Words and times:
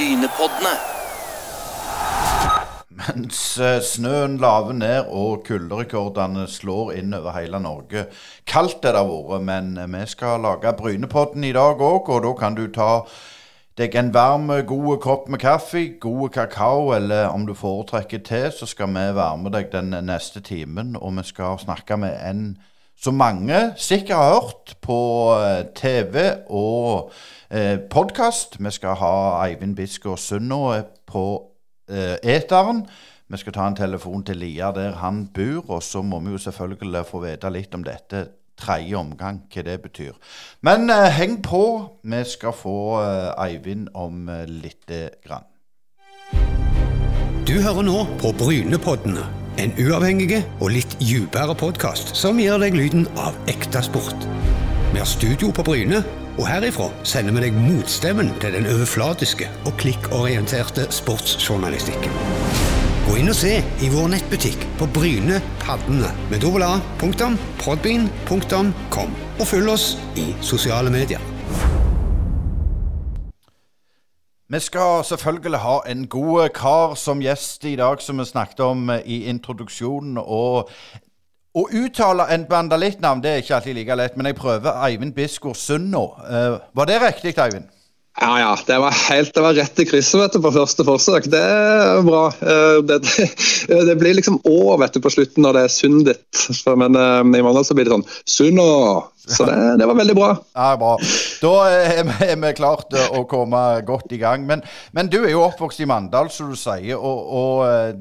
Brynepoddene. 0.00 0.70
Mens 3.00 3.40
eh, 3.60 3.82
snøen 3.84 4.38
laver 4.40 4.72
ned 4.72 5.10
og 5.12 5.42
kulderekordene 5.44 6.46
slår 6.48 6.94
inn 7.02 7.12
over 7.18 7.34
hele 7.36 7.60
Norge. 7.60 8.06
Kaldt 8.48 8.86
er 8.88 8.96
det 8.96 9.02
vært, 9.10 9.44
men 9.44 9.76
vi 9.92 10.00
skal 10.08 10.40
lage 10.46 10.72
Brynepodden 10.78 11.44
i 11.44 11.52
dag 11.52 11.84
òg, 11.84 12.08
og 12.14 12.24
da 12.24 12.32
kan 12.38 12.56
du 12.56 12.64
ta 12.72 12.88
deg 13.76 13.98
en 14.00 14.08
varm, 14.14 14.48
god 14.72 14.96
kopp 15.04 15.28
med 15.28 15.44
kaffe, 15.44 15.84
god 16.00 16.32
kakao, 16.32 16.94
eller 16.96 17.28
om 17.28 17.44
du 17.44 17.52
foretrekker 17.52 18.24
te, 18.24 18.46
så 18.56 18.70
skal 18.72 18.88
vi 18.96 19.04
varme 19.20 19.52
deg 19.52 19.68
den 19.74 19.92
neste 20.08 20.40
timen. 20.40 20.96
Og 20.96 21.12
vi 21.20 21.28
skal 21.28 21.60
snakke 21.60 22.00
med 22.00 22.16
en 22.24 22.46
som 23.00 23.16
mange 23.16 23.60
sikkert 23.80 24.16
har 24.16 24.32
hørt 24.34 24.74
på 24.84 24.98
eh, 25.40 25.62
TV 25.74 26.24
og 26.50 27.12
eh, 27.50 27.78
podkast. 27.90 28.58
Vi 28.60 28.70
skal 28.70 28.98
ha 29.00 29.14
Eivind 29.46 29.76
Bisgaard 29.76 30.20
Sundå 30.20 30.74
på 31.06 31.24
eh, 31.90 32.18
eteren. 32.22 32.84
Vi 33.30 33.38
skal 33.38 33.54
ta 33.54 33.68
en 33.68 33.78
telefon 33.78 34.24
til 34.26 34.36
Lia 34.42 34.72
der 34.74 34.98
han 35.00 35.28
bor, 35.34 35.76
og 35.76 35.82
så 35.82 36.02
må 36.02 36.18
vi 36.20 36.34
jo 36.34 36.38
selvfølgelig 36.38 37.06
få 37.06 37.24
vite 37.24 37.50
litt 37.54 37.74
om 37.74 37.84
dette 37.86 38.26
tredje 38.60 38.96
omgang, 38.96 39.40
hva 39.52 39.62
det 39.64 39.78
betyr. 39.82 40.16
Men 40.60 40.90
eh, 40.90 41.08
heng 41.16 41.40
på. 41.42 41.62
Vi 42.02 42.24
skal 42.28 42.52
få 42.52 42.76
eh, 43.00 43.46
Eivind 43.46 43.88
om 43.94 44.28
eh, 44.28 44.44
lite 44.48 45.08
grann. 45.24 45.46
Du 47.48 47.56
hører 47.62 47.82
nå 47.82 48.04
på 48.20 48.30
Brynepoddene, 48.38 49.24
en 49.58 49.72
uavhengig 49.80 50.42
og 50.60 50.72
litt 50.74 50.96
dypere 51.00 51.56
podkast 51.58 52.14
som 52.18 52.38
gir 52.40 52.60
deg 52.62 52.76
lyden 52.76 53.06
av 53.18 53.36
ekte 53.50 53.82
sport. 53.84 54.26
Vi 54.92 54.98
har 54.98 55.08
studio 55.08 55.50
på 55.54 55.64
Bryne, 55.66 56.02
og 56.38 56.46
herifra 56.48 56.88
sender 57.06 57.34
vi 57.36 57.46
deg 57.46 57.58
motstemmen 57.58 58.30
til 58.42 58.54
den 58.56 58.68
overflatiske 58.70 59.50
og 59.66 59.74
klikkorienterte 59.82 60.86
sportsjournalistikken. 60.94 62.14
Gå 63.08 63.16
inn 63.18 63.32
og 63.32 63.38
se 63.38 63.56
i 63.58 63.90
vår 63.90 64.12
nettbutikk 64.12 64.62
på 64.78 64.86
Bryne 64.94 65.40
Paddene 65.62 66.12
med 66.30 66.44
dobbel 66.44 66.66
A, 66.66 66.76
punktum. 67.00 67.38
Og 69.40 69.46
følg 69.48 69.72
oss 69.72 69.92
i 70.20 70.30
sosiale 70.44 70.92
medier. 70.94 71.29
Vi 74.50 74.58
skal 74.58 75.04
selvfølgelig 75.04 75.58
ha 75.58 75.76
en 75.86 76.08
god 76.08 76.48
kar 76.48 76.94
som 76.98 77.20
gjest 77.22 77.64
i 77.64 77.76
dag, 77.76 78.00
som 78.02 78.18
vi 78.18 78.24
snakket 78.24 78.60
om 78.60 78.90
eh, 78.90 79.04
i 79.06 79.18
introduksjonen. 79.30 80.18
Og 80.18 80.72
å 81.54 81.62
uttale 81.70 82.26
en 82.34 82.48
bandalittnavn 82.50 83.22
det 83.22 83.30
er 83.30 83.44
ikke 83.44 83.54
alltid 83.60 83.78
like 83.78 83.94
lett, 83.94 84.16
men 84.18 84.26
jeg 84.26 84.38
prøver 84.40 84.80
Eivind 84.88 85.14
Bisgaard 85.14 85.54
Sund 85.54 85.92
nå. 85.94 86.02
Uh, 86.26 86.58
var 86.74 86.90
det 86.90 86.98
riktig, 86.98 87.36
Eivind? 87.38 87.70
Ja, 88.18 88.40
ja. 88.40 88.58
Det 88.66 88.78
var 88.78 88.90
helt 88.90 89.34
det 89.34 89.40
var 89.40 89.54
rett 89.54 89.80
i 89.80 89.86
krysset 89.86 90.20
vet 90.20 90.34
du, 90.34 90.40
på 90.42 90.52
første 90.52 90.84
forsøk. 90.84 91.28
Det 91.30 91.40
er 91.40 92.02
bra. 92.04 92.26
Eh, 92.42 92.82
Det, 92.90 92.98
det, 93.86 93.96
blir 94.00 94.16
liksom 94.18 94.40
Å 94.44 94.76
vet 94.80 94.96
du, 94.96 95.00
på 95.04 95.12
slutten 95.12 95.44
når 95.46 95.56
det 95.56 95.62
er 95.64 95.74
sundet. 95.74 96.44
Men 96.66 96.98
eh, 96.98 97.38
i 97.38 97.44
Mandal 97.44 97.64
så 97.64 97.76
blir 97.76 97.88
det 97.88 97.94
sånn 97.94 98.06
Sunnå. 98.26 98.68
Så 99.30 99.46
det, 99.46 99.56
det 99.78 99.86
var 99.86 99.98
veldig 99.98 100.16
bra. 100.18 100.30
Ja, 100.56 100.70
bra. 100.80 100.96
Da 101.40 101.54
er 101.70 102.34
vi, 102.34 102.54
klart 102.58 102.96
eh, 102.96 103.10
å 103.14 103.24
komme 103.30 103.62
godt 103.86 104.12
i 104.16 104.20
gang. 104.20 104.46
Men, 104.48 104.64
men 104.96 105.12
du 105.12 105.20
er 105.22 105.34
jo 105.34 105.44
oppvokst 105.46 105.84
i 105.84 105.88
Mandal, 105.88 106.32
som 106.34 106.50
du 106.50 106.58
sier. 106.58 106.96
og, 106.98 107.36
og 107.40 108.00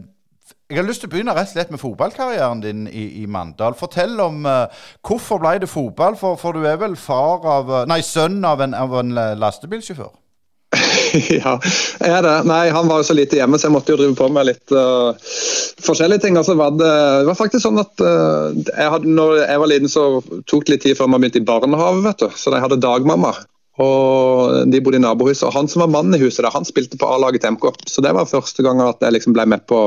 jeg 0.69 0.77
har 0.77 0.85
lyst 0.85 1.01
til 1.01 1.09
å 1.09 1.13
begynne 1.15 1.33
rett 1.33 1.49
og 1.49 1.55
slett 1.55 1.71
med 1.73 1.81
fotballkarrieren 1.81 2.59
din 2.61 2.85
i, 2.85 3.23
i 3.23 3.25
Mandal. 3.25 3.73
Fortell 3.77 4.19
om 4.21 4.43
uh, 4.45 4.69
hvorfor 5.01 5.41
ble 5.41 5.55
det 5.63 5.69
fotball, 5.71 6.13
for, 6.19 6.37
for 6.37 6.53
du 6.53 6.67
er 6.69 6.77
vel 6.77 6.93
far 6.99 7.41
av, 7.41 7.71
uh, 7.73 7.85
nei, 7.89 8.03
sønn 8.05 8.37
av 8.45 8.61
en, 8.61 8.75
av 8.77 8.93
en 9.01 9.15
lastebilsjåfør? 9.41 10.11
ja, 11.39 11.55
jeg 11.57 12.13
er 12.13 12.21
det. 12.21 12.35
Nei, 12.45 12.67
han 12.69 12.85
var 12.85 13.01
jo 13.01 13.07
så 13.07 13.17
lite 13.17 13.39
hjemme, 13.39 13.57
så 13.57 13.65
jeg 13.65 13.73
måtte 13.73 13.95
jo 13.95 13.97
drive 13.97 14.13
på 14.19 14.29
med 14.29 14.45
litt 14.51 14.75
uh, 14.77 15.09
forskjellige 15.81 16.27
ting. 16.27 16.37
Altså, 16.37 16.53
var 16.59 16.75
det, 16.77 16.85
det 17.23 17.31
var 17.31 17.39
faktisk 17.39 17.65
sånn 17.65 17.81
at 17.81 18.05
uh, 18.05 18.53
jeg 18.53 18.93
hadde, 18.93 19.15
når 19.17 19.39
jeg 19.41 19.63
var 19.63 19.73
liten, 19.73 19.89
så 19.89 20.09
tok 20.45 20.67
det 20.67 20.75
litt 20.75 20.85
tid 20.85 20.99
før 20.99 21.09
man 21.09 21.25
begynte 21.25 21.41
i 21.41 21.49
barnehage, 21.49 22.03
vet 22.05 22.27
du. 22.27 22.29
Så 22.37 22.53
jeg 22.53 22.61
hadde 22.67 22.83
dagmamma. 22.85 23.33
Og 23.79 24.67
De 24.71 24.81
bodde 24.83 24.99
i 24.99 25.03
nabohuset, 25.03 25.45
og 25.47 25.55
han 25.55 25.69
som 25.71 25.83
var 25.85 25.91
mannen 25.93 26.17
i 26.17 26.21
huset, 26.21 26.41
der, 26.43 26.51
han 26.51 26.67
spilte 26.67 26.99
på 26.99 27.07
A-laget 27.07 27.45
til 27.45 27.55
MK. 27.55 27.69
Så 27.87 28.03
det 28.03 28.11
var 28.15 28.27
første 28.29 28.65
gang 28.65 28.81
at 28.83 28.99
jeg 29.03 29.15
liksom 29.15 29.35
ble 29.37 29.45
med 29.49 29.63
på, 29.69 29.85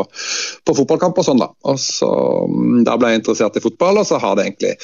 på 0.65 0.77
fotballkamp 0.79 1.21
og 1.21 1.29
sånn. 1.29 1.43
Da 1.43 1.51
Og 1.69 1.81
så 1.83 2.11
mm, 2.49 2.83
Da 2.89 2.97
ble 2.97 3.13
jeg 3.13 3.23
interessert 3.23 3.59
i 3.59 3.65
fotball, 3.65 4.01
og 4.01 4.09
så 4.09 4.21
har 4.23 4.39
det 4.39 4.49
egentlig 4.49 4.75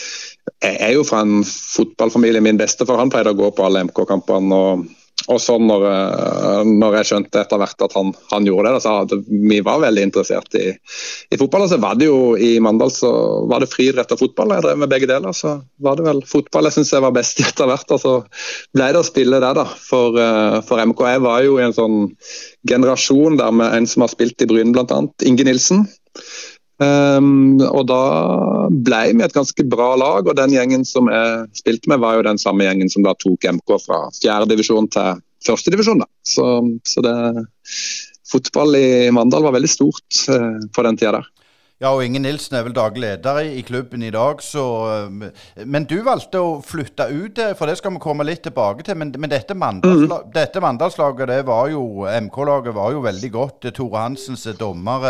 Jeg 0.65 0.77
er 0.89 0.95
jo 0.97 1.07
fra 1.09 1.23
en 1.25 1.41
fotballfamilie. 1.47 2.45
Min 2.45 2.61
bestefar 2.61 3.01
han 3.01 3.13
pleide 3.13 3.33
å 3.33 3.39
gå 3.39 3.53
på 3.55 3.65
alle 3.65 3.87
MK-kampene. 3.89 4.63
og 4.63 4.98
og 5.27 5.41
så 5.43 5.57
når, 5.59 5.85
eh, 5.89 6.69
når, 6.69 6.95
jeg 7.01 7.09
skjønte 7.09 7.41
etter 7.41 7.59
hvert 7.61 7.83
at 7.85 7.95
han, 7.99 8.13
han 8.31 8.47
gjorde 8.47 8.71
det, 8.71 8.83
så 8.85 8.93
at 9.03 9.15
vi 9.27 9.59
var 9.67 9.81
veldig 9.83 10.05
interessert 10.07 10.55
i, 10.57 10.71
i, 10.71 11.39
fotball. 11.41 11.65
Og 11.67 11.73
så 11.73 11.81
var 11.83 11.99
det 11.99 12.07
jo 12.07 12.37
i 12.39 12.53
Mandal 12.63 12.93
så 12.95 13.11
var 13.51 13.65
det 13.65 13.71
friidrett 13.73 14.15
og 14.15 14.23
fotball. 14.23 14.55
Jeg 14.55 14.67
drev 14.69 14.81
med 14.85 14.93
begge 14.93 15.11
deler. 15.11 15.35
Så 15.37 15.57
var 15.83 15.99
det 15.99 16.07
vel 16.07 16.23
fotball 16.29 16.71
jeg 16.71 16.79
syns 16.79 16.95
jeg 16.95 17.05
var 17.05 17.17
best 17.17 17.43
i 17.43 17.49
etter 17.49 17.69
hvert. 17.69 17.97
Og 17.97 18.03
så 18.05 18.15
ble 18.77 18.93
det 18.95 19.03
å 19.03 19.09
spille 19.09 19.43
der, 19.43 19.59
da. 19.59 19.67
For, 19.89 20.21
eh, 20.23 20.61
for 20.69 20.85
MK. 20.87 21.03
Jeg 21.17 21.25
var 21.27 21.43
jo 21.45 21.59
i 21.59 21.67
en 21.67 21.77
sånn 21.77 21.99
generasjon 22.71 23.41
der 23.43 23.59
med 23.59 23.75
en 23.75 23.91
som 23.91 24.07
har 24.07 24.15
spilt 24.15 24.47
i 24.47 24.49
Bryne, 24.49 24.71
bl.a. 24.77 25.03
Inge 25.27 25.51
Nilsen. 25.51 25.89
Um, 26.79 27.59
og 27.67 27.89
da 27.91 28.03
ble 28.71 29.01
vi 29.11 29.25
et 29.27 29.35
ganske 29.35 29.65
bra 29.67 29.93
lag, 29.99 30.29
og 30.29 30.37
den 30.39 30.55
gjengen 30.55 30.85
som 30.87 31.11
jeg 31.11 31.49
spilte 31.59 31.91
med, 31.91 32.03
var 32.05 32.19
jo 32.19 32.27
den 32.29 32.39
samme 32.39 32.69
gjengen 32.69 32.93
som 32.93 33.07
da 33.07 33.17
tok 33.19 33.49
MK 33.59 33.75
fra 33.83 34.05
fjerdedivisjon 34.21 34.87
til 34.95 35.25
førstedivisjon. 35.47 36.05
Så, 36.27 36.47
så 36.87 37.03
det 37.03 37.17
Fotball 38.29 38.77
i 38.77 38.87
Mandal 39.15 39.47
var 39.47 39.57
veldig 39.57 39.73
stort 39.73 40.23
uh, 40.31 40.61
på 40.75 40.87
den 40.87 41.01
tida 41.01 41.19
der. 41.19 41.35
Ja, 41.79 41.93
og 41.95 42.03
Inge 42.03 42.19
Nilsen 42.19 42.57
er 42.59 42.65
vel 42.67 42.75
daglig 42.75 43.05
leder 43.05 43.37
i, 43.47 43.61
klubben 43.63 44.03
i 44.03 44.11
dag, 44.11 44.41
så 44.43 44.63
Men 45.63 45.87
du 45.87 46.01
valgte 46.03 46.41
å 46.43 46.57
flytte 46.67 47.07
ut, 47.07 47.39
for 47.55 47.71
det 47.71 47.77
skal 47.79 47.95
vi 47.95 48.03
komme 48.03 48.27
litt 48.27 48.43
tilbake 48.43 48.83
til. 48.83 48.99
Men, 48.99 49.13
men 49.15 49.31
dette, 49.31 49.55
Mandalsla, 49.55 50.25
mm. 50.25 50.33
dette 50.35 50.63
Mandalslaget, 50.63 51.31
det 51.31 51.45
var 51.47 51.71
jo 51.71 52.03
MK-laget 52.27 52.75
var 52.75 52.97
jo 52.97 53.05
veldig 53.07 53.31
godt. 53.31 53.71
Tore 53.79 54.03
Hansens 54.03 54.49
dommer. 54.59 55.07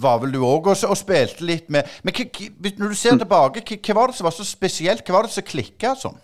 Var 0.00 0.20
vel 0.22 0.34
du 0.34 0.40
òg 0.40 0.68
og, 0.72 0.84
og, 0.88 0.98
spilte 0.98 1.44
litt 1.44 1.70
med 1.72 1.88
Men 2.04 2.16
når 2.78 2.92
du 2.92 2.98
ser 2.98 3.18
tilbake, 3.20 3.64
hva 3.76 3.96
var 3.98 4.12
det 4.12 4.18
som 4.18 4.28
var 4.28 4.36
så 4.36 4.46
spesielt? 4.46 5.04
Hva 5.06 5.18
var 5.18 5.28
det 5.28 5.34
som 5.34 5.46
klikka 5.46 5.96
sånn? 5.98 6.20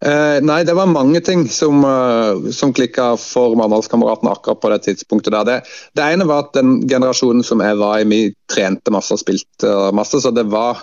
Eh, 0.00 0.38
nei, 0.46 0.62
det 0.64 0.76
var 0.78 0.88
mange 0.88 1.20
ting 1.20 1.42
som, 1.50 1.82
uh, 1.84 2.48
som 2.54 2.72
klikka 2.72 3.12
for 3.20 3.56
Mandalskameratene 3.58 4.32
akkurat 4.32 4.60
på 4.62 4.70
det 4.72 4.78
tidspunktet. 4.86 5.34
der. 5.34 5.44
Det, 5.44 5.56
det, 5.98 6.06
ene 6.06 6.28
var 6.28 6.46
at 6.46 6.54
den 6.56 6.78
generasjonen 6.88 7.44
som 7.44 7.60
jeg 7.60 7.76
var 7.80 8.00
i, 8.00 8.06
vi 8.08 8.20
trente 8.48 8.94
masse 8.94 9.12
og 9.12 9.20
spilte 9.20 9.74
masse. 9.96 10.22
Så 10.22 10.32
det 10.32 10.46
var 10.52 10.80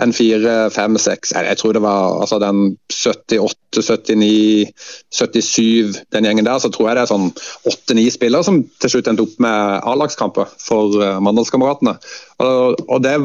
en 0.00 0.12
fire, 0.16 0.54
fem, 0.72 0.96
seks 0.98 1.34
Jeg 1.36 1.58
tror 1.60 1.76
det 1.76 1.82
var 1.84 2.20
altså 2.22 2.38
den 2.42 2.76
78, 2.90 3.82
79, 3.84 4.72
77, 5.12 6.00
den 6.14 6.26
gjengen 6.26 6.46
der. 6.46 6.58
Så 6.58 6.70
tror 6.72 6.90
jeg 6.90 6.98
det 6.98 7.04
er 7.04 7.12
sånn 7.12 7.30
åtte-ni 7.70 8.06
spillere 8.12 8.46
som 8.46 8.62
til 8.82 8.94
slutt 8.94 9.10
endte 9.10 9.26
opp 9.26 9.36
med 9.42 9.86
A-lagskamper 9.86 10.50
for 10.60 10.96
uh, 10.98 11.18
Mandalskameratene. 11.22 11.96
Og, 12.40 12.80
og 12.88 13.02
det, 13.04 13.16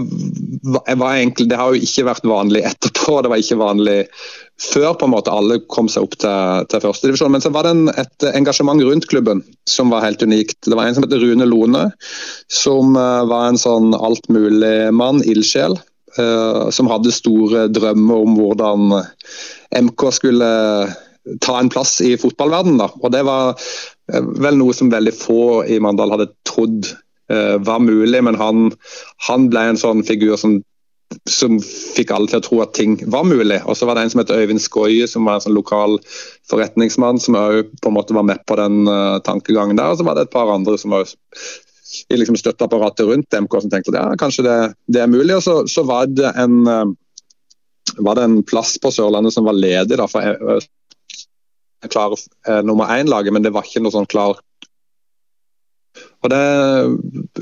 var 0.68 1.16
egentlig, 1.16 1.48
det 1.50 1.60
har 1.60 1.72
jo 1.72 1.88
ikke 1.88 2.10
vært 2.10 2.28
vanlig 2.28 2.66
etterpå. 2.68 3.22
Det 3.24 3.32
var 3.32 3.42
ikke 3.42 3.62
vanlig 3.62 4.00
før 4.62 4.94
på 4.96 5.08
en 5.08 5.12
måte 5.12 5.34
alle 5.34 5.60
kom 5.72 5.90
seg 5.92 6.06
opp 6.06 6.16
til, 6.22 6.68
til 6.72 6.84
førstedivisjon. 6.84 7.34
Men 7.34 7.44
så 7.44 7.52
var 7.56 7.68
det 7.68 7.74
en, 7.76 7.90
et 7.96 8.30
engasjement 8.36 8.84
rundt 8.84 9.08
klubben 9.12 9.44
som 9.70 9.92
var 9.94 10.06
helt 10.06 10.24
unikt. 10.24 10.60
Det 10.68 10.76
var 10.76 10.88
en 10.88 10.98
som 10.98 11.08
heter 11.08 11.24
Rune 11.24 11.48
Lone, 11.48 11.88
som 12.52 12.96
uh, 13.00 13.24
var 13.32 13.50
en 13.50 13.62
sånn 13.62 13.96
altmuligmann, 13.98 15.24
ildsjel. 15.26 15.80
Uh, 16.16 16.70
som 16.72 16.88
hadde 16.88 17.12
store 17.12 17.66
drømmer 17.76 18.22
om 18.24 18.38
hvordan 18.40 18.94
MK 19.84 20.06
skulle 20.16 20.52
ta 21.44 21.56
en 21.60 21.72
plass 21.74 21.98
i 22.06 22.14
fotballverdenen. 22.22 22.86
Og 23.02 23.10
det 23.12 23.26
var 23.28 23.58
uh, 23.58 24.30
vel 24.46 24.62
noe 24.62 24.76
som 24.78 24.94
veldig 24.94 25.16
få 25.18 25.66
i 25.68 25.82
Mandal 25.84 26.16
hadde 26.16 26.32
trodd 26.48 26.94
var 27.26 27.80
mulig, 27.82 28.20
men 28.22 28.36
han, 28.38 28.68
han 29.26 29.48
ble 29.50 29.64
en 29.66 29.80
sånn 29.82 30.04
figur 30.06 30.36
som 30.38 30.60
som 31.30 31.58
fikk 31.62 32.12
alle 32.14 32.30
til 32.30 32.40
å 32.40 32.46
tro 32.46 32.60
at 32.64 32.74
ting 32.78 32.98
var 33.12 33.26
mulig. 33.28 33.60
Og 33.66 33.78
så 33.78 33.88
var 33.88 33.98
det 33.98 34.06
en 34.06 34.14
som 34.14 34.22
het 34.22 34.34
Øyvind 34.34 34.62
Skoie, 34.62 35.08
som 35.10 35.28
var 35.28 35.40
en 35.40 35.46
sånn 35.46 35.58
lokal 35.58 35.98
forretningsmann, 36.50 37.22
som 37.22 37.38
òg 37.40 37.72
på 37.82 37.92
en 37.92 37.98
måte 37.98 38.18
var 38.18 38.28
med 38.28 38.42
på 38.50 38.58
den 38.60 38.86
uh, 38.90 39.22
tankegangen 39.26 39.80
der. 39.80 39.94
Og 39.94 40.00
så 40.00 40.08
var 40.08 40.18
det 40.18 40.28
et 40.28 40.36
par 40.36 40.52
andre 40.54 40.78
som 40.82 40.96
var 40.96 41.10
i 42.10 42.18
liksom 42.18 42.38
støtteapparatet 42.40 43.08
rundt 43.10 43.38
MK 43.46 43.60
som 43.62 43.72
tenkte 43.72 43.94
at 43.94 44.00
ja, 44.00 44.20
kanskje 44.20 44.46
det, 44.48 44.56
det 44.90 45.04
er 45.04 45.12
mulig. 45.12 45.36
Og 45.38 45.44
så, 45.46 45.58
så 45.70 45.86
var, 45.88 46.10
det 46.10 46.32
en, 46.42 46.64
uh, 46.66 48.00
var 48.00 48.18
det 48.18 48.26
en 48.30 48.40
plass 48.48 48.76
på 48.82 48.94
Sørlandet 48.94 49.36
som 49.36 49.48
var 49.48 49.58
ledig 49.58 50.00
da, 50.02 50.10
for 50.10 50.26
klar, 51.86 52.16
klare 52.18 52.64
nummer 52.66 52.90
én-laget, 52.96 53.34
men 53.36 53.46
det 53.46 53.54
var 53.54 53.68
ikke 53.68 53.84
noe 53.86 53.94
sånn 53.94 54.10
klar 54.10 54.40
og 56.26 56.32
det, 56.32 56.42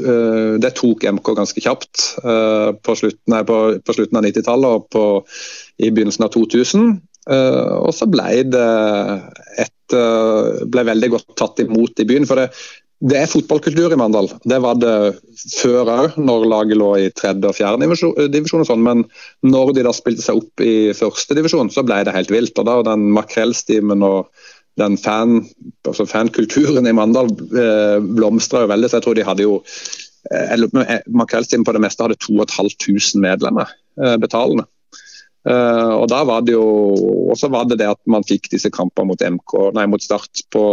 eh, 0.04 0.54
det, 0.62 0.74
tok 0.78 1.06
MK 1.16 1.34
ganske 1.38 1.64
kjapt 1.64 2.04
eh, 2.24 2.70
på 2.84 2.96
slutten, 3.00 3.32
nei, 3.32 3.42
på, 3.48 3.60
på 3.80 3.96
slutten 3.96 4.20
av 4.20 4.28
90-tallet 4.28 4.98
og 5.00 5.34
i 5.80 5.90
begynnelsen 5.90 6.28
av 6.28 6.34
2000. 6.36 6.90
Eh, 7.32 7.74
og 7.80 7.94
så 7.96 8.10
ble 8.12 8.44
det 8.52 8.70
et 9.64 9.72
ble 9.94 10.82
veldig 10.88 11.10
godt 11.14 11.34
tatt 11.38 11.60
imot 11.62 12.00
i 12.02 12.06
byen. 12.10 12.26
for 12.26 12.40
det 12.40 12.48
det 13.04 13.18
er 13.20 13.28
fotballkultur 13.28 13.92
i 13.92 13.98
Mandal. 14.00 14.30
Det 14.48 14.60
var 14.64 14.78
det 14.80 14.96
før 15.58 15.90
òg, 15.92 16.18
når 16.24 16.46
laget 16.48 16.80
lå 16.80 16.90
i 17.02 17.10
tredje 17.12 17.50
og 17.50 17.58
fjerde 17.58 17.84
divisjon. 18.32 18.64
og 18.64 18.70
sånn, 18.70 18.84
Men 18.84 19.04
når 19.44 19.74
de 19.76 19.84
da 19.84 19.92
spilte 19.92 20.24
seg 20.24 20.40
opp 20.40 20.64
i 20.64 20.94
første 20.96 21.36
divisjon, 21.36 21.72
så 21.74 21.84
ble 21.84 22.00
det 22.08 22.16
helt 22.16 22.32
vilt. 22.32 22.58
og 22.58 22.66
da 22.66 22.82
Den 22.82 23.12
makrellstimen 23.12 24.04
og 24.08 24.30
den 24.80 24.96
fan, 24.98 25.44
altså 25.86 26.08
fankulturen 26.08 26.88
i 26.88 26.96
Mandal 26.96 27.28
eh, 27.28 28.00
blomstra 28.00 28.64
jo 28.64 28.72
veldig. 28.72 28.90
så 28.90 28.98
jeg 28.98 29.06
tror 29.06 29.16
de 29.20 29.28
hadde 29.28 29.44
jo 29.44 29.60
eh, 30.32 31.02
Makrellstimen 31.12 31.68
på 31.68 31.76
det 31.76 31.84
meste 31.84 32.08
hadde 32.08 32.18
2500 32.24 33.20
medlemmer 33.20 33.68
eh, 34.00 34.16
betalende. 34.18 34.66
Uh, 35.44 36.00
og 36.00 36.06
da 36.08 36.22
var 36.24 36.44
det 36.48 36.54
jo 36.54 36.64
også 37.34 37.50
var 37.52 37.66
det 37.68 37.82
det 37.82 37.90
at 37.92 38.00
man 38.08 38.24
fikk 38.24 38.48
disse 38.54 38.70
kampene 38.72 39.10
mot 39.10 39.20
MK, 39.20 39.56
nei, 39.76 39.84
mot 39.92 40.04
Start 40.04 40.46
på 40.56 40.64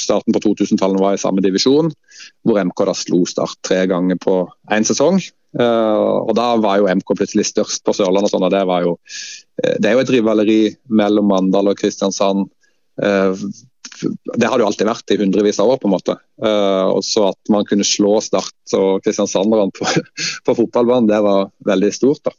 starten 0.00 0.32
på 0.32 0.40
2000-tallet 0.46 1.02
var 1.02 1.16
i 1.16 1.20
samme 1.20 1.44
divisjon, 1.44 1.92
hvor 2.48 2.60
MK 2.64 2.84
da 2.88 2.94
slo 2.96 3.20
Start 3.28 3.60
tre 3.66 3.82
ganger 3.90 4.20
på 4.22 4.40
én 4.72 4.88
sesong. 4.88 5.20
Uh, 5.58 6.24
og 6.24 6.32
da 6.38 6.54
var 6.60 6.80
jo 6.80 6.88
MK 6.88 7.14
plutselig 7.18 7.50
størst 7.50 7.84
på 7.84 7.96
Sørlandet. 7.96 8.32
Sånn, 8.32 8.46
og 8.48 8.52
det 8.54 8.64
var 8.68 8.86
jo 8.86 8.96
uh, 8.96 9.76
det 9.76 9.90
er 9.90 9.98
jo 9.98 10.04
et 10.06 10.14
rivaleri 10.16 10.60
mellom 10.88 11.28
Mandal 11.28 11.74
og 11.74 11.80
Kristiansand. 11.80 12.48
det 12.98 14.46
har 14.48 14.58
det 14.58 14.64
jo 14.64 14.66
alltid 14.66 14.88
vært 14.88 15.12
i 15.14 15.18
hundrevis 15.20 15.60
av 15.62 15.68
år, 15.70 15.78
på 15.78 15.86
en 15.86 15.92
måte. 15.94 16.16
og 16.42 17.04
så 17.06 17.28
at 17.28 17.52
man 17.52 17.66
kunne 17.68 17.86
slå 17.86 18.16
Start 18.24 18.74
og 18.74 19.04
kristiansanderne 19.04 19.70
på, 19.76 19.86
på 20.48 20.56
fotballbanen, 20.62 21.06
det 21.10 21.20
var 21.22 21.52
veldig 21.68 21.92
stort. 21.94 22.24
da. 22.24 22.34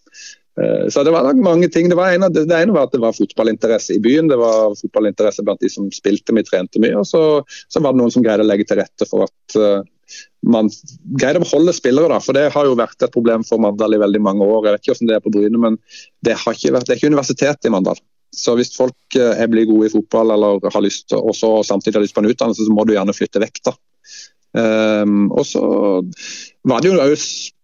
Eh, 0.60 0.90
så 0.90 1.04
det 1.04 1.12
var 1.12 1.24
nok 1.24 1.44
mange 1.44 1.70
ting. 1.70 1.90
Det, 1.90 1.98
ene, 1.98 2.30
det, 2.34 2.48
ene 2.56 2.76
var 2.76 2.88
at 2.88 2.96
det 2.96 3.04
var 3.04 3.16
fotballinteresse 3.16 3.96
i 3.96 4.02
byen. 4.04 4.30
Det 4.32 4.40
var 4.40 4.76
fotballinteresse 4.80 5.46
blant 5.48 5.62
de 5.64 5.72
som 5.72 5.88
spilte 5.94 6.36
mye, 6.36 6.48
trente 6.48 6.82
mye. 6.84 6.98
Og 7.00 7.08
så, 7.08 7.24
så, 7.68 7.82
var 7.82 7.96
det 7.96 8.02
noen 8.02 8.14
som 8.14 8.26
greide 8.26 8.46
å 8.46 8.50
legge 8.50 8.68
til 8.70 8.82
rette 8.82 9.08
for 9.10 9.28
at 9.28 9.58
uh, 9.60 9.82
man 10.50 10.72
greide 11.20 11.42
å 11.42 11.46
beholde 11.46 11.76
spillere. 11.78 12.12
da, 12.12 12.22
For 12.24 12.38
det 12.38 12.50
har 12.56 12.70
jo 12.70 12.78
vært 12.80 13.06
et 13.06 13.16
problem 13.16 13.46
for 13.48 13.62
Mandal 13.64 13.96
i 13.96 14.02
veldig 14.02 14.24
mange 14.26 14.48
år. 14.48 14.66
Jeg 14.66 14.76
vet 14.78 14.86
ikke 14.86 14.96
hvordan 14.96 15.12
det 15.12 15.20
er 15.20 15.28
på 15.28 15.36
Bryne, 15.36 15.66
men 15.68 15.82
det, 16.26 16.38
ikke 16.40 16.74
vært, 16.76 16.88
det 16.88 16.96
er 16.96 17.02
ikke 17.02 17.14
universitet 17.14 17.70
i 17.70 17.74
Mandal. 17.76 18.02
Så 18.36 18.54
hvis 18.60 18.76
folk 18.76 19.20
uh, 19.20 19.46
blir 19.52 19.70
gode 19.70 19.90
i 19.90 19.94
fotball 19.94 20.36
eller 20.36 20.68
har 20.74 20.86
lyst, 20.86 21.16
og 21.16 21.34
samtidig 21.38 21.98
har 21.98 22.08
lyst 22.08 22.18
på 22.18 22.26
en 22.26 22.32
utdannelse, 22.34 22.68
så 22.68 22.76
må 22.76 22.86
du 22.86 22.98
gjerne 22.98 23.16
flytte 23.16 23.42
vekk. 23.46 23.64
da. 23.72 23.78
Um, 24.50 25.28
og 25.30 25.46
så 25.46 25.62
var 26.66 26.81
det 26.81 26.90
jo 26.90 27.16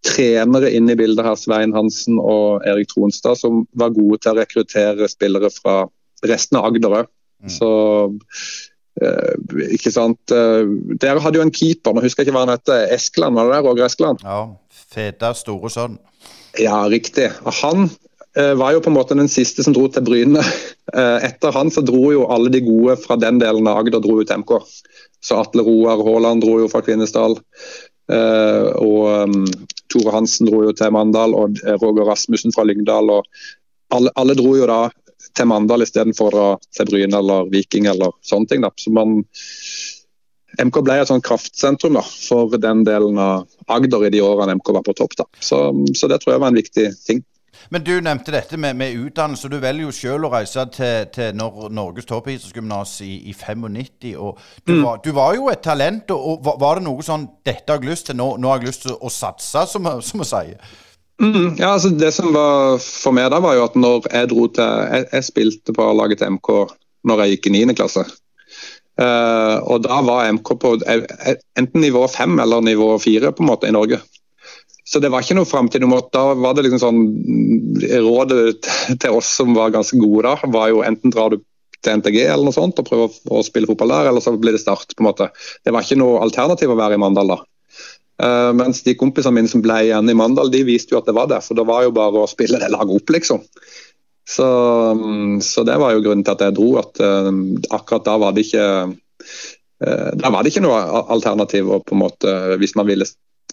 trenere 0.05 0.69
inn 0.77 0.89
i 0.91 0.97
bildet 0.97 1.25
her, 1.25 1.37
Svein 1.39 1.73
Hansen 1.73 2.19
og 2.21 2.65
Erik 2.69 2.91
Tronstad, 2.91 3.39
som 3.39 3.63
var 3.73 3.95
gode 3.95 4.21
til 4.21 4.35
å 4.35 4.39
rekruttere 4.39 5.09
spillere 5.09 5.49
fra 5.53 5.85
resten 6.25 6.59
av 6.59 6.69
Agder 6.69 6.99
òg. 7.01 7.11
Mm. 7.45 7.51
Så 7.51 7.71
uh, 8.05 9.33
ikke 9.73 9.93
sant. 9.93 10.21
Uh, 10.31 10.65
dere 11.01 11.23
hadde 11.23 11.41
jo 11.41 11.45
en 11.45 11.53
keeper, 11.53 11.95
nå 11.95 12.05
husker 12.05 12.23
jeg 12.23 12.29
ikke 12.29 12.37
hva 12.37 12.45
han 12.45 12.55
heter. 12.55 12.87
Eskeland, 12.95 13.37
var 13.37 13.49
det 13.49 13.57
der? 13.57 13.67
Roger 13.67 13.89
Eskeland? 13.89 14.25
Ja. 14.25 14.41
Feta 14.95 15.33
store 15.35 15.71
sønn. 15.73 15.97
Ja, 16.61 16.85
riktig. 16.91 17.31
Han 17.63 17.89
uh, 17.89 18.53
var 18.61 18.75
jo 18.75 18.83
på 18.85 18.93
en 18.93 18.97
måte 18.99 19.17
den 19.17 19.31
siste 19.31 19.65
som 19.65 19.75
dro 19.75 19.89
til 19.89 20.05
Bryne. 20.05 20.45
etter 20.95 21.51
han 21.51 21.71
så 21.73 21.81
dro 21.83 22.11
jo 22.13 22.27
alle 22.31 22.51
de 22.53 22.61
gode 22.63 22.93
fra 23.01 23.17
den 23.19 23.41
delen 23.41 23.65
av 23.67 23.81
Agder 23.81 24.03
dro 24.05 24.21
ut 24.21 24.31
MK. 24.31 24.53
Så 25.25 25.39
Atle 25.41 25.65
Roar 25.65 26.03
Haaland 26.05 26.43
dro 26.45 26.59
jo 26.61 26.69
fra 26.69 26.83
Kvinesdal. 26.85 27.39
Uh, 28.05 28.69
og 28.77 29.25
um, 29.25 29.45
Tore 29.89 30.13
Hansen 30.13 30.49
dro 30.49 30.61
jo 30.67 30.73
til 30.77 30.93
Mandal, 30.93 31.33
og 31.33 31.57
eh, 31.63 31.77
Roger 31.81 32.05
Rasmussen 32.09 32.53
fra 32.53 32.65
Lyngdal. 32.67 33.09
og 33.09 33.25
Alle, 33.95 34.13
alle 34.19 34.35
dro 34.37 34.53
jo 34.57 34.69
da 34.69 34.83
til 35.35 35.49
Mandal 35.49 35.85
istedenfor 35.85 36.37
til 36.75 36.89
Bryne 36.89 37.17
eller 37.17 37.49
Viking 37.51 37.89
eller 37.89 38.13
sånne 38.25 38.51
ting. 38.51 38.65
da. 38.65 38.71
Så 38.77 38.93
man, 38.93 39.21
MK 40.61 40.81
ble 40.85 40.99
et 41.01 41.09
sånn 41.09 41.23
kraftsentrum 41.25 41.97
da, 41.97 42.03
for 42.05 42.53
den 42.61 42.83
delen 42.87 43.19
av 43.21 43.47
Agder 43.71 44.05
i 44.07 44.13
de 44.13 44.21
årene 44.23 44.57
MK 44.59 44.73
var 44.77 44.85
på 44.85 44.95
topp. 44.97 45.17
da. 45.17 45.25
Så, 45.39 45.61
så 45.97 46.11
det 46.11 46.21
tror 46.21 46.35
jeg 46.35 46.43
var 46.43 46.53
en 46.53 46.61
viktig 46.61 46.89
ting. 47.07 47.23
Men 47.73 47.83
du 47.85 47.93
nevnte 48.01 48.33
dette 48.33 48.57
med, 48.57 48.75
med 48.77 48.97
utdannelse. 48.99 49.49
Du 49.51 49.57
velger 49.59 49.87
jo 49.87 49.93
selv 49.95 50.27
å 50.27 50.31
reise 50.33 50.65
til, 50.75 51.09
til 51.15 51.35
Nor 51.37 51.69
Norges 51.73 52.07
toppidrettsgymnas 52.09 52.97
i, 53.05 53.13
i 53.29 53.33
95. 53.33 54.15
og 54.15 54.39
du, 54.65 54.73
mm. 54.73 54.81
var, 54.83 54.99
du, 55.03 55.11
var, 55.15 55.35
jo 55.37 55.49
et 55.51 55.63
talent. 55.65 56.11
og, 56.11 56.39
og 56.45 56.59
Var 56.61 56.79
det 56.79 56.87
noe 56.87 57.05
sånn 57.05 57.27
'Dette 57.45 57.71
har 57.71 57.81
jeg 57.81 57.91
lyst 57.91 58.09
til, 58.09 58.19
nå, 58.19 58.35
nå 58.37 58.51
har 58.51 58.61
jeg 58.61 58.71
lyst 58.71 58.85
til 58.87 58.95
å 58.95 59.11
satse', 59.11 59.67
som, 59.71 59.89
som 60.01 60.23
vi 60.23 60.29
sier? 60.29 60.73
Mm, 61.21 61.55
ja, 61.55 61.71
altså 61.71 61.89
Det 61.95 62.11
som 62.11 62.33
var 62.35 62.75
for 62.83 63.15
meg 63.15 63.29
da, 63.31 63.39
var 63.39 63.55
jo 63.55 63.63
at 63.69 63.75
når 63.79 64.09
jeg 64.11 64.29
dro 64.33 64.49
til 64.51 64.67
Jeg, 64.91 65.05
jeg 65.13 65.27
spilte 65.29 65.75
på 65.75 65.85
laget 65.95 66.19
til 66.19 66.35
MK 66.35 66.49
når 67.05 67.21
jeg 67.21 67.35
gikk 67.35 67.47
i 67.51 67.57
9. 67.61 67.75
klasse. 67.77 68.03
Uh, 68.95 69.59
og 69.67 69.83
da 69.83 69.99
var 70.07 70.31
MK 70.33 70.49
på 70.57 70.71
enten 71.59 71.83
nivå 71.83 72.05
5 72.09 72.39
eller 72.39 72.63
nivå 72.63 72.95
4 72.97 73.33
på 73.35 73.43
en 73.43 73.49
måte 73.51 73.69
i 73.69 73.75
Norge. 73.75 73.99
Så 74.85 75.01
det 75.01 75.09
var 75.09 75.25
ikke 75.25 75.37
noe 75.39 75.49
framtid. 75.49 75.83
Da 76.13 76.23
var 76.37 76.53
det 76.53 76.67
liksom 76.67 76.81
sånn 76.83 77.01
Rådet 78.05 78.69
til 79.01 79.17
oss 79.17 79.31
som 79.39 79.55
var 79.57 79.73
ganske 79.73 79.97
gode 79.99 80.27
da, 80.27 80.51
var 80.53 80.69
jo 80.71 80.83
enten 80.85 81.13
drar 81.13 81.33
du 81.33 81.41
til 81.85 81.99
NTG 81.99 82.21
eller 82.23 82.47
noe 82.47 82.55
sånt 82.55 82.79
og 82.81 82.87
prøver 82.87 83.17
å 83.33 83.41
spille 83.45 83.69
fotball 83.69 83.93
der, 83.93 84.09
eller 84.09 84.23
så 84.23 84.33
blir 84.37 84.55
det 84.55 84.61
Start. 84.63 84.93
på 84.95 85.03
en 85.03 85.09
måte. 85.09 85.29
Det 85.65 85.73
var 85.73 85.85
ikke 85.85 85.99
noe 86.01 86.21
alternativ 86.23 86.73
å 86.73 86.79
være 86.79 86.97
i 86.97 87.01
Mandal 87.01 87.33
da. 87.33 87.39
Uh, 88.15 88.53
mens 88.55 88.79
de 88.85 88.93
kompisene 88.95 89.35
mine 89.35 89.51
som 89.51 89.63
ble 89.63 89.81
igjen 89.89 90.09
i 90.09 90.15
Mandal, 90.17 90.51
de 90.53 90.63
viste 90.67 90.95
jo 90.95 91.01
at 91.01 91.09
det 91.09 91.17
var 91.17 91.27
det. 91.31 91.41
For 91.45 91.57
det 91.57 91.67
var 91.67 91.83
jo 91.85 91.95
bare 91.95 92.23
å 92.23 92.29
spille 92.31 92.61
det 92.61 92.71
laget 92.73 92.95
opp, 92.95 93.11
liksom. 93.17 93.43
Så, 94.25 94.47
um, 94.95 95.41
så, 95.43 95.65
det 95.67 95.75
var 95.81 95.93
jo 95.93 96.05
grunnen 96.05 96.23
til 96.25 96.33
at 96.33 96.45
jeg 96.47 96.55
dro. 96.57 96.69
At 96.81 97.01
uh, 97.03 97.29
akkurat 97.75 98.07
da 98.07 98.15
var 98.21 98.37
det 98.37 98.47
ikke 98.47 98.65
uh, 98.87 100.11
da 100.15 100.31
var 100.31 100.45
det 100.45 100.53
ikke 100.53 100.65
noe 100.65 100.79
alternativ. 101.13 101.69
å 101.69 101.83
på 101.83 101.97
en 101.97 102.03
måte, 102.05 102.35
hvis 102.61 102.77
man 102.79 102.87
ville 102.89 103.05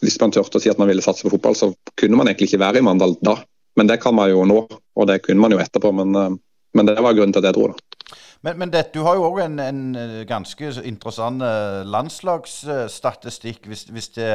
hvis 0.02 0.19
man 0.20 0.34
turte 0.34 0.58
å 0.58 0.62
si 0.62 0.70
at 0.72 0.81
man 0.82 0.90
ville 0.90 1.04
satse 1.04 1.25
på 1.25 1.32
fotball, 1.37 1.56
så 1.58 1.70
kunne 1.99 2.19
man 2.19 2.28
egentlig 2.28 2.50
ikke 2.50 2.62
være 2.64 2.82
i 2.82 2.87
Mandal 2.87 3.14
da. 3.22 3.38
Men 3.78 3.88
det 3.88 4.02
kan 4.02 4.14
man 4.14 4.31
jo 4.31 4.44
nå, 4.44 4.58
og 4.69 5.08
det 5.08 5.22
kunne 5.25 5.40
man 5.40 5.54
jo 5.54 5.60
etterpå. 5.62 5.93
Men, 5.96 6.14
eh, 6.19 6.34
men 6.76 6.88
det 6.88 6.99
var 6.99 7.16
grunnen 7.16 7.32
til 7.32 7.43
at 7.43 7.50
jeg 7.50 7.58
dro, 7.58 7.70
da. 7.72 7.99
Men, 8.43 8.58
men 8.58 8.72
det, 8.72 8.88
du 8.90 9.04
har 9.06 9.14
jo 9.14 9.28
òg 9.28 9.38
en, 9.44 9.58
en, 9.62 9.82
eh, 9.96 10.22
ganske 10.28 10.72
interessant 10.82 11.44
eh, 11.46 11.82
landslagsstatistikk. 11.87 13.69
Hvis, 13.70 13.87
hvis, 13.94 14.10
det, 14.19 14.31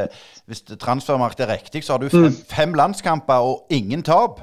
hvis 0.47 0.63
det 0.69 0.79
transfermarkedet 0.81 1.49
er 1.49 1.57
riktig, 1.59 1.83
så 1.83 1.97
har 1.97 2.05
du 2.05 2.09
fem, 2.09 2.29
mm. 2.31 2.43
fem 2.49 2.77
landskamper 2.79 3.49
og 3.51 3.67
ingen 3.69 4.05
tap. 4.07 4.39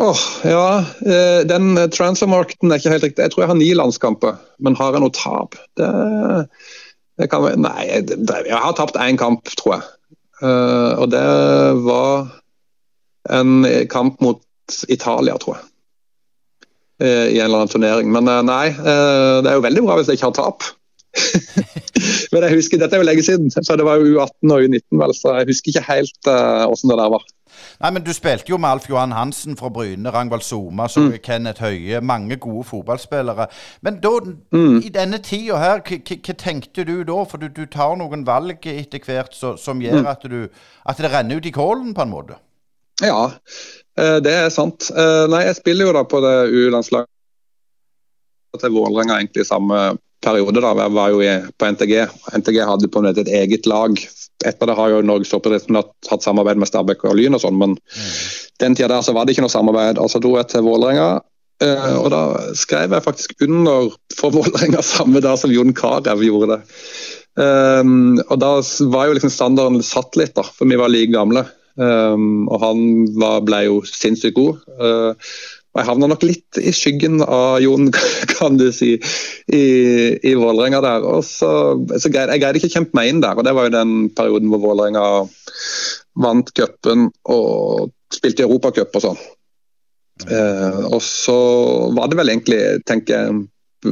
Åh, 0.00 0.06
oh, 0.06 0.20
ja. 0.46 1.44
Den 1.44 1.74
transfermarkeden 1.92 2.70
er 2.70 2.80
ikke 2.80 2.92
helt 2.94 3.04
riktig. 3.04 3.22
Jeg 3.26 3.34
tror 3.34 3.42
jeg 3.42 3.50
har 3.50 3.58
ni 3.58 3.72
landskamper, 3.76 4.38
men 4.64 4.78
har 4.78 4.94
jeg 4.94 5.02
noe 5.04 5.12
tap? 5.12 5.58
Det 5.76 5.90
kan, 7.28 7.44
nei, 7.60 7.86
jeg 7.90 8.56
har 8.56 8.76
tapt 8.78 8.96
én 8.96 9.18
kamp, 9.20 9.50
tror 9.60 9.76
jeg. 9.76 9.88
Uh, 10.40 10.96
og 11.02 11.10
det 11.12 11.24
var 11.84 12.30
en 13.36 13.66
kamp 13.92 14.20
mot 14.24 14.40
Italia, 14.88 15.36
tror 15.40 15.58
jeg. 15.58 15.66
Uh, 17.00 17.26
I 17.32 17.40
en 17.40 17.48
eller 17.48 17.62
annen 17.62 17.72
turnering. 17.72 18.12
Men 18.12 18.28
uh, 18.28 18.40
nei, 18.46 18.70
det 18.72 19.50
er 19.50 19.58
jo 19.58 19.66
veldig 19.66 19.84
bra 19.84 19.98
hvis 19.98 20.12
jeg 20.12 20.20
ikke 20.20 20.30
har 20.30 20.38
tap. 20.38 20.68
Men 22.32 22.46
jeg 22.46 22.56
husker, 22.56 22.80
Dette 22.80 22.96
er 22.96 23.02
jo 23.02 23.08
lenge 23.08 23.26
siden, 23.26 23.50
så 23.50 23.76
det 23.76 23.84
var 23.84 24.00
jo 24.00 24.14
U18 24.14 24.54
og 24.54 24.64
U19, 24.64 24.84
vel, 25.02 25.12
så 25.18 25.34
jeg 25.40 25.50
husker 25.50 25.72
ikke 25.72 25.88
helt 25.88 26.30
åssen 26.70 26.92
det 26.92 27.00
der 27.00 27.12
var. 27.12 27.24
Nei, 27.80 27.90
men 27.90 28.04
Du 28.04 28.12
spilte 28.16 28.50
jo 28.50 28.58
med 28.60 28.70
Alf 28.70 28.88
Johan 28.90 29.12
Hansen 29.12 29.56
fra 29.56 29.70
Bryne, 29.72 30.12
Rangvald 30.12 30.42
Soma, 30.42 30.88
så 30.88 31.00
mm. 31.00 31.18
Kenneth 31.24 31.62
Høie. 31.64 32.00
Mange 32.00 32.36
gode 32.36 32.64
fotballspillere. 32.68 33.46
Men 33.82 34.00
da, 34.02 34.12
mm. 34.52 34.80
i 34.84 34.92
denne 34.94 35.18
tida 35.24 35.58
her, 35.60 35.82
hva 35.84 36.36
tenkte 36.38 36.84
du 36.84 37.02
da? 37.04 37.22
For 37.28 37.40
du, 37.40 37.48
du, 37.48 37.66
tar 37.70 37.96
noen 38.00 38.26
valg 38.26 38.66
etter 38.66 39.02
hvert 39.04 39.34
så, 39.36 39.56
som 39.60 39.80
gjør 39.82 40.02
mm. 40.02 40.10
at, 40.10 40.26
du, 40.30 40.48
at 40.88 41.00
det 41.00 41.12
renner 41.12 41.40
ut 41.40 41.46
i 41.46 41.54
kålen, 41.54 41.94
på 41.94 42.06
en 42.06 42.14
måte? 42.14 42.40
Ja, 43.00 43.30
eh, 43.98 44.18
det 44.24 44.34
er 44.34 44.50
sant. 44.52 44.90
Eh, 44.90 45.24
nei, 45.32 45.44
jeg 45.48 45.60
spiller 45.60 45.88
jo 45.88 45.96
da 45.96 46.04
på 46.08 46.20
det 46.24 46.36
U-landslaget 46.52 47.08
til 48.60 48.74
Vålerenga 48.74 49.20
egentlig 49.20 49.46
samme 49.46 49.78
periode. 50.24 50.60
da, 50.60 50.74
Jeg 50.84 50.96
var 50.96 51.12
jo 51.14 51.20
på 51.56 51.70
NTG. 51.74 51.94
NTG 52.38 52.58
hadde 52.66 52.90
på 52.90 53.00
en 53.00 53.10
måte 53.10 53.24
et 53.24 53.34
eget 53.42 53.66
lag 53.70 53.96
etter 54.46 54.70
det 54.70 54.76
har 54.76 54.92
jo 54.92 55.02
Norges 55.04 55.32
toppidrettsforbund 55.32 56.08
hatt 56.10 56.24
samarbeid 56.24 56.60
med 56.60 56.70
Stabæk 56.70 57.04
og 57.08 57.16
Lyn 57.18 57.36
og 57.36 57.42
sånn, 57.42 57.58
men 57.60 57.76
den 58.62 58.76
tida 58.76 58.90
der 58.92 59.04
så 59.04 59.14
var 59.16 59.26
det 59.26 59.34
ikke 59.34 59.44
noe 59.44 59.52
samarbeid. 59.52 60.00
Altså 60.00 60.20
dro 60.22 60.36
jeg 60.38 60.48
til 60.52 60.64
Vålerenga, 60.66 61.10
uh, 61.64 61.94
og 62.00 62.08
da 62.14 62.22
skrev 62.58 62.96
jeg 62.96 63.04
faktisk 63.04 63.36
under 63.46 63.92
for 64.16 64.34
Vålerenga 64.36 64.84
samme 64.94 65.22
dag 65.24 65.40
som 65.40 65.52
Jon 65.52 65.76
Carew 65.76 66.24
gjorde 66.26 66.56
det. 66.56 66.60
Um, 67.40 68.18
og 68.26 68.36
da 68.42 68.56
var 68.92 69.08
jo 69.08 69.16
liksom 69.16 69.32
standarden 69.32 69.84
satt 69.86 70.18
litt, 70.18 70.34
da, 70.36 70.44
for 70.44 70.68
vi 70.68 70.80
var 70.80 70.92
like 70.92 71.12
gamle. 71.14 71.44
Um, 71.80 72.48
og 72.50 72.60
han 72.64 72.80
var, 73.20 73.44
ble 73.46 73.64
jo 73.68 73.80
sinnssykt 73.88 74.36
god. 74.36 74.64
Uh, 74.80 75.30
Jeg 75.78 75.86
havna 75.86 76.08
nok 76.10 76.24
litt 76.26 76.58
i 76.58 76.72
skyggen 76.74 77.20
av 77.22 77.60
Jon, 77.62 77.92
kan 78.34 78.58
du 78.58 78.68
si, 78.74 78.96
i, 79.46 79.64
i 80.18 80.32
Vålerenga 80.38 80.80
der. 80.82 81.06
Og 81.06 81.22
så, 81.26 81.50
så 81.94 82.10
greide, 82.10 82.34
Jeg 82.34 82.42
greide 82.42 82.60
ikke 82.60 82.72
å 82.72 82.76
kjempe 82.78 82.98
meg 82.98 83.12
inn 83.12 83.22
der, 83.22 83.38
og 83.38 83.46
det 83.46 83.54
var 83.54 83.68
jo 83.68 83.76
den 83.76 83.94
perioden 84.16 84.50
hvor 84.50 84.64
Vålerenga 84.64 85.04
vant 86.20 86.50
cupen 86.56 87.08
og 87.30 87.92
spilte 88.10 88.46
Europacup 88.46 88.98
og 88.98 89.04
sånn. 89.04 89.22
Eh, 90.28 90.80
og 90.90 91.00
så 91.04 91.38
var 91.96 92.10
det 92.10 92.18
vel 92.18 92.32
egentlig, 92.32 92.60
tenker 92.88 93.14
jeg, 93.16 93.40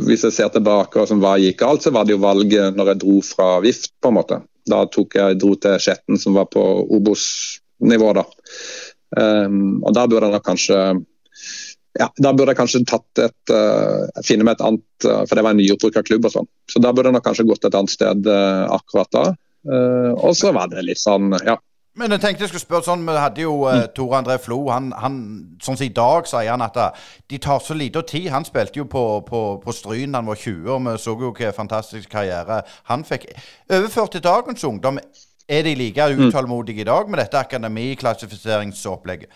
hvis 0.04 0.26
jeg 0.26 0.34
ser 0.36 0.50
tilbake 0.52 1.00
og 1.00 1.08
som 1.08 1.22
hva 1.22 1.38
gikk 1.40 1.62
galt, 1.62 1.84
så 1.84 1.92
var 1.94 2.04
det 2.04 2.16
jo 2.16 2.24
valget 2.24 2.76
når 2.76 2.92
jeg 2.92 3.02
dro 3.04 3.20
fra 3.24 3.48
VIFT, 3.64 3.92
på 4.02 4.10
en 4.10 4.18
måte. 4.18 4.40
Da 4.68 4.82
tok 4.92 5.16
jeg, 5.16 5.38
dro 5.40 5.54
til 5.56 5.78
Skjetten, 5.80 6.18
som 6.20 6.36
var 6.36 6.50
på 6.52 6.64
Obos-nivå, 6.98 8.10
da. 8.18 8.26
Um, 9.16 9.78
og 9.80 9.94
da 9.96 10.04
burde 10.04 10.28
jeg 10.28 10.36
nok 10.36 10.44
kanskje 10.44 10.80
ja, 11.96 12.08
da 12.20 12.32
burde 12.36 12.52
jeg 12.52 12.60
kanskje 12.60 12.84
tatt 12.86 13.22
et 13.24 13.52
uh, 13.54 14.06
finne 14.26 14.44
meg 14.46 14.58
et 14.58 14.64
annet 14.66 15.06
uh, 15.08 15.22
For 15.26 15.38
det 15.38 15.44
var 15.46 15.54
en 15.54 15.60
nyopprykka 15.62 16.04
klubb 16.06 16.28
og 16.28 16.34
sånn. 16.34 16.50
Så 16.70 16.82
da 16.84 16.92
burde 16.92 17.10
jeg 17.10 17.16
nok 17.16 17.24
kanskje 17.26 17.46
gått 17.48 17.64
et 17.64 17.78
annet 17.78 17.94
sted 17.94 18.28
uh, 18.28 18.66
akkurat 18.76 19.10
da. 19.14 19.24
og 19.68 20.36
så 20.38 20.52
var 20.54 20.70
det 20.70 20.84
litt 20.86 21.00
sånn, 21.00 21.32
ja. 21.44 21.56
Men 21.98 22.12
jeg 22.14 22.22
tenkte 22.22 22.44
jeg 22.44 22.52
skulle 22.52 22.62
spørre 22.62 22.86
sånn, 22.86 23.02
Vi 23.08 23.14
hadde 23.18 23.42
jo 23.42 23.54
uh, 23.66 23.88
Tore 23.94 24.20
André 24.20 24.36
Flo. 24.38 24.60
Han, 24.70 24.92
han, 24.94 25.16
sånn 25.64 25.78
som 25.80 25.86
I 25.88 25.94
dag 25.94 26.28
sier 26.30 26.52
han 26.52 26.62
at 26.62 26.78
de 27.26 27.40
tar 27.42 27.58
så 27.64 27.74
lite 27.74 28.04
tid. 28.06 28.28
Han 28.34 28.46
spilte 28.46 28.78
jo 28.78 28.86
på, 28.90 29.04
på, 29.26 29.40
på 29.64 29.74
Stryn 29.74 30.14
da 30.14 30.22
han 30.22 30.30
var 30.30 30.38
20, 30.38 30.68
og 30.76 30.84
vi 30.86 30.94
så 31.02 31.16
jo 31.16 31.32
hvilken 31.32 31.56
fantastisk 31.56 32.12
karriere 32.12 32.60
han 32.92 33.02
fikk. 33.08 33.26
Overført 33.66 34.14
til 34.14 34.24
dagens 34.28 34.64
ungdom, 34.68 35.02
er 35.48 35.66
de 35.66 35.74
like 35.80 36.08
mm. 36.12 36.28
utålmodige 36.28 36.84
i 36.84 36.88
dag 36.88 37.10
med 37.10 37.18
dette 37.24 37.40
akademiklassifiseringsopplegget? 37.40 39.32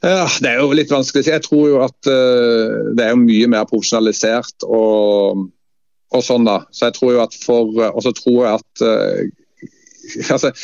Ja, 0.00 0.24
Det 0.40 0.48
er 0.48 0.62
jo 0.62 0.72
litt 0.72 0.92
vanskelig 0.92 1.20
å 1.20 1.26
si. 1.26 1.32
Jeg 1.34 1.44
tror 1.44 1.66
jo 1.68 1.80
at 1.84 2.08
uh, 2.08 2.92
det 2.96 3.04
er 3.04 3.18
mye 3.20 3.48
mer 3.52 3.66
profesjonalisert 3.68 4.64
og, 4.64 5.44
og, 6.14 6.22
sånn, 6.24 6.48
da. 6.48 6.62
Så 6.72 6.88
jeg 6.88 6.96
tror 6.96 7.12
jo 7.14 7.22
at 7.26 7.36
for 7.36 7.82
Og 7.90 8.00
så 8.06 8.14
tror 8.16 8.38
jeg 8.46 8.62
at 8.62 8.84
uh, 8.86 10.24
altså, 10.36 10.54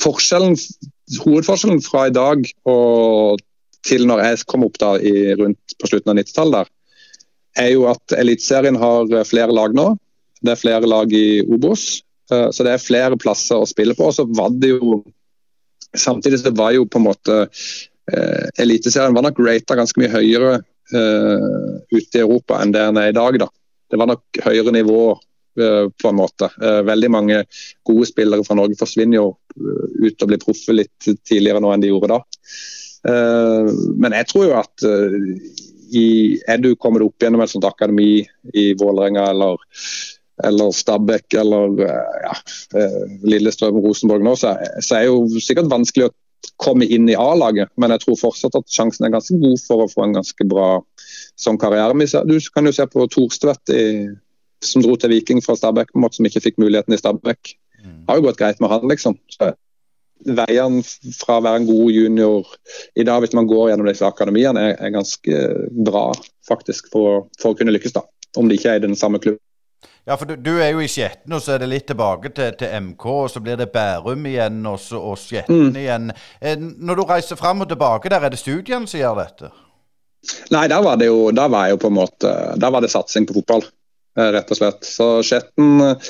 forskjellen, 0.00 0.56
Hovedforskjellen 1.20 1.82
fra 1.84 2.06
i 2.08 2.14
dag 2.14 2.44
og 2.70 3.40
til 3.84 4.04
når 4.06 4.20
jeg 4.22 4.44
kom 4.48 4.64
opp 4.66 4.76
da 4.80 4.94
i, 5.00 5.32
rundt 5.40 5.74
på 5.80 5.88
slutten 5.88 6.12
av 6.12 6.18
90-tallet, 6.20 6.68
er 7.58 7.70
jo 7.72 7.86
at 7.90 8.12
Eliteserien 8.14 8.76
har 8.78 9.08
flere 9.26 9.56
lag 9.56 9.72
nå. 9.74 9.86
Det 10.44 10.52
er 10.52 10.60
flere 10.60 10.88
lag 10.88 11.12
i 11.16 11.40
Obos. 11.42 12.04
Uh, 12.32 12.48
så 12.48 12.64
det 12.64 12.76
er 12.76 12.84
flere 12.84 13.20
plasser 13.20 13.60
å 13.60 13.68
spille 13.68 13.96
på. 13.98 14.08
Og 14.08 14.16
så 14.16 14.24
var 14.24 14.54
det 14.56 14.72
jo 14.72 15.02
Samtidig 15.98 16.38
så 16.38 16.52
var 16.54 16.70
jo 16.70 16.84
på 16.86 17.00
en 17.00 17.02
måte 17.08 17.36
eh, 18.16 18.46
Eliteserien 18.62 19.14
var 19.16 19.26
nok 19.26 19.40
rata 19.46 19.78
ganske 19.78 20.00
mye 20.02 20.12
høyere 20.12 20.52
eh, 20.94 21.48
ute 21.90 22.18
i 22.18 22.22
Europa 22.22 22.60
enn 22.60 22.74
det 22.74 22.84
den 22.88 23.00
er 23.00 23.10
i 23.12 23.16
dag. 23.16 23.38
da. 23.44 23.48
Det 23.90 23.98
var 23.98 24.10
nok 24.10 24.42
høyere 24.44 24.74
nivå 24.74 25.00
eh, 25.60 25.86
på 26.02 26.10
en 26.10 26.18
måte. 26.20 26.50
Eh, 26.62 26.82
veldig 26.86 27.10
mange 27.10 27.42
gode 27.86 28.10
spillere 28.10 28.46
fra 28.46 28.58
Norge 28.58 28.78
forsvinner 28.78 29.20
jo 29.20 29.26
eh, 29.56 30.06
ut 30.06 30.22
og 30.22 30.30
blir 30.30 30.42
proffe 30.42 30.76
litt 30.76 31.10
tidligere 31.26 31.62
nå 31.62 31.72
enn 31.74 31.82
de 31.84 31.90
gjorde 31.90 32.12
da. 32.14 32.20
Eh, 33.10 33.72
men 33.96 34.16
jeg 34.18 34.30
tror 34.30 34.48
jo 34.48 34.54
at 34.60 34.86
i, 35.90 36.06
er 36.46 36.62
du 36.62 36.76
kommet 36.78 37.02
opp 37.02 37.18
gjennom 37.18 37.42
et 37.42 37.50
sånt 37.50 37.66
akademi 37.66 38.22
i 38.54 38.70
Vålerenga 38.78 39.24
eller, 39.32 39.58
eller 40.46 40.70
Stabæk 40.76 41.34
eller 41.40 41.80
ja, 41.82 42.36
Lillestrøm 43.26 43.80
Rosenborg 43.82 44.22
nå, 44.22 44.36
så, 44.38 44.54
så 44.78 45.00
er 45.00 45.08
det 45.08 45.10
jo 45.10 45.42
sikkert 45.42 45.72
vanskelig 45.72 46.06
å 46.06 46.14
komme 46.60 46.86
inn 46.88 47.08
i 47.08 47.16
A-laget, 47.16 47.70
men 47.80 47.92
jeg 47.94 48.04
tror 48.04 48.18
fortsatt 48.20 48.56
at 48.58 48.72
sjansen 48.72 49.06
er 49.06 49.14
ganske 49.14 49.36
god 49.40 49.60
for 49.62 49.84
å 49.84 49.88
få 49.90 50.04
en 50.04 50.16
ganske 50.18 50.46
bra 50.48 50.68
sånn 51.40 51.58
karriere. 51.60 51.96
Du 52.28 52.36
kan 52.52 52.68
jo 52.68 52.74
se 52.76 52.86
på 52.88 53.06
Thorstvedt 53.12 53.72
som 54.64 54.84
dro 54.84 54.96
til 55.00 55.14
Viking 55.14 55.40
fra 55.44 55.56
Stabæk, 55.56 55.94
som 56.12 56.28
ikke 56.28 56.44
fikk 56.44 56.60
muligheten 56.60 56.94
i 56.94 57.00
Stabæk. 57.00 57.54
Det 57.80 57.88
mm. 57.88 57.98
har 58.08 58.18
jo 58.18 58.26
gått 58.28 58.40
greit 58.40 58.60
med 58.60 58.72
han, 58.72 58.86
liksom. 58.90 59.16
Så 59.32 59.52
veien 60.20 60.80
fra 61.16 61.38
å 61.38 61.44
være 61.44 61.62
en 61.62 61.68
god 61.68 61.94
junior 61.94 62.50
i 62.98 63.06
dag, 63.08 63.22
hvis 63.22 63.36
man 63.36 63.48
går 63.48 63.70
gjennom 63.70 63.88
disse 63.88 64.08
akademiene, 64.08 64.66
er, 64.70 64.74
er 64.76 64.94
ganske 64.94 65.44
bra 65.88 66.10
faktisk 66.48 66.90
for, 66.92 67.28
for, 67.40 67.52
å 67.52 67.58
kunne 67.58 67.72
lykkes, 67.72 67.96
da. 67.96 68.04
Om 68.38 68.50
det 68.50 68.60
ikke 68.60 68.74
er 68.74 68.82
i 68.82 68.84
den 68.84 68.98
samme 68.98 69.20
klubben. 69.22 69.42
Ja, 70.08 70.16
for 70.16 70.26
du, 70.26 70.34
du, 70.36 70.52
er 70.58 70.72
jo 70.72 70.80
i 70.82 70.88
Skjetten, 70.90 71.32
og 71.36 71.42
så 71.44 71.54
er 71.54 71.62
det 71.62 71.70
litt 71.70 71.86
tilbake 71.90 72.32
til, 72.34 72.54
til 72.58 72.72
MK, 72.88 73.06
og 73.06 73.30
så 73.32 73.42
blir 73.44 73.58
det 73.60 73.70
Bærum 73.74 74.24
igjen, 74.26 74.62
og, 74.66 74.78
så, 74.82 75.00
og 75.00 75.18
Skjetten 75.20 75.70
mm. 75.70 75.80
igjen. 75.80 76.12
Eh, 76.40 76.56
når 76.58 77.00
du 77.00 77.04
reiser 77.08 77.38
fram 77.40 77.64
og 77.64 77.70
tilbake 77.70 78.12
der, 78.12 78.24
er 78.24 78.32
det 78.32 78.40
studiene 78.40 78.90
som 78.90 79.00
gjør 79.00 79.20
dette? 79.20 79.52
Nei, 80.52 80.66
der 80.68 80.82
var 80.84 80.98
det 81.00 81.08
jo, 81.08 81.30
der 81.32 81.52
var 81.52 81.68
jo 81.70 81.78
på 81.80 81.88
en 81.88 81.96
måte, 81.96 82.32
der 82.60 82.72
var 82.72 82.84
det 82.84 82.90
satsing 82.92 83.28
på 83.28 83.38
fotball. 83.38 83.64
Eh, 84.18 84.30
rett 84.34 84.48
og 84.50 84.58
slett. 84.58 84.86
Så 84.86 85.06
Skjetten 85.22 85.82
eh, 85.84 86.08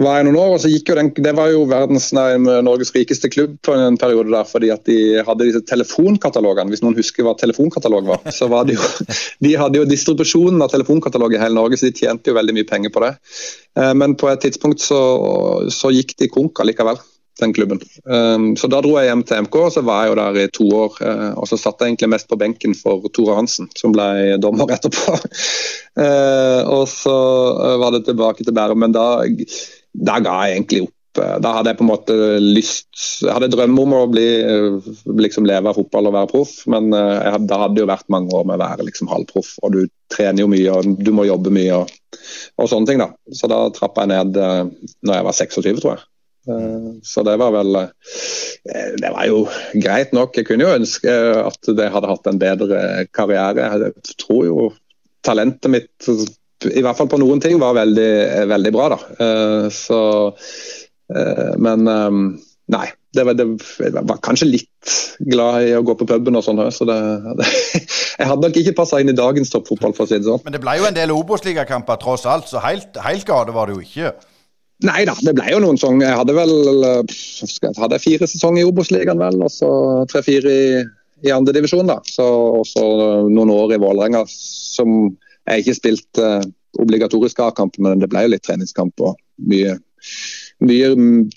var 0.00 0.16
jeg 0.16 0.26
noen 0.28 0.38
år, 0.40 0.54
og 0.54 0.62
så 0.62 0.70
gikk 0.72 0.88
jo 0.88 0.96
den, 0.96 1.10
det 1.26 1.34
var 1.36 1.50
jo 1.52 1.66
verdens, 1.68 2.08
nei, 2.16 2.30
Norges 2.64 2.94
rikeste 2.96 3.28
klubb 3.32 3.58
på 3.66 3.76
en 3.76 3.98
periode 4.00 4.32
der, 4.32 4.48
fordi 4.48 4.70
at 4.72 4.86
de 4.88 5.20
hadde 5.26 5.50
disse 5.50 5.60
telefonkatalogene. 5.68 6.72
Hvis 6.72 6.84
noen 6.84 6.96
husker 6.96 7.26
hva 7.26 7.36
telefonkatalog 7.36 8.08
var, 8.08 8.24
så 8.32 8.48
var 8.52 8.68
det 8.68 8.78
jo 8.78 8.88
De 9.44 9.52
hadde 9.58 9.82
jo 9.82 9.88
distribusjonen 9.88 10.64
av 10.64 10.72
telefonkatalog 10.72 11.36
i 11.36 11.42
hele 11.42 11.58
Norge, 11.58 11.76
så 11.76 11.90
de 11.90 12.06
tjente 12.06 12.32
jo 12.32 12.38
veldig 12.38 12.56
mye 12.56 12.68
penger 12.72 12.94
på 12.94 13.04
det. 13.04 13.14
Eh, 13.76 13.92
men 14.00 14.16
på 14.16 14.32
et 14.32 14.44
tidspunkt 14.48 14.80
så, 14.80 15.02
så 15.68 15.92
gikk 15.92 16.16
de 16.24 16.32
konk 16.32 16.64
allikevel 16.64 17.00
den 17.40 17.52
klubben. 17.52 17.80
Um, 18.04 18.52
så 18.56 18.68
da 18.70 18.80
dro 18.84 18.96
jeg 18.98 19.08
hjem 19.08 19.24
til 19.26 19.44
MK, 19.46 19.58
og 19.66 19.74
så 19.74 19.82
var 19.86 20.04
jeg 20.04 20.12
jo 20.12 20.18
der 20.20 20.40
i 20.42 20.48
to 20.52 20.68
år. 20.76 20.96
Uh, 21.00 21.28
og 21.40 21.48
så 21.48 21.58
satt 21.60 21.80
jeg 21.80 21.92
egentlig 21.92 22.12
mest 22.14 22.30
på 22.30 22.38
benken 22.40 22.74
for 22.78 23.04
Tore 23.14 23.36
Hansen, 23.38 23.70
som 23.78 23.94
ble 23.94 24.38
dommer 24.42 24.72
etterpå. 24.76 25.18
uh, 26.00 26.62
og 26.78 26.88
så 26.90 27.18
uh, 27.58 27.76
var 27.82 27.94
det 27.96 28.04
tilbake 28.08 28.44
til 28.44 28.56
Bærum, 28.56 28.82
men 28.84 28.96
da, 28.96 29.06
da, 29.92 30.18
ga 30.24 30.42
jeg 30.46 30.58
egentlig 30.58 30.84
opp. 30.88 30.98
Da 31.12 31.50
hadde 31.58 31.68
jeg 31.68 31.76
på 31.76 31.84
en 31.84 31.90
måte 31.90 32.14
lyst 32.40 33.02
Jeg 33.20 33.34
hadde 33.36 33.50
drømme 33.52 33.82
om 33.82 33.90
å 33.98 34.06
bli, 34.08 34.24
liksom 35.20 35.44
leve 35.44 35.68
av 35.68 35.76
fotball 35.76 36.08
og 36.08 36.14
være 36.14 36.30
proff, 36.30 36.54
men 36.72 36.86
jeg, 36.88 37.42
da 37.50 37.58
hadde 37.60 37.76
det 37.76 37.82
jo 37.82 37.90
vært 37.90 38.08
mange 38.14 38.32
år 38.32 38.46
med 38.48 38.56
å 38.56 38.62
være 38.62 38.86
liksom 38.88 39.10
halvproff. 39.12 39.50
Og 39.60 39.74
du 39.74 39.82
trener 40.08 40.40
jo 40.40 40.48
mye, 40.48 40.72
og 40.72 41.04
du 41.04 41.12
må 41.12 41.26
jobbe 41.28 41.52
mye 41.52 41.82
og, 41.82 41.92
og 42.56 42.72
sånne 42.72 42.88
ting. 42.88 43.04
da. 43.04 43.10
Så 43.28 43.52
da 43.52 43.60
trappa 43.76 44.06
jeg 44.06 44.14
ned 44.14 44.40
når 44.40 45.18
jeg 45.18 45.28
var 45.28 45.38
26, 45.42 45.82
tror 45.84 45.92
jeg. 45.98 46.06
Eh, 46.48 46.86
så 47.02 47.22
det 47.22 47.36
var 47.38 47.52
vel 47.54 47.76
eh, 47.78 47.90
Det 48.98 49.10
var 49.14 49.26
jo 49.30 49.42
greit 49.78 50.14
nok. 50.16 50.36
Jeg 50.36 50.48
kunne 50.48 50.66
jo 50.66 50.78
ønske 50.78 51.16
at 51.42 51.74
det 51.78 51.90
hadde 51.94 52.10
hatt 52.10 52.30
en 52.30 52.40
bedre 52.40 52.78
karriere. 53.14 53.68
Jeg 53.86 54.16
tror 54.24 54.46
jo 54.48 54.70
talentet 55.22 55.70
mitt, 55.70 56.08
i 56.66 56.82
hvert 56.82 56.98
fall 56.98 57.10
på 57.10 57.20
noen 57.22 57.42
ting, 57.42 57.60
var 57.62 57.78
veldig, 57.78 58.14
veldig 58.50 58.72
bra, 58.74 58.88
da. 58.96 58.98
Eh, 59.26 59.68
så 59.74 60.02
Men 61.62 61.84
nei. 61.84 62.88
Det 63.12 63.26
var, 63.28 63.34
det, 63.36 63.44
jeg 63.76 63.92
var 63.92 64.20
kanskje 64.24 64.46
litt 64.48 64.92
glad 65.28 65.66
i 65.66 65.74
å 65.76 65.82
gå 65.84 65.92
på 66.00 66.06
puben 66.08 66.38
og 66.38 66.46
sånn. 66.46 66.62
Så 66.72 66.86
det, 66.88 66.96
det, 67.36 67.44
jeg 68.22 68.28
hadde 68.30 68.48
nok 68.48 68.56
ikke 68.56 68.72
passa 68.78 69.02
inn 69.02 69.12
i 69.12 69.16
dagens 69.18 69.52
toppfotball, 69.52 69.92
for 69.92 70.06
å 70.06 70.08
si 70.08 70.16
det 70.16 70.24
sånn. 70.24 70.40
Men 70.46 70.56
det 70.56 70.62
ble 70.62 70.78
jo 70.78 70.86
en 70.88 70.96
del 70.96 71.12
Obos-ligakamper 71.12 72.00
tross 72.00 72.24
alt, 72.24 72.48
så 72.48 72.62
helt, 72.64 72.96
helt 73.04 73.28
gale 73.28 73.52
var 73.52 73.68
det 73.68 73.76
jo 73.76 73.84
ikke? 73.84 74.14
Nei 74.86 75.04
da, 75.06 75.14
det 75.22 75.34
ble 75.38 75.50
jo 75.52 75.60
noen 75.62 75.78
sånn. 75.78 76.02
Jeg 76.02 76.16
hadde 76.18 76.34
vel 76.34 76.52
hadde 77.78 78.00
fire 78.02 78.28
sesonger 78.28 78.64
i 78.64 78.66
Obos-ligaen, 78.66 79.20
vel, 79.20 79.38
og 79.44 79.52
så 79.52 79.70
tre-fire 80.10 80.52
i, 80.52 80.82
i 81.26 81.34
andredivisjon. 81.34 81.90
Og 81.92 82.64
så 82.66 82.86
noen 83.30 83.52
år 83.54 83.76
i 83.76 83.80
Vålerenga 83.82 84.24
som 84.28 85.12
jeg 85.48 85.62
ikke 85.64 85.78
spilte 85.78 86.26
uh, 86.42 86.50
obligatorisk 86.82 87.40
A-kamp, 87.42 87.78
men 87.82 88.02
det 88.02 88.08
ble 88.10 88.24
jo 88.24 88.32
litt 88.32 88.44
treningskamp 88.46 89.02
og 89.02 89.16
mye, 89.50 89.76
mye 90.62 90.90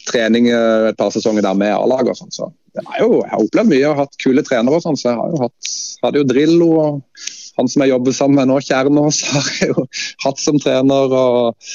trening 0.09 0.51
uh, 0.53 0.91
et 0.91 0.99
par 0.99 1.13
sesonger 1.13 1.45
der 1.45 1.57
med 1.57 1.73
A-lag 1.73 2.09
og 2.11 2.17
sånn. 2.17 2.33
Så 2.33 2.49
det 2.77 2.85
er 2.85 3.01
jo, 3.01 3.21
jeg 3.23 3.33
har 3.33 3.45
opplevd 3.45 3.73
mye 3.73 3.91
og 3.91 4.01
hatt 4.03 4.19
kule 4.21 4.45
trenere 4.45 4.77
og 4.77 4.85
sånn, 4.85 4.99
så 4.99 5.11
jeg 5.11 5.21
har 5.21 5.33
jo 5.33 5.41
hatt, 5.45 5.71
hadde 6.05 6.21
jo 6.21 6.29
Drillo 6.29 6.69
og 6.81 7.25
han 7.55 7.69
som 7.71 7.85
jeg 7.85 7.93
jobber 7.93 8.15
sammen 8.15 8.41
med 8.41 8.51
nå, 8.51 8.59
Kjernås, 8.67 9.21
har 9.31 9.53
jeg 9.59 9.71
jo 9.73 9.87
hatt 10.25 10.41
som 10.43 10.61
trener. 10.61 11.13
og 11.15 11.71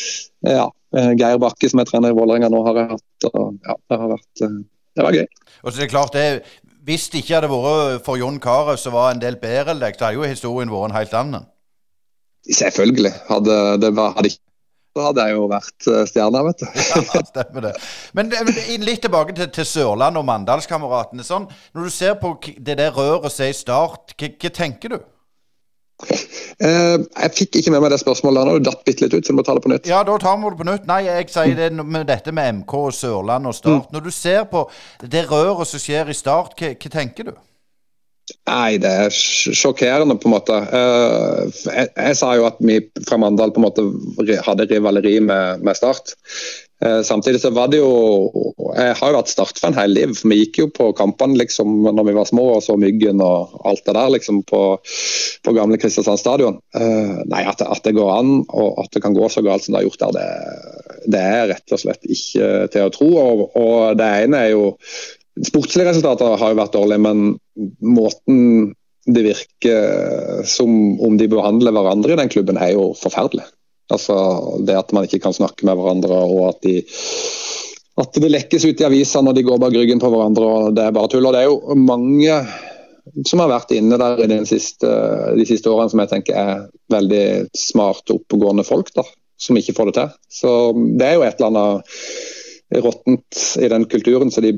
ja, 0.46 0.68
Eh, 0.68 0.79
Geir 0.90 1.38
Bakke, 1.38 1.70
som 1.70 1.82
er 1.82 1.88
trener 1.88 2.10
i 2.12 2.16
Vålerenga 2.18 2.50
nå, 2.50 2.64
har 2.66 2.80
jeg 2.80 2.90
hatt. 2.96 3.28
og 3.30 3.56
ja, 3.66 3.76
Det 3.88 3.98
har 4.02 4.12
vært 4.16 4.44
eh, 4.46 4.60
det 4.98 5.06
var 5.06 5.14
gøy. 5.14 5.26
Og 5.62 5.70
så 5.70 5.78
er 5.78 5.84
det 5.84 5.92
klart 5.92 6.12
det, 6.16 6.42
Hvis 6.84 7.08
det 7.12 7.22
ikke 7.22 7.38
hadde 7.38 7.50
vært 7.52 8.04
for 8.04 8.18
Jon 8.18 8.40
Carew, 8.42 8.76
som 8.80 8.96
var 8.96 9.12
en 9.12 9.22
del 9.22 9.38
bedre 9.38 9.74
enn 9.74 9.82
deg, 9.82 9.96
så 9.96 10.08
hadde 10.08 10.18
jo 10.18 10.28
historien 10.28 10.72
vært 10.72 10.90
en 10.90 10.96
helt 10.96 11.16
annen. 11.20 11.48
Selvfølgelig. 12.50 13.12
Hadde, 13.28 13.56
det 13.82 13.92
var, 13.96 14.16
hadde 14.16 14.32
ikke 14.32 14.46
så 14.90 15.04
hadde 15.04 15.22
jeg 15.22 15.36
jo 15.36 15.42
vært 15.46 15.86
eh, 15.86 16.00
stjerne, 16.10 16.40
vet 16.48 16.62
du. 16.64 16.66
ja, 17.14 17.20
stemmer 17.28 17.66
det. 17.68 17.70
Men 18.18 18.32
litt 18.82 19.04
tilbake 19.04 19.36
til, 19.38 19.46
til 19.54 19.68
Sørlandet 19.68 20.18
og 20.18 20.26
Mandalskameratene. 20.26 21.22
Sånn, 21.22 21.46
når 21.76 21.86
du 21.86 21.94
ser 21.94 22.16
på 22.18 22.32
det 22.58 22.74
der 22.80 22.90
røret 22.96 23.30
som 23.30 23.46
er 23.46 23.52
i 23.54 23.58
start, 23.60 24.16
hva 24.18 24.50
tenker 24.56 24.96
du? 24.96 24.98
Eh, 26.60 26.96
jeg 27.00 27.32
fikk 27.36 27.60
ikke 27.60 27.74
med 27.74 27.84
meg 27.84 27.92
det 27.94 28.00
spørsmålet. 28.02 28.48
Nå 28.48 28.56
datt 28.64 28.82
bitte 28.86 29.04
litt 29.04 29.14
ut, 29.16 29.24
så 29.24 29.32
du 29.32 29.38
må 29.38 29.44
ta 29.46 29.56
det 29.56 29.64
på 29.64 29.72
nytt. 29.72 29.90
Ja, 29.90 30.02
da 30.06 30.16
tar 30.20 30.40
vi 30.40 30.50
det 30.50 30.60
på 30.60 30.68
nytt. 30.68 30.88
Nei, 30.88 31.02
jeg 31.06 31.28
sier 31.32 31.54
det 31.58 31.70
med 31.80 32.08
dette 32.08 32.34
med 32.36 32.62
MK 32.62 32.74
og 32.80 32.96
Sørland 32.96 33.50
og 33.50 33.56
Start. 33.56 33.88
Mm. 33.88 33.94
Når 33.96 34.06
du 34.06 34.10
ser 34.14 34.42
på 34.50 34.66
det 35.04 35.26
røret 35.30 35.70
som 35.70 35.82
skjer 35.82 36.10
i 36.12 36.16
Start, 36.16 36.56
hva, 36.58 36.74
hva, 36.74 36.92
tenker 36.96 37.30
du? 37.30 37.34
Nei, 38.46 38.78
det 38.78 38.90
er 39.06 39.10
sjokkerende, 39.10 40.14
på 40.20 40.30
en 40.30 40.36
måte. 40.36 40.56
Eh, 40.80 41.62
jeg, 41.66 41.92
jeg 41.96 42.18
sa 42.20 42.34
jo 42.38 42.48
at 42.48 42.60
vi 42.62 42.78
fra 43.08 43.18
Mandal 43.20 43.54
på 43.54 43.62
en 43.62 43.66
måte 43.66 44.36
hadde 44.46 44.68
rivaleri 44.70 45.18
med, 45.24 45.64
med 45.66 45.78
Start. 45.78 46.14
Eh, 46.84 47.02
samtidig 47.02 47.40
så 47.42 47.50
var 47.52 47.68
det 47.68 47.76
jo 47.82 47.90
Jeg 48.72 48.94
har 48.96 49.10
jo 49.10 49.16
vært 49.18 49.28
Start-fan 49.28 49.76
hele 49.76 49.98
livet. 49.98 50.16
for 50.16 50.32
Vi 50.32 50.38
gikk 50.40 50.60
jo 50.62 50.66
på 50.72 50.86
kampene 50.96 51.36
liksom 51.36 51.82
når 51.84 52.06
vi 52.06 52.16
var 52.16 52.28
små 52.28 52.46
og 52.54 52.62
så 52.64 52.76
Myggen 52.80 53.20
og 53.24 53.60
alt 53.68 53.84
det 53.84 53.96
der 53.98 54.14
liksom 54.14 54.42
på, 54.48 54.62
på 55.44 55.54
gamle 55.56 55.76
Kristiansand 55.80 56.22
stadion. 56.22 56.60
Uh, 56.76 57.20
nei, 57.28 57.44
at, 57.44 57.60
at, 57.60 57.82
det 57.84 57.96
går 57.98 58.12
an 58.14 58.32
og 58.48 58.80
at 58.84 58.92
det 58.94 59.02
kan 59.04 59.16
gå 59.16 59.28
så 59.28 59.44
galt 59.44 59.66
som 59.66 59.74
det 59.74 59.82
har 59.82 59.88
gjort 59.90 60.04
der, 60.04 60.16
det, 60.16 61.12
det 61.12 61.20
er 61.20 61.48
rett 61.52 61.74
og 61.74 61.82
slett 61.82 62.06
ikke 62.08 62.50
til 62.72 62.86
å 62.86 62.92
tro. 62.94 63.10
Og, 63.20 63.46
og 63.60 63.98
det 64.00 64.12
ene 64.24 64.44
er 64.46 64.54
jo 64.54 64.68
Sportslige 65.40 65.88
resultater 65.88 66.34
har 66.36 66.50
jo 66.52 66.56
vært 66.58 66.74
dårlige, 66.74 67.00
men 67.00 67.20
måten 67.80 68.74
det 69.08 69.22
virker 69.24 70.42
som 70.44 71.00
om 71.00 71.16
de 71.16 71.28
behandler 71.30 71.72
hverandre 71.72 72.12
i 72.12 72.18
den 72.18 72.28
klubben, 72.32 72.58
er 72.60 72.74
jo 72.74 72.90
forferdelig. 72.98 73.46
Altså 73.94 74.16
Det 74.66 74.78
at 74.78 74.92
man 74.96 75.06
ikke 75.06 75.22
kan 75.26 75.36
snakke 75.36 75.66
med 75.68 75.78
hverandre, 75.78 76.22
og 76.30 76.48
at, 76.50 76.60
de, 76.66 76.80
at 78.00 78.18
det 78.22 78.32
lekkes 78.32 78.66
ut 78.68 78.82
i 78.82 78.88
aviser 78.88 79.24
når 79.26 79.38
de 79.38 79.46
går 79.46 79.62
bak 79.62 79.76
ryggen 79.76 80.02
på 80.02 80.10
hverandre. 80.12 80.50
og 80.50 80.74
Det 80.76 80.86
er 80.86 80.96
bare 80.96 81.12
tull. 81.12 81.26
og 81.26 81.36
Det 81.36 81.44
er 81.44 81.48
jo 81.50 81.78
mange 81.78 82.40
som 83.26 83.42
har 83.42 83.50
vært 83.50 83.72
inne 83.74 83.98
der 84.00 84.20
i 84.22 84.42
siste, 84.48 84.90
de 85.36 85.46
siste 85.48 85.70
årene 85.70 85.90
som 85.92 86.02
jeg 86.02 86.12
tenker 86.12 86.36
er 86.38 86.66
veldig 86.92 87.24
smarte, 87.56 88.18
oppegående 88.20 88.66
folk. 88.66 88.92
da, 88.94 89.04
Som 89.40 89.58
ikke 89.58 89.74
får 89.76 89.90
det 89.90 89.96
til. 89.98 90.12
Så 90.40 90.52
Det 90.98 91.06
er 91.06 91.18
jo 91.18 91.26
et 91.26 91.40
eller 91.40 91.50
annet 91.50 91.96
råttent 92.70 93.38
i 93.58 93.68
den 93.68 93.84
kulturen, 93.90 94.30
så 94.30 94.40
de 94.40 94.52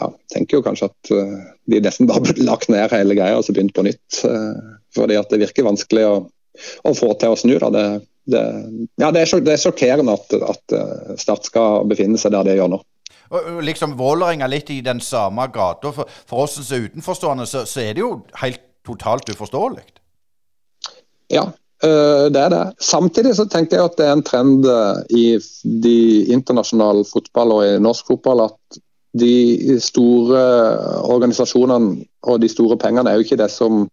ja, 0.00 0.08
tenker 0.32 0.58
jo 0.58 0.64
kanskje 0.64 0.88
at 0.88 1.10
uh, 1.12 1.34
de 1.68 1.80
nesten 1.84 2.08
bare 2.08 2.24
burde 2.24 2.46
lagt 2.46 2.70
ned 2.72 2.88
hele 2.94 3.16
greia 3.18 3.36
og 3.36 3.44
så 3.44 3.52
begynt 3.52 3.74
på 3.76 3.84
nytt. 3.84 4.22
Uh, 4.24 4.78
fordi 4.96 5.18
at 5.20 5.28
det 5.28 5.42
virker 5.42 5.68
vanskelig 5.68 6.06
å, 6.08 6.14
å 6.88 6.94
få 6.96 7.12
til 7.20 7.34
å 7.34 7.36
snu. 7.36 7.58
da, 7.60 7.68
det 7.74 7.86
det, 8.28 8.44
ja, 9.00 9.10
det, 9.10 9.22
er, 9.22 9.40
det 9.44 9.54
er 9.54 9.60
sjokkerende 9.62 10.14
at, 10.18 10.34
at, 10.52 10.74
eh, 10.76 11.12
Start 11.20 11.48
skal 11.48 11.86
befinne 11.88 12.20
seg 12.20 12.34
der 12.34 12.48
det 12.48 12.58
gjør 12.58 12.74
nå. 12.74 12.80
Og 13.28 13.60
liksom 13.64 13.94
Vålerenga 13.98 14.48
litt 14.48 14.70
i 14.72 14.80
den 14.84 15.00
samme 15.04 15.48
gata. 15.52 15.92
For, 15.92 16.18
for 16.28 16.44
oss 16.46 16.58
som 16.58 16.76
er 16.76 16.88
utenforstående, 16.88 17.46
så, 17.48 17.64
så, 17.68 17.84
er 17.84 17.96
det 17.96 18.04
jo 18.04 18.12
helt 18.42 18.62
totalt 18.88 19.28
uforståelig. 19.32 19.84
Ja, 21.32 21.46
eh, 21.84 22.26
det 22.32 22.44
er 22.44 22.52
det. 22.52 22.62
Samtidig 22.84 23.34
så 23.36 23.48
tenker 23.48 23.80
jeg 23.80 23.92
at 23.92 23.98
det 24.00 24.08
er 24.08 24.16
en 24.16 24.26
trend 24.28 24.68
eh, 24.68 25.00
i 25.08 25.24
de 25.84 25.98
internasjonale 26.32 27.08
fotball 27.08 27.56
og 27.58 27.64
i 27.64 27.74
norsk 27.84 28.12
fotball 28.12 28.48
at 28.48 28.80
de 29.18 29.78
store 29.80 30.40
organisasjonene 31.08 32.04
og 32.28 32.42
de 32.42 32.48
store 32.52 32.76
pengene 32.80 33.08
er 33.08 33.16
jo 33.16 33.24
ikke 33.24 33.40
det 33.40 33.48
som 33.50 33.86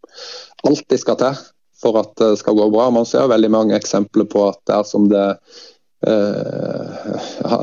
alltid 0.67 0.99
skal 0.99 1.17
til 1.21 1.45
for 1.81 1.99
at 2.01 2.13
det 2.21 2.35
skal 2.39 2.57
gå 2.57 2.67
bra. 2.73 2.89
Man 2.93 3.07
ser 3.07 3.31
veldig 3.31 3.51
mange 3.53 3.77
eksempler 3.77 4.27
på 4.31 4.47
at 4.49 4.59
dersom 4.69 5.07
det, 5.11 5.25
eh, 6.07 7.21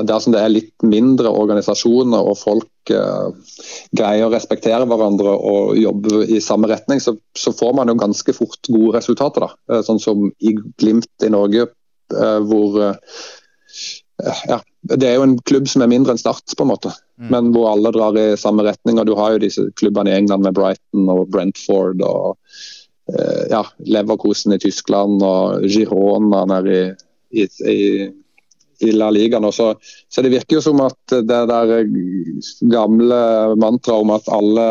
dersom 0.09 0.35
det 0.35 0.41
er 0.43 0.53
litt 0.53 0.85
mindre 0.85 1.31
organisasjoner 1.33 2.29
og 2.31 2.39
folk 2.39 2.93
eh, 2.93 3.53
greier 3.95 4.27
å 4.27 4.33
respektere 4.33 4.87
hverandre 4.89 5.35
og 5.35 5.77
jobbe 5.79 6.25
i 6.27 6.41
samme 6.43 6.69
retning, 6.71 7.01
så, 7.03 7.15
så 7.37 7.55
får 7.55 7.77
man 7.79 7.91
jo 7.91 7.99
ganske 8.01 8.35
fort 8.37 8.69
gode 8.69 8.97
resultater. 8.99 9.47
Da. 9.47 9.77
Eh, 9.77 9.85
sånn 9.85 10.01
som 10.03 10.27
i 10.39 10.55
Glimt 10.55 11.25
i 11.25 11.31
Norge, 11.33 11.71
eh, 12.13 12.39
hvor 12.49 12.81
eh, 12.83 13.17
ja, 14.47 14.59
Det 14.83 15.07
er 15.07 15.15
jo 15.17 15.25
en 15.25 15.39
klubb 15.47 15.67
som 15.71 15.81
er 15.81 15.89
mindre 15.91 16.13
enn 16.13 16.21
Start, 16.21 16.45
på 16.57 16.65
en 16.65 16.69
måte, 16.69 16.91
mm. 17.17 17.29
men 17.33 17.49
hvor 17.55 17.71
alle 17.71 17.91
drar 17.95 18.17
i 18.19 18.37
samme 18.39 18.65
retning. 18.67 18.99
og 18.99 19.07
Du 19.09 19.15
har 19.17 19.33
jo 19.33 19.41
disse 19.41 19.65
klubbene 19.79 20.11
i 20.11 20.17
England 20.19 20.45
med 20.45 20.55
Brighton 20.57 21.09
og 21.09 21.31
Brentford 21.33 22.03
og 22.05 22.37
ja, 23.49 23.61
Leverkosen 23.85 24.55
i 24.55 24.59
Tyskland 24.63 25.23
og 25.25 25.65
Girona 25.67 26.43
nede 26.49 26.77
i, 27.33 27.47
i, 27.67 27.79
i, 28.79 28.91
La 28.95 29.09
Liga. 29.11 29.41
Så, 29.51 29.73
så, 30.07 30.23
det 30.23 30.31
virker 30.33 30.59
jo 30.59 30.63
som 30.63 30.81
at 30.85 31.15
det 31.15 31.41
der 31.49 31.73
gamle 32.71 33.21
mantraet 33.59 34.05
om 34.05 34.13
at 34.15 34.31
alle 34.31 34.67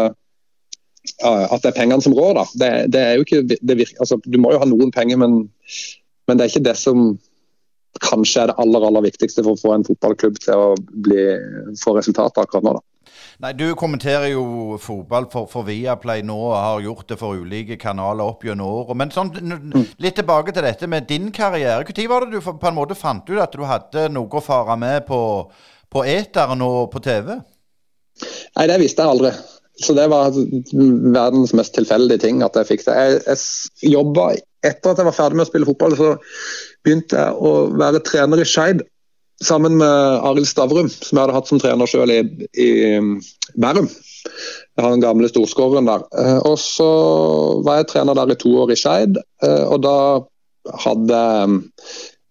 at 1.22 1.64
det 1.64 1.72
er 1.72 1.76
pengene 1.76 2.02
som 2.02 2.14
rår, 2.14 2.36
da. 2.38 2.44
Det, 2.54 2.70
det 2.94 3.00
er 3.02 3.16
jo 3.18 3.24
ikke, 3.26 3.58
virker, 3.74 3.96
altså, 4.04 4.20
du 4.22 4.38
må 4.38 4.52
jo 4.54 4.60
ha 4.62 4.68
noen 4.70 4.92
penger, 4.94 5.18
men, 5.18 5.40
men 6.30 6.38
det 6.38 6.44
er 6.44 6.52
ikke 6.52 6.68
det 6.68 6.76
som 6.78 7.16
kanskje 8.02 8.44
er 8.44 8.50
det 8.52 8.58
aller 8.62 8.86
aller 8.86 9.04
viktigste 9.04 9.42
for 9.44 9.56
å 9.56 9.60
få 9.60 9.74
en 9.74 9.86
fotballklubb 9.86 10.38
til 10.42 10.62
å 10.62 10.68
bli, 10.78 11.26
få 11.82 11.96
resultater 11.98 12.46
akkurat 12.46 12.66
nå. 12.68 12.76
da. 12.78 12.84
Nei, 13.42 13.52
Du 13.58 13.72
kommenterer 13.74 14.28
jo 14.30 14.76
fotball 14.78 15.26
for, 15.32 15.48
for 15.50 15.66
Viaplay 15.66 16.22
nå 16.22 16.36
og 16.38 16.52
har 16.54 16.84
gjort 16.84 17.08
det 17.10 17.18
for 17.18 17.40
ulike 17.42 17.78
kanaler 17.80 18.30
opp 18.30 18.44
gjennom 18.46 18.70
året. 18.70 18.98
Men 19.00 19.10
sånn, 19.10 19.32
litt 20.02 20.14
tilbake 20.20 20.54
til 20.54 20.62
dette 20.62 20.86
med 20.90 21.08
din 21.10 21.32
karriere. 21.34 21.82
Når 21.82 22.10
var 22.12 22.26
det 22.26 22.38
du 22.38 22.52
på 22.52 22.68
en 22.70 22.76
måte 22.76 22.98
fant 22.98 23.26
ut 23.26 23.40
at 23.42 23.56
du 23.56 23.64
hadde 23.66 24.06
noe 24.14 24.38
å 24.38 24.44
fare 24.44 24.76
med 24.78 25.08
på, 25.08 25.18
på 25.90 26.04
eteren 26.06 26.62
og 26.62 26.92
på 26.94 27.02
TV? 27.02 27.34
Nei, 28.54 28.68
det 28.70 28.78
visste 28.84 29.02
jeg 29.02 29.16
aldri. 29.16 29.34
Så 29.82 29.96
det 29.96 30.06
var 30.12 30.30
verdens 30.30 31.54
mest 31.56 31.74
tilfeldige 31.74 32.22
ting 32.22 32.46
at 32.46 32.54
jeg 32.60 32.68
fikk 32.68 32.86
det. 32.86 32.94
Jeg, 32.94 33.20
jeg 33.26 33.94
jobba 33.96 34.30
etter 34.62 34.92
at 34.92 35.02
jeg 35.02 35.08
var 35.08 35.18
ferdig 35.18 35.40
med 35.40 35.48
å 35.48 35.50
spille 35.50 35.66
fotball, 35.66 35.98
så 35.98 36.14
begynte 36.86 37.18
jeg 37.18 37.42
å 37.42 37.54
være 37.74 38.04
trener 38.06 38.44
i 38.44 38.46
Skeid 38.46 38.84
sammen 39.44 39.76
med 39.80 40.24
Arild 40.26 40.48
Stavrum, 40.48 40.88
som 40.92 41.16
jeg 41.16 41.22
hadde 41.24 41.36
hatt 41.36 41.50
som 41.50 41.60
trener 41.62 41.90
selv 41.90 42.14
i, 42.14 42.22
i 42.58 42.70
Bærum. 43.60 43.88
Jeg 44.76 44.84
har 44.84 44.94
den 44.94 45.04
gamle 45.04 45.28
storskåreren 45.28 45.88
der. 45.88 46.06
Eh, 46.18 46.38
og 46.48 46.56
så 46.60 46.88
var 47.66 47.80
jeg 47.80 47.90
trener 47.92 48.16
der 48.16 48.32
i 48.32 48.40
to 48.40 48.54
år 48.62 48.72
i 48.72 48.78
Skeid, 48.78 49.20
eh, 49.44 49.64
og 49.66 49.82
da 49.84 49.96
hadde 50.84 51.20
jeg 51.22 51.56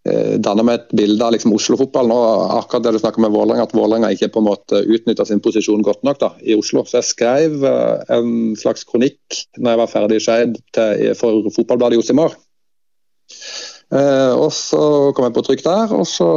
eh, 0.10 0.38
danna 0.42 0.66
meg 0.66 0.80
et 0.80 0.94
bilde 0.98 1.26
av 1.26 1.36
liksom 1.36 1.54
Oslo-fotballen. 1.58 2.14
og 2.16 2.56
akkurat 2.58 2.88
det 2.88 2.96
du 2.96 3.02
snakker 3.04 3.22
med 3.22 3.36
Vålerenga, 3.36 3.68
At 3.68 3.76
Vålerenga 3.78 4.14
ikke 4.16 4.32
på 4.34 4.42
en 4.42 4.50
måte 4.50 4.82
utnytta 4.82 5.28
sin 5.28 5.44
posisjon 5.44 5.86
godt 5.86 6.04
nok 6.08 6.22
da, 6.24 6.32
i 6.42 6.56
Oslo. 6.58 6.86
Så 6.86 7.02
jeg 7.02 7.12
skrev 7.12 7.68
en 7.68 8.56
slags 8.58 8.88
kronikk 8.88 9.44
når 9.58 9.76
jeg 9.76 9.84
var 9.84 9.92
ferdig 9.92 10.22
i 10.22 10.26
Skeid 10.26 10.58
for 11.20 11.52
fotballbladet 11.54 12.00
Josimar. 12.00 12.40
Eh, 13.92 14.34
og 14.40 14.54
Så 14.56 14.80
kom 15.16 15.26
jeg 15.28 15.36
på 15.36 15.44
trykk 15.44 15.64
der, 15.66 15.94
og 15.96 16.06
så 16.08 16.28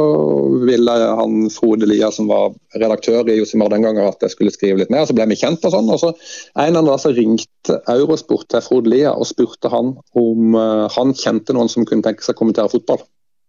ville 0.67 0.95
han 1.19 1.47
Frode 1.53 1.87
Lia, 1.87 2.09
som 2.11 2.27
var 2.27 2.51
redaktør 2.75 3.27
i 3.31 3.37
Josimar 3.37 3.71
den 3.71 3.85
gangen, 3.85 4.03
at 4.03 4.23
jeg 4.25 4.33
skulle 4.33 4.51
skrive 4.51 4.81
litt 4.81 4.91
mer. 4.91 5.05
Så 5.07 5.15
ble 5.15 5.27
vi 5.31 5.39
kjent 5.39 5.63
og 5.63 5.71
sånn. 5.75 5.91
og 5.91 6.01
så 6.01 6.11
En 6.59 6.75
av 6.75 6.89
dem 6.89 6.99
så 6.99 7.13
ringte 7.15 7.79
Eurosport 7.91 8.49
til 8.51 8.65
Frode 8.65 8.91
Lia 8.91 9.13
og 9.15 9.29
spurte 9.29 9.71
han 9.71 9.93
om 10.19 10.57
uh, 10.57 10.91
han 10.91 11.15
kjente 11.15 11.55
noen 11.55 11.71
som 11.71 11.87
kunne 11.87 12.03
tenke 12.03 12.25
seg 12.25 12.35
å 12.35 12.41
kommentere 12.43 12.71
fotball. 12.73 13.05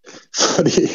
Fordi, 0.55 0.87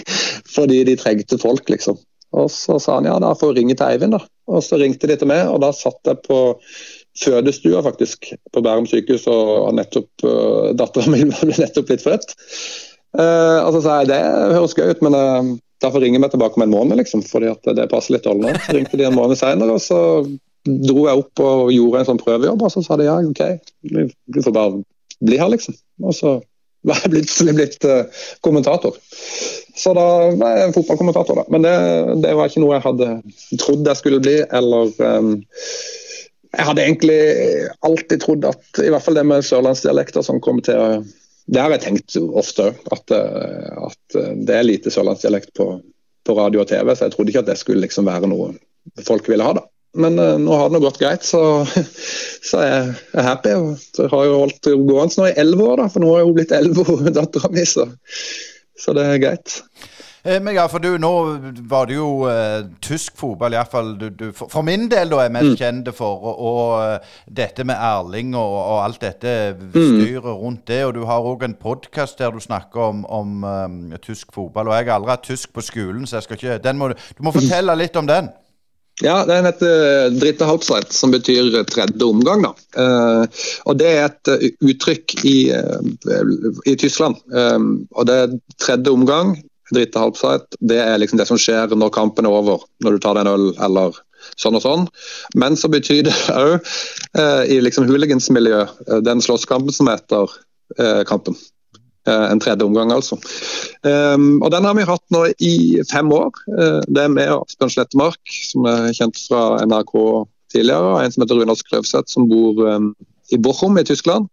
fordi 0.48 0.78
de 0.88 0.94
trengte 0.96 1.36
folk, 1.36 1.68
liksom. 1.68 1.98
Og 2.32 2.48
så 2.48 2.78
sa 2.80 2.96
han 2.96 3.10
ja, 3.10 3.18
da 3.20 3.34
får 3.36 3.52
jeg 3.52 3.58
ringe 3.58 3.76
til 3.76 3.92
Eivind, 3.92 4.16
da. 4.16 4.22
Og 4.48 4.64
så 4.64 4.80
ringte 4.80 5.10
de 5.10 5.18
til 5.20 5.28
meg, 5.28 5.50
og 5.52 5.60
da 5.66 5.74
satt 5.76 6.00
jeg 6.08 6.22
på 6.24 6.38
fødestua 7.20 7.82
faktisk, 7.84 8.30
på 8.56 8.64
Bærum 8.64 8.88
sykehus, 8.88 9.28
og 9.28 9.74
nettopp 9.76 10.24
uh, 10.24 10.72
dattera 10.80 11.12
mi 11.12 11.26
ble 11.28 11.58
nettopp 11.60 11.92
blitt 11.92 12.08
født. 12.08 12.32
Uh, 13.12 13.60
og 13.68 13.76
så 13.76 13.98
jeg 14.02 14.12
det 14.14 14.22
høres 14.56 14.76
gøy 14.78 14.94
ut, 14.94 15.02
men 15.04 15.18
uh, 15.18 15.50
derfor 15.84 16.04
ringer 16.04 16.22
vi 16.24 16.30
tilbake 16.32 16.60
om 16.60 16.64
en 16.66 16.76
måned, 16.76 17.00
liksom, 17.02 17.26
fordi 17.28 17.50
at 17.52 17.74
det 17.76 17.90
passer 17.92 18.16
litt 18.16 18.28
dårlig 18.28 18.48
nå. 18.48 18.54
Så 18.64 18.78
ringte 18.78 19.00
de 19.00 19.08
en 19.08 19.18
måned 19.18 19.40
senere, 19.40 19.76
og 19.76 19.84
så 19.84 20.00
dro 20.68 21.08
jeg 21.08 21.24
opp 21.24 21.42
og 21.44 21.74
gjorde 21.74 22.02
en 22.02 22.10
sånn 22.12 22.22
prøvejobb, 22.22 22.64
og 22.64 22.72
så 22.74 22.84
sa 22.86 22.98
de 23.00 23.10
ja, 23.10 23.18
OK, 23.18 23.44
du 23.82 24.42
får 24.46 24.56
bare 24.56 24.82
bli 25.22 25.40
her, 25.42 25.52
liksom. 25.52 25.76
Og 26.06 26.16
så 26.18 26.38
var 26.88 27.02
jeg 27.04 27.14
plutselig 27.16 27.56
blitt 27.58 27.88
uh, 27.92 28.28
kommentator. 28.46 28.96
Så 29.78 29.94
da 29.98 30.06
var 30.38 30.56
jeg 30.58 30.70
en 30.70 30.76
fotballkommentator, 30.76 31.42
da. 31.42 31.48
Men 31.54 31.66
det, 31.66 31.74
det, 32.24 32.36
var 32.38 32.50
ikke 32.50 32.64
noe 32.64 32.78
jeg 32.78 32.86
hadde 32.86 33.10
trodd 33.62 33.92
jeg 33.92 34.00
skulle 34.00 34.22
bli, 34.24 34.38
eller 34.48 34.94
um, 35.00 35.36
jeg 36.52 36.68
hadde 36.68 36.84
egentlig 36.84 37.20
alltid 37.88 38.24
trodd 38.24 38.48
at 38.50 38.82
i 38.84 38.90
hvert 38.92 39.04
fall 39.06 39.16
det 39.16 39.24
med 39.28 39.46
sørlandsdialekter 39.48 40.26
som 40.26 40.42
kom 40.44 40.60
til 40.66 40.80
å 40.80 40.88
det 41.52 41.60
har 41.60 41.74
jeg 41.74 41.84
tenkt 41.84 42.16
ofte 42.18 42.70
at, 42.72 43.12
eh, 43.12 43.72
at 43.88 44.16
eh, 44.20 44.32
det 44.48 44.56
er 44.56 44.68
lite 44.68 44.94
sørlandsdialekt 44.94 45.52
på, 45.58 45.68
på, 46.28 46.36
radio 46.38 46.64
og 46.64 46.70
TV, 46.70 46.94
så 46.96 47.08
jeg 47.08 47.16
trodde 47.16 47.34
ikke 47.34 47.44
at 47.44 47.52
det 47.52 47.58
skulle 47.60 47.84
liksom 47.84 48.08
være 48.08 48.30
noe 48.32 48.54
folk 49.04 49.28
ville 49.30 49.46
ha. 49.46 49.58
da. 49.60 49.66
Men 50.00 50.16
uh, 50.16 50.38
nå 50.40 50.56
har 50.56 50.70
det 50.70 50.78
nå 50.78 50.80
gått 50.86 51.02
greit, 51.02 51.26
så, 51.28 51.42
så 52.50 52.64
jeg 52.64 52.94
er 53.20 53.28
happy. 53.28 53.58
Og 53.60 54.14
har 54.14 54.30
jo 54.30 54.38
holdt 54.46 54.72
gående 54.72 55.20
nå 55.20 55.28
i 55.28 55.36
elleve 55.44 55.68
år, 55.68 55.82
da, 55.84 55.90
for 55.92 56.04
nå 56.04 56.14
har 56.14 56.24
jo 56.24 56.36
blitt 56.38 56.56
elleve, 56.56 57.12
dattera 57.20 57.52
mi, 57.52 57.68
så, 57.68 57.90
så 58.80 58.96
det 58.96 59.10
er 59.10 59.22
greit. 59.26 59.60
Eh, 60.24 60.42
men 60.42 60.54
ja, 60.56 60.68
for 60.70 60.84
du, 60.84 60.92
nå 61.02 61.12
var 61.70 61.88
det 61.90 61.96
jo 61.98 62.10
uh, 62.30 62.62
tysk 62.84 63.16
fotball, 63.18 63.56
iallfall 63.58 63.96
du, 63.98 64.08
du, 64.14 64.28
for, 64.38 64.52
for, 64.52 64.66
min 64.66 64.86
del, 64.92 65.10
da 65.10 65.24
er 65.24 65.34
mest 65.34 65.56
mm. 65.56 65.58
kjent 65.58 65.90
for. 65.98 66.20
Og, 66.22 66.44
og 66.52 66.66
uh, 66.78 67.16
dette 67.42 67.66
med 67.66 67.82
Erling 67.82 68.36
og, 68.38 68.58
og, 68.60 68.78
alt 68.84 69.02
dette 69.02 69.34
mm. 69.58 69.72
styret 69.72 70.28
mm. 70.28 70.38
rundt 70.44 70.68
det. 70.70 70.84
Og 70.86 70.94
du 71.00 71.02
har 71.10 71.26
òg 71.26 71.48
en 71.48 71.58
podkast 71.58 72.22
der 72.22 72.36
du 72.36 72.44
snakker 72.44 72.92
om, 72.92 73.02
om 73.10 73.42
um, 73.48 73.82
tysk 74.04 74.30
fotball. 74.36 74.70
Og 74.70 74.78
jeg 74.78 74.92
har 74.92 75.00
aldri 75.00 75.16
hatt 75.16 75.26
tysk 75.26 75.56
på 75.58 75.66
skolen, 75.66 76.06
så 76.06 76.20
jeg 76.20 76.30
skal 76.30 76.40
ikke 76.40 76.62
den 76.70 76.82
må, 76.82 76.94
Du 77.18 77.26
må 77.26 77.34
fortelle 77.34 77.78
litt 77.82 77.98
om 77.98 78.10
den. 78.10 78.30
Ja, 79.02 79.24
Den 79.26 79.48
heter 79.48 80.12
dritte 80.14 80.46
halbzeit, 80.46 80.92
som 80.94 81.10
betyr 81.10 81.64
tredje 81.66 82.06
omgang. 82.06 82.46
da. 82.46 82.52
Uh, 82.78 83.46
og 83.66 83.80
Det 83.82 83.94
er 83.98 84.12
et 84.12 84.54
uttrykk 84.62 85.24
i, 85.26 85.38
i 86.70 86.76
Tyskland. 86.78 87.18
og 87.90 88.06
Det 88.06 88.26
er 88.28 88.36
tredje 88.62 88.94
omgang 88.94 89.40
dritte 89.76 90.02
halvside. 90.02 90.60
Det 90.60 90.80
er 90.84 91.00
liksom 91.02 91.20
det 91.22 91.28
som 91.30 91.40
skjer 91.40 91.76
når 91.76 91.94
kampen 91.96 92.28
er 92.28 92.36
over, 92.36 92.66
når 92.84 92.98
du 92.98 93.04
tar 93.04 93.18
deg 93.18 93.26
en 93.26 93.34
øl 93.34 93.48
eller 93.64 93.98
sånn 94.40 94.58
og 94.58 94.66
sånn. 94.66 94.86
Men 95.40 95.58
så 95.58 95.72
betyr 95.72 96.06
det 96.10 96.18
òg 96.44 96.60
eh, 97.18 97.44
i 97.56 97.62
liksom 97.64 97.88
hooligansmiljø, 97.90 98.62
eh, 98.88 99.02
den 99.06 99.24
slåsskampen 99.24 99.76
som 99.76 99.90
heter 99.92 100.38
eh, 100.78 101.02
kampen. 101.10 101.38
Eh, 102.08 102.32
en 102.32 102.40
tredje 102.42 102.66
omgang, 102.66 102.90
altså. 102.92 103.18
Um, 103.86 104.42
og 104.42 104.50
Den 104.52 104.66
har 104.66 104.74
vi 104.74 104.88
hatt 104.90 105.04
nå 105.14 105.28
i 105.38 105.82
fem 105.92 106.10
år. 106.10 106.32
Uh, 106.50 106.82
det 106.90 107.04
er 107.04 107.14
med 107.14 107.30
Asbjørn 107.30 107.74
Slettemark, 107.76 108.22
som 108.50 108.66
er 108.66 108.88
kjent 108.98 109.20
fra 109.28 109.62
NRK 109.70 109.94
tidligere, 110.54 110.96
og 110.96 111.04
en 111.04 111.14
som 111.14 111.24
heter 111.24 111.38
Runar 111.38 111.60
Skrøvseth, 111.60 112.10
som 112.10 112.26
bor 112.30 112.58
um, 112.66 112.90
i 113.30 113.38
Bochum 113.38 113.78
i 113.78 113.86
Tyskland. 113.86 114.32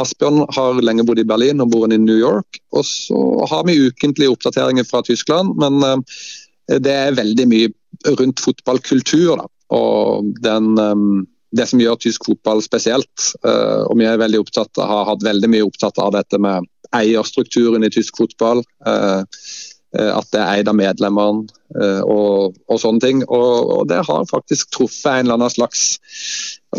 Asbjørn 0.00 0.44
har 0.54 0.80
lenge 0.82 1.04
bodd 1.06 1.20
i 1.22 1.26
Berlin 1.28 1.62
og 1.62 1.70
bor 1.72 1.86
i 1.86 1.98
New 2.00 2.18
York. 2.18 2.60
Og 2.74 2.86
så 2.88 3.20
har 3.50 3.66
vi 3.68 3.78
ukentlige 3.88 4.32
oppdateringer 4.34 4.86
fra 4.88 5.02
Tyskland, 5.06 5.54
men 5.60 5.80
uh, 5.84 5.98
det 6.80 6.94
er 6.94 7.18
veldig 7.18 7.46
mye 7.50 7.72
rundt 8.18 8.42
fotballkultur. 8.42 9.36
Da. 9.42 9.48
Og 9.76 10.32
den, 10.44 10.74
um, 10.78 11.26
det 11.54 11.68
som 11.70 11.82
gjør 11.82 12.00
tysk 12.02 12.26
fotball 12.30 12.62
spesielt. 12.64 13.28
Uh, 13.46 13.84
og 13.88 13.98
vi 14.00 14.08
er 14.10 14.20
veldig 14.22 14.42
opptatt, 14.44 14.82
har 14.82 15.06
hatt 15.10 15.26
veldig 15.26 15.52
mye 15.54 15.68
opptatt 15.68 16.00
av 16.02 16.14
dette 16.16 16.40
med 16.42 16.66
eierstrukturen 16.94 17.86
i 17.86 17.92
tysk 17.94 18.20
fotball. 18.20 18.60
At 18.84 20.28
det 20.30 20.38
er 20.38 20.60
eid 20.60 20.68
av 20.70 20.76
medlemmene 20.78 21.48
og, 22.06 22.54
og, 22.68 22.76
sånne 22.78 23.02
ting. 23.02 23.22
Og, 23.24 23.70
og, 23.74 23.82
det 23.90 23.98
har 24.06 24.28
faktisk 24.30 24.70
truffet 24.76 25.10
en 25.10 25.24
eller 25.24 25.40
annen 25.40 25.54
slags 25.54 25.82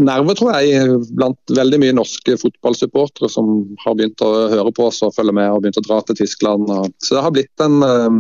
nerve, 0.02 0.34
tror 0.38 0.56
jeg, 0.58 0.98
blant 1.16 1.54
veldig 1.56 1.80
mye 1.82 1.96
norske 1.98 2.36
fotballsupportere 2.42 3.30
som 3.32 3.52
har 3.86 3.96
begynt 3.98 4.24
å 4.26 4.32
høre 4.54 4.74
på 4.76 4.90
oss 4.90 5.04
og 5.06 5.14
følge 5.16 5.36
med 5.38 5.52
og 5.52 5.64
begynt 5.64 5.80
å 5.80 5.86
dra 5.86 6.02
til 6.08 6.20
Tyskland. 6.20 6.72
Så 7.04 7.18
det 7.18 7.24
har 7.26 7.36
blitt 7.36 7.64
en 7.66 7.80
um, 7.84 8.20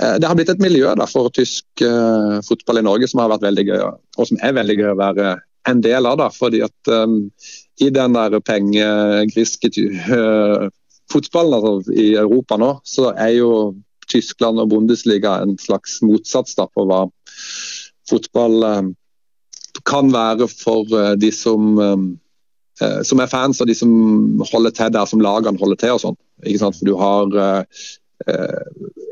Eh, 0.00 0.14
det 0.18 0.28
har 0.28 0.36
blitt 0.36 0.48
et 0.48 0.62
miljø 0.62 0.88
da, 0.96 1.06
for 1.08 1.28
tysk 1.36 1.82
uh, 1.84 2.38
fotball 2.46 2.80
i 2.80 2.84
Norge 2.86 3.08
som 3.10 3.20
har 3.20 3.32
vært 3.34 3.44
veldig 3.44 3.64
gøy, 3.68 3.82
og 4.16 4.28
som 4.28 4.38
er 4.40 4.54
veldig 4.56 4.76
gøy 4.78 4.92
å 4.94 5.00
være 5.00 5.34
en 5.68 5.82
del 5.84 6.08
av. 6.08 6.16
da, 6.22 6.30
fordi 6.32 6.62
at 6.64 6.92
um, 6.92 7.18
I 7.80 7.90
den 7.92 8.16
der 8.16 8.38
pengegriske 8.40 9.72
uh, 10.08 10.70
fotballen 11.12 11.58
altså, 11.58 11.92
i 11.92 12.14
Europa 12.16 12.56
nå, 12.60 12.72
så 12.88 13.10
er 13.12 13.36
jo 13.36 13.52
Tyskland 14.08 14.62
og 14.62 14.72
Bundesliga 14.72 15.38
en 15.42 15.58
slags 15.60 16.00
motsats 16.04 16.56
da, 16.56 16.66
på 16.72 16.88
hva 16.88 17.04
fotball 18.08 18.64
um, 18.64 18.90
kan 19.88 20.12
være 20.12 20.48
for 20.50 20.88
uh, 20.92 21.14
de 21.16 21.32
som 21.34 21.78
um, 21.78 22.10
som 23.06 23.20
er 23.20 23.28
fans 23.30 23.60
og 23.60 23.68
de 23.68 23.74
som 23.78 23.90
holder 24.48 24.72
til 24.74 24.88
der 24.90 25.04
som 25.06 25.20
lagene 25.22 25.60
holder 25.60 25.78
til. 25.78 25.92
og 25.94 26.00
sånn. 26.02 26.16
For 26.74 26.86
Du 26.88 26.96
har 26.96 27.66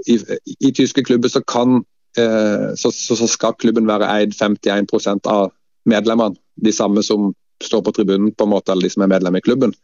i, 0.07 0.17
i, 0.61 0.73
tyske 0.73 1.05
klubber 1.05 1.29
så, 1.29 1.43
kan, 1.47 1.83
eh, 2.19 2.71
så, 2.77 2.91
så, 2.91 3.17
så, 3.17 3.29
skal 3.29 3.57
klubben 3.61 3.89
være 3.89 4.09
eid 4.09 4.35
51% 4.37 5.29
av 5.31 5.51
medlemmene. 5.89 6.39
De 6.61 6.73
samme 6.73 7.03
som 7.07 7.33
står 7.65 7.85
på 7.85 7.93
tribunen, 7.97 8.33
på 8.33 8.47
en 8.47 8.55
måte, 8.55 8.73
eller 8.73 8.89
de 8.89 8.95
som 8.95 9.05
er 9.05 9.13
medlem 9.13 9.37
i 9.37 9.45
klubben. 9.45 9.75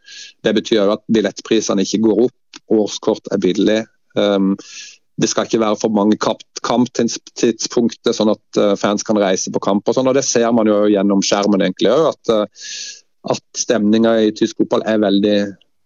Det 0.45 0.55
betyr 0.57 0.95
at 0.95 1.05
billettprisene 1.13 1.85
ikke 1.85 2.05
går 2.09 2.23
opp, 2.29 2.61
årskort 2.73 3.29
er 3.33 3.43
billig. 3.43 3.83
Um, 4.17 4.55
det 5.17 5.31
skal 5.31 5.47
ikke 5.49 5.63
være 5.63 5.79
for 5.81 5.93
mange 5.97 6.19
kamptidspunkter, 6.21 8.13
sånn 8.17 8.35
at 8.35 8.61
uh, 8.61 8.73
fans 8.79 9.05
kan 9.07 9.19
reise 9.21 9.53
på 9.53 9.63
kamp. 9.65 9.87
og 9.89 9.97
sånn, 9.97 10.09
og 10.11 10.17
Det 10.17 10.25
ser 10.27 10.51
man 10.53 10.69
jo 10.69 10.83
gjennom 10.93 11.23
skjermen 11.25 11.65
egentlig 11.65 11.93
òg, 11.93 12.11
at, 12.13 12.33
uh, 12.33 13.33
at 13.33 13.45
stemninga 13.57 14.19
i 14.27 14.35
tysk 14.37 14.61
fotball 14.61 14.85
er 14.87 15.01
veldig 15.05 15.39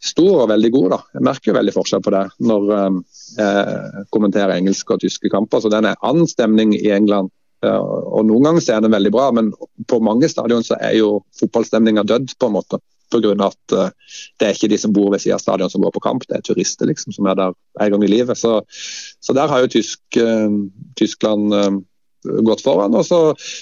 stor 0.03 0.45
og 0.45 0.51
veldig 0.51 0.71
god. 0.75 0.89
da. 0.97 1.01
Jeg 1.15 1.27
merker 1.29 1.53
jo 1.53 1.59
veldig 1.61 1.77
forskjell 1.77 2.03
på 2.05 2.15
det 2.15 2.25
når 2.51 2.71
um, 2.73 3.03
jeg 3.37 4.07
kommenterer 4.17 4.57
engelske 4.57 4.97
og 4.97 5.05
tyske 5.05 5.31
kamper. 5.33 5.63
så 5.63 5.71
Den 5.73 5.91
er 5.93 6.01
annen 6.03 6.29
stemning 6.31 6.75
i 6.75 6.91
England. 6.91 7.31
og 7.63 8.25
Noen 8.25 8.47
ganger 8.49 8.65
er 8.73 8.81
den 8.81 8.95
veldig 8.97 9.13
bra, 9.13 9.29
men 9.37 9.53
på 9.87 10.01
mange 10.01 10.29
stadion 10.33 10.65
så 10.65 10.79
er 10.81 10.97
jo 10.97 11.21
fotballstemninga 11.39 12.03
dødd. 12.09 12.33
på 12.41 12.49
en 12.49 12.57
måte. 12.57 12.81
Pga. 13.11 13.33
at 13.47 13.75
uh, 13.75 13.91
det 14.39 14.47
er 14.47 14.55
ikke 14.55 14.71
de 14.73 14.79
som 14.79 14.93
bor 14.95 15.11
ved 15.13 15.23
siden 15.23 15.37
av 15.37 15.43
stadion 15.43 15.71
som 15.73 15.83
går 15.83 15.95
på 15.95 16.03
kamp, 16.05 16.27
det 16.29 16.39
er 16.39 16.47
turister 16.47 16.89
liksom 16.91 17.15
som 17.17 17.27
er 17.27 17.39
der 17.39 17.55
en 17.81 17.95
gang 17.95 18.05
i 18.07 18.11
livet. 18.11 18.39
Så, 18.39 18.61
så 19.21 19.37
der 19.37 19.51
har 19.51 19.65
jo 19.65 19.73
tysk, 19.75 20.01
uh, 20.17 20.51
Tyskland 21.01 21.55
uh, 21.55 21.81
gått 22.47 22.65
foran. 22.65 22.95
Og 22.95 23.07
så, 23.07 23.21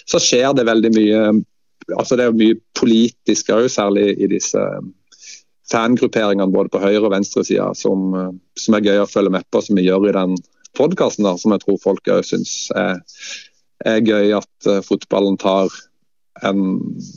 så, 0.08 0.20
skjer 0.22 0.52
det 0.56 0.68
veldig 0.68 0.92
mye 0.96 1.22
altså 1.96 2.18
Det 2.18 2.24
er 2.26 2.34
mye 2.36 2.56
politisk 2.76 3.48
òg, 3.54 3.64
særlig 3.72 4.10
i 4.20 4.26
disse 4.28 4.60
fangrupperingene 5.72 6.52
både 6.52 6.68
på 6.72 6.80
høyre- 6.82 7.06
og 7.06 7.14
venstresida 7.14 7.70
som, 7.78 8.12
som 8.60 8.76
er 8.76 8.84
gøy 8.84 9.00
å 9.00 9.08
følge 9.08 9.32
med 9.32 9.46
på, 9.48 9.62
som 9.64 9.78
vi 9.78 9.86
gjør 9.86 10.08
i 10.10 10.12
den 10.16 10.34
podkasten, 10.76 11.24
som 11.40 11.54
jeg 11.54 11.62
tror 11.62 11.78
folk 11.80 12.10
òg 12.12 12.26
syns 12.28 12.52
er, 12.76 13.00
er, 13.88 14.02
gøy 14.04 14.34
at 14.36 14.68
fotballen 14.84 15.40
tar 15.40 15.72
en, 16.46 16.60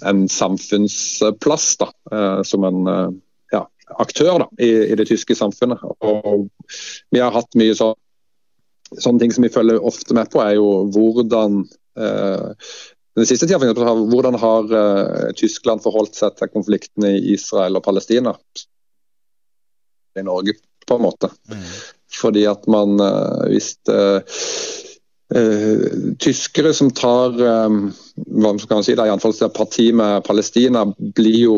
en 0.07 0.23
samfunnsplass 0.31 1.67
da, 1.81 1.89
uh, 2.13 2.39
som 2.47 2.65
en 2.67 2.87
uh, 2.87 3.09
ja, 3.53 3.65
aktør 4.01 4.45
da, 4.45 4.47
i, 4.59 4.71
i, 4.87 4.95
det 4.99 5.09
tyske 5.11 5.37
samfunnet. 5.37 5.83
Og 6.05 6.47
vi 7.11 7.21
har 7.21 7.35
hatt 7.35 7.59
mye 7.59 7.75
så, 7.77 7.91
sånne 8.97 9.25
ting 9.25 9.35
som 9.35 9.45
vi 9.45 9.53
følger 9.53 9.83
ofte 9.83 10.17
med 10.17 10.31
på, 10.33 10.41
er 10.43 10.57
jo 10.57 10.71
hvordan 10.95 11.61
den 13.15 13.27
siste 13.27 13.47
tida, 13.47 13.59
for 13.59 14.05
Hvordan 14.07 14.37
har 14.39 14.75
eh, 14.81 15.31
Tyskland 15.35 15.83
forholdt 15.83 16.15
seg 16.15 16.37
til 16.37 16.51
konfliktene 16.53 17.15
i 17.17 17.33
Israel 17.35 17.79
og 17.79 17.83
Palestina? 17.83 18.35
I 20.15 20.23
Norge, 20.23 20.55
på 20.87 20.97
en 20.97 21.03
måte. 21.03 21.31
Mm. 21.51 21.65
Fordi 22.21 22.45
at 22.47 22.67
man 22.71 22.99
eh, 22.99 23.51
Hvis 23.51 23.75
uh, 25.35 26.15
tyskere 26.21 26.73
som 26.77 26.91
tar 26.95 27.37
um, 27.37 27.83
hva 28.27 28.55
man 28.55 28.83
si, 28.85 28.95
da, 28.97 29.07
i 29.07 29.19
fall 29.21 29.37
parti 29.55 29.91
med 29.95 30.25
Palestina, 30.27 30.85
blir 31.17 31.37
jo 31.39 31.57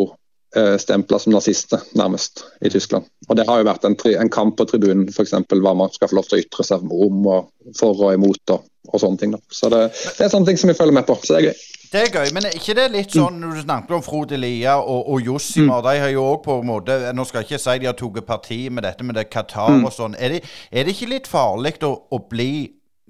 uh, 0.57 0.75
stempla 0.81 1.19
som 1.19 1.35
nazister, 1.35 1.81
nærmest, 1.99 2.45
i 2.61 2.69
Tyskland. 2.73 3.09
Og 3.29 3.39
Det 3.39 3.47
har 3.47 3.61
jo 3.61 3.69
vært 3.69 3.87
en, 3.89 3.97
en 4.17 4.33
kamp 4.33 4.57
på 4.59 4.67
tribunen, 4.69 5.09
f.eks. 5.09 5.35
hva 5.53 5.77
man 5.77 5.93
skal 5.93 6.11
få 6.11 6.19
lov 6.19 6.29
til 6.29 6.39
å 6.39 6.45
ytre 6.45 6.67
seg 6.67 6.85
om 6.87 7.25
og 7.27 7.49
for 7.79 7.97
og 7.97 8.13
imot. 8.17 8.57
og 8.57 8.69
og 8.91 9.01
sånne 9.01 9.19
ting. 9.19 9.31
Da. 9.31 9.39
Så 9.53 9.69
det, 9.71 9.79
det, 9.93 10.25
er 10.25 10.31
sånne 10.33 10.49
ting 10.49 10.59
som 10.59 10.71
vi 10.71 10.75
følger 10.77 10.95
med 10.97 11.07
på. 11.07 11.15
Så 11.23 11.35
det 11.35 11.39
er 11.39 11.47
gøy. 11.47 11.61
Det 11.93 12.01
er 12.01 12.07
gøy, 12.09 12.31
men 12.33 12.47
er 12.49 12.55
ikke 12.57 12.73
det 12.77 12.87
litt 12.89 13.13
sånn 13.13 13.35
når 13.41 13.53
du 13.53 13.61
snakker 13.67 13.95
om 13.99 14.03
Frode 14.05 14.37
Lia 14.41 14.79
og, 14.81 15.09
og 15.13 15.27
Jossimar 15.27 15.83
Mm. 15.83 15.85
De 15.85 15.99
har 16.01 16.11
jo 16.11 16.23
òg 16.25 16.39
på 16.45 16.55
en 16.59 16.67
måte 16.67 16.95
Nå 17.15 17.23
skal 17.25 17.41
jeg 17.41 17.47
ikke 17.47 17.61
si 17.61 17.73
de 17.81 17.87
har 17.87 17.95
tatt 17.97 18.17
parti 18.25 18.57
med 18.69 18.85
dette 18.85 19.05
med 19.05 19.15
det 19.17 19.27
Qatar 19.31 19.77
mm. 19.77 19.85
og 19.87 19.93
sånn. 19.93 20.17
Er 20.17 20.35
det, 20.35 20.41
er 20.71 20.85
det, 20.85 20.95
ikke 20.95 21.11
litt 21.11 21.29
farlig 21.29 21.75
å, 21.85 21.93
å 22.09 22.19
bli 22.29 22.53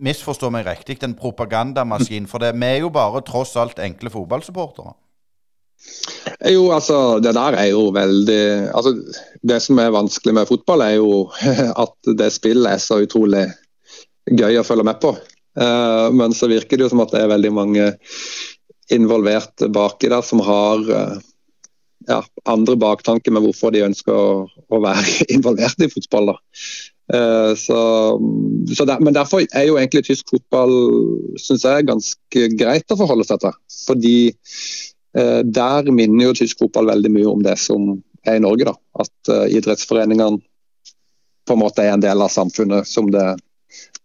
misforstå 0.01 0.49
meg 0.53 0.67
riktig, 0.67 0.99
en 1.03 1.15
propagandamaskin? 1.17 2.27
For 2.29 2.43
det, 2.43 2.53
vi 2.58 2.69
er 2.69 2.84
jo 2.84 2.91
bare 2.93 3.23
tross 3.25 3.56
alt 3.60 3.82
enkle 3.84 4.12
fotballsupportere. 4.13 4.95
Jo, 6.47 6.69
altså, 6.71 7.19
det 7.19 7.34
der 7.36 7.58
er 7.60 7.69
jo 7.73 7.89
veldig 7.91 8.71
altså, 8.71 8.93
Det 9.43 9.58
som 9.60 9.79
er 9.79 9.91
vanskelig 9.91 10.34
med 10.38 10.47
fotball, 10.47 10.82
er 10.86 10.95
jo 10.95 11.27
at 11.84 12.13
det 12.19 12.32
spillet 12.34 12.71
er 12.71 12.82
så 12.82 13.01
utrolig 13.03 13.47
gøy 14.32 14.60
å 14.60 14.63
følge 14.63 14.88
med 14.88 15.01
på. 15.03 15.12
Uh, 15.60 16.10
men 16.15 16.34
så 16.34 16.47
virker 16.49 16.79
det 16.79 16.88
jo 16.88 16.93
som 16.93 17.03
at 17.03 17.12
det 17.13 17.21
er 17.21 17.34
veldig 17.34 17.51
mange 17.53 17.91
involvert 18.91 19.65
baki 19.73 20.10
der 20.10 20.23
som 20.25 20.41
har 20.43 20.82
uh, 20.88 21.19
ja, 22.08 22.21
andre 22.49 22.77
baktanker 22.79 23.36
med 23.36 23.45
hvorfor 23.45 23.75
de 23.75 23.84
ønsker 23.86 24.15
å, 24.15 24.47
å 24.47 24.82
være 24.84 25.27
involvert 25.36 25.84
i 25.84 25.91
fotball. 25.91 26.34
Uh, 26.34 26.92
så, 27.59 27.79
så 28.73 28.85
der, 28.87 29.01
men 29.03 29.13
derfor 29.13 29.43
er 29.43 29.65
jo 29.67 29.75
egentlig 29.75 30.05
tysk 30.07 30.29
fotball 30.31 30.71
synes 31.35 31.65
jeg, 31.67 31.87
ganske 31.89 32.45
greit 32.55 32.93
å 32.93 32.97
forholde 32.97 33.25
seg 33.27 33.41
til. 33.43 33.57
Fordi 33.83 34.15
der 35.43 35.91
minner 35.91 36.29
jo 36.29 36.37
tysk 36.39 36.63
fotball 36.63 36.87
veldig 36.93 37.11
mye 37.11 37.27
om 37.29 37.43
det 37.43 37.57
som 37.61 37.91
er 38.23 38.39
i 38.39 38.43
Norge. 38.45 38.71
da, 38.71 38.75
At 39.03 39.33
idrettsforeningene 39.51 40.39
på 41.43 41.57
en 41.57 41.61
måte 41.61 41.83
er 41.83 41.97
en 41.97 42.05
del 42.07 42.23
av 42.23 42.31
samfunnet 42.31 42.87
som 42.87 43.11
det 43.11 43.33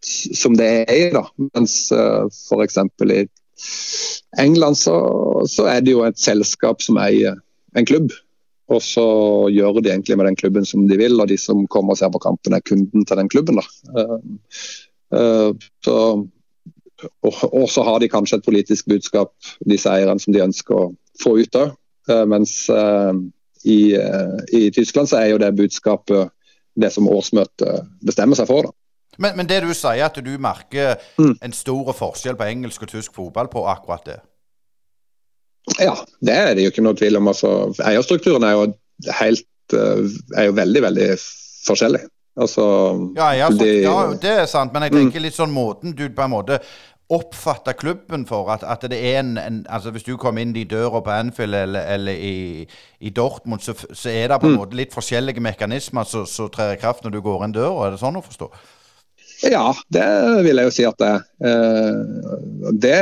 som 0.00 0.56
det 0.56 0.68
er 0.84 0.94
i. 0.94 1.10
da, 1.14 1.24
Mens 1.54 1.90
eh, 1.92 2.24
f.eks. 2.30 2.78
i 2.78 3.26
England 4.38 4.78
så, 4.78 4.96
så, 5.48 5.66
er 5.66 5.82
det 5.82 5.94
jo 5.96 6.04
et 6.06 6.20
selskap 6.20 6.82
som 6.84 7.00
eier 7.02 7.38
en 7.76 7.88
klubb. 7.88 8.12
Og 8.68 8.82
så 8.84 9.04
gjør 9.52 9.80
de 9.80 9.92
egentlig 9.92 10.16
med 10.20 10.28
den 10.28 10.36
klubben 10.36 10.66
som 10.68 10.88
de 10.88 10.98
vil, 11.00 11.16
og 11.20 11.28
de 11.30 11.38
som 11.40 11.66
kommer 11.72 11.94
og 11.94 12.00
ser 12.00 12.10
på 12.12 12.20
kampen 12.20 12.56
er 12.56 12.64
kunden 12.64 13.06
til 13.08 13.20
den 13.20 13.30
klubben. 13.32 13.60
da. 13.60 13.64
Uh, 13.96 14.18
uh, 15.16 15.68
så, 15.84 15.96
og, 17.22 17.34
og, 17.52 17.68
så 17.72 17.84
har 17.86 18.00
de 18.02 18.10
kanskje 18.12 18.40
et 18.40 18.44
politisk 18.44 18.88
budskap, 18.92 19.32
disse 19.70 19.88
eierne, 19.88 20.20
som 20.20 20.36
de 20.36 20.44
ønsker 20.44 20.76
å 20.76 20.90
få 21.22 21.38
ut 21.40 21.60
òg. 21.60 21.76
mens 22.26 22.70
i, 23.68 23.92
i 24.56 24.70
Tyskland 24.72 25.10
så 25.10 25.18
er 25.18 25.26
jo 25.28 25.40
det 25.42 25.50
budskapet 25.56 26.30
det 26.80 26.88
som 26.94 27.08
årsmøtet 27.10 27.84
bestemmer 28.06 28.38
seg 28.38 28.48
for. 28.48 28.68
da. 28.68 28.72
Men, 29.18 29.36
men, 29.36 29.48
det 29.50 29.60
du 29.66 29.72
sier, 29.74 30.06
at 30.06 30.18
du 30.22 30.34
merker 30.38 30.96
mm. 31.18 31.38
en 31.42 31.54
stor 31.54 31.92
forskjell 31.96 32.38
på 32.38 32.46
engelsk 32.46 32.86
og 32.86 32.92
tysk 32.92 33.16
fotball 33.18 33.50
på 33.50 33.64
akkurat 33.66 34.06
det? 34.06 34.18
Ja, 35.76 35.94
det 36.24 36.34
er 36.34 36.54
det 36.56 36.66
jo 36.66 36.72
ikke 36.72 36.84
noe 36.86 36.98
tvil 36.98 37.18
om. 37.20 37.30
Altså, 37.30 37.54
eierstrukturen 37.84 38.46
er 38.46 38.56
jo, 38.56 38.68
helt, 39.20 39.48
eh, 39.76 40.04
er 40.36 40.48
jo 40.48 40.56
veldig, 40.58 40.84
veldig 40.88 41.08
forskjellig. 41.66 42.04
Altså, 42.38 42.64
ja, 43.18 43.32
ja, 43.34 43.48
så, 43.50 43.58
de, 43.58 43.72
ja, 43.82 43.96
det 44.22 44.34
er 44.44 44.46
sant, 44.46 44.72
men 44.72 44.86
jeg 44.86 44.94
tenker 44.94 45.24
litt 45.24 45.34
sånn 45.34 45.50
måten 45.50 45.96
du 45.98 46.04
på 46.06 46.22
en 46.22 46.30
måte 46.36 46.60
oppfatter 47.10 47.72
klubben 47.72 48.26
for 48.28 48.50
at, 48.52 48.62
at 48.62 48.84
det 48.90 48.98
er 49.00 49.22
en, 49.22 49.38
en, 49.40 49.62
altså 49.68 49.90
Hvis 49.90 50.04
du 50.04 50.16
kommer 50.20 50.44
inn 50.44 50.52
i 50.56 50.64
døra 50.68 51.00
på 51.00 51.10
Anfield 51.10 51.56
eller, 51.56 51.80
eller 51.80 52.12
i, 52.12 52.68
i, 53.00 53.10
Dortmund, 53.10 53.64
så, 53.64 53.72
så, 53.92 54.10
er 54.10 54.28
det 54.28 54.40
på 54.40 54.46
en 54.46 54.52
mm. 54.52 54.58
måte 54.60 54.76
litt 54.76 54.94
forskjellige 54.94 55.40
mekanismer 55.40 56.04
som 56.04 56.50
trer 56.52 56.76
i 56.76 56.80
kraft 56.80 57.04
når 57.04 57.16
du 57.16 57.20
går 57.24 57.46
inn 57.46 57.56
døra. 57.56 57.86
Er 57.86 57.96
det 57.96 58.02
sånn 58.02 58.20
å 58.20 58.24
forstå? 58.24 58.50
Ja, 59.46 59.70
det 59.94 60.06
vil 60.46 60.58
jeg 60.58 60.66
jo 60.66 60.74
si 60.74 60.86
at 60.88 60.98
det. 60.98 61.12
Eh, 61.46 62.72
det, 62.82 62.96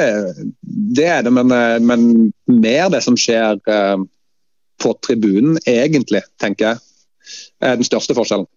det 0.97 1.07
er 1.09 1.25
det, 1.25 1.33
men, 1.33 1.53
eh, 1.55 1.79
men, 1.81 2.29
mer 2.51 2.91
det 2.93 3.01
som 3.07 3.17
skjer 3.17 3.57
eh, 3.73 3.97
på 4.83 4.93
tribunen, 5.07 5.57
egentlig, 5.65 6.23
tenker 6.43 6.75
jeg, 6.75 6.85
er 7.65 7.81
den 7.81 7.89
største 7.89 8.17
forskjellen. 8.17 8.49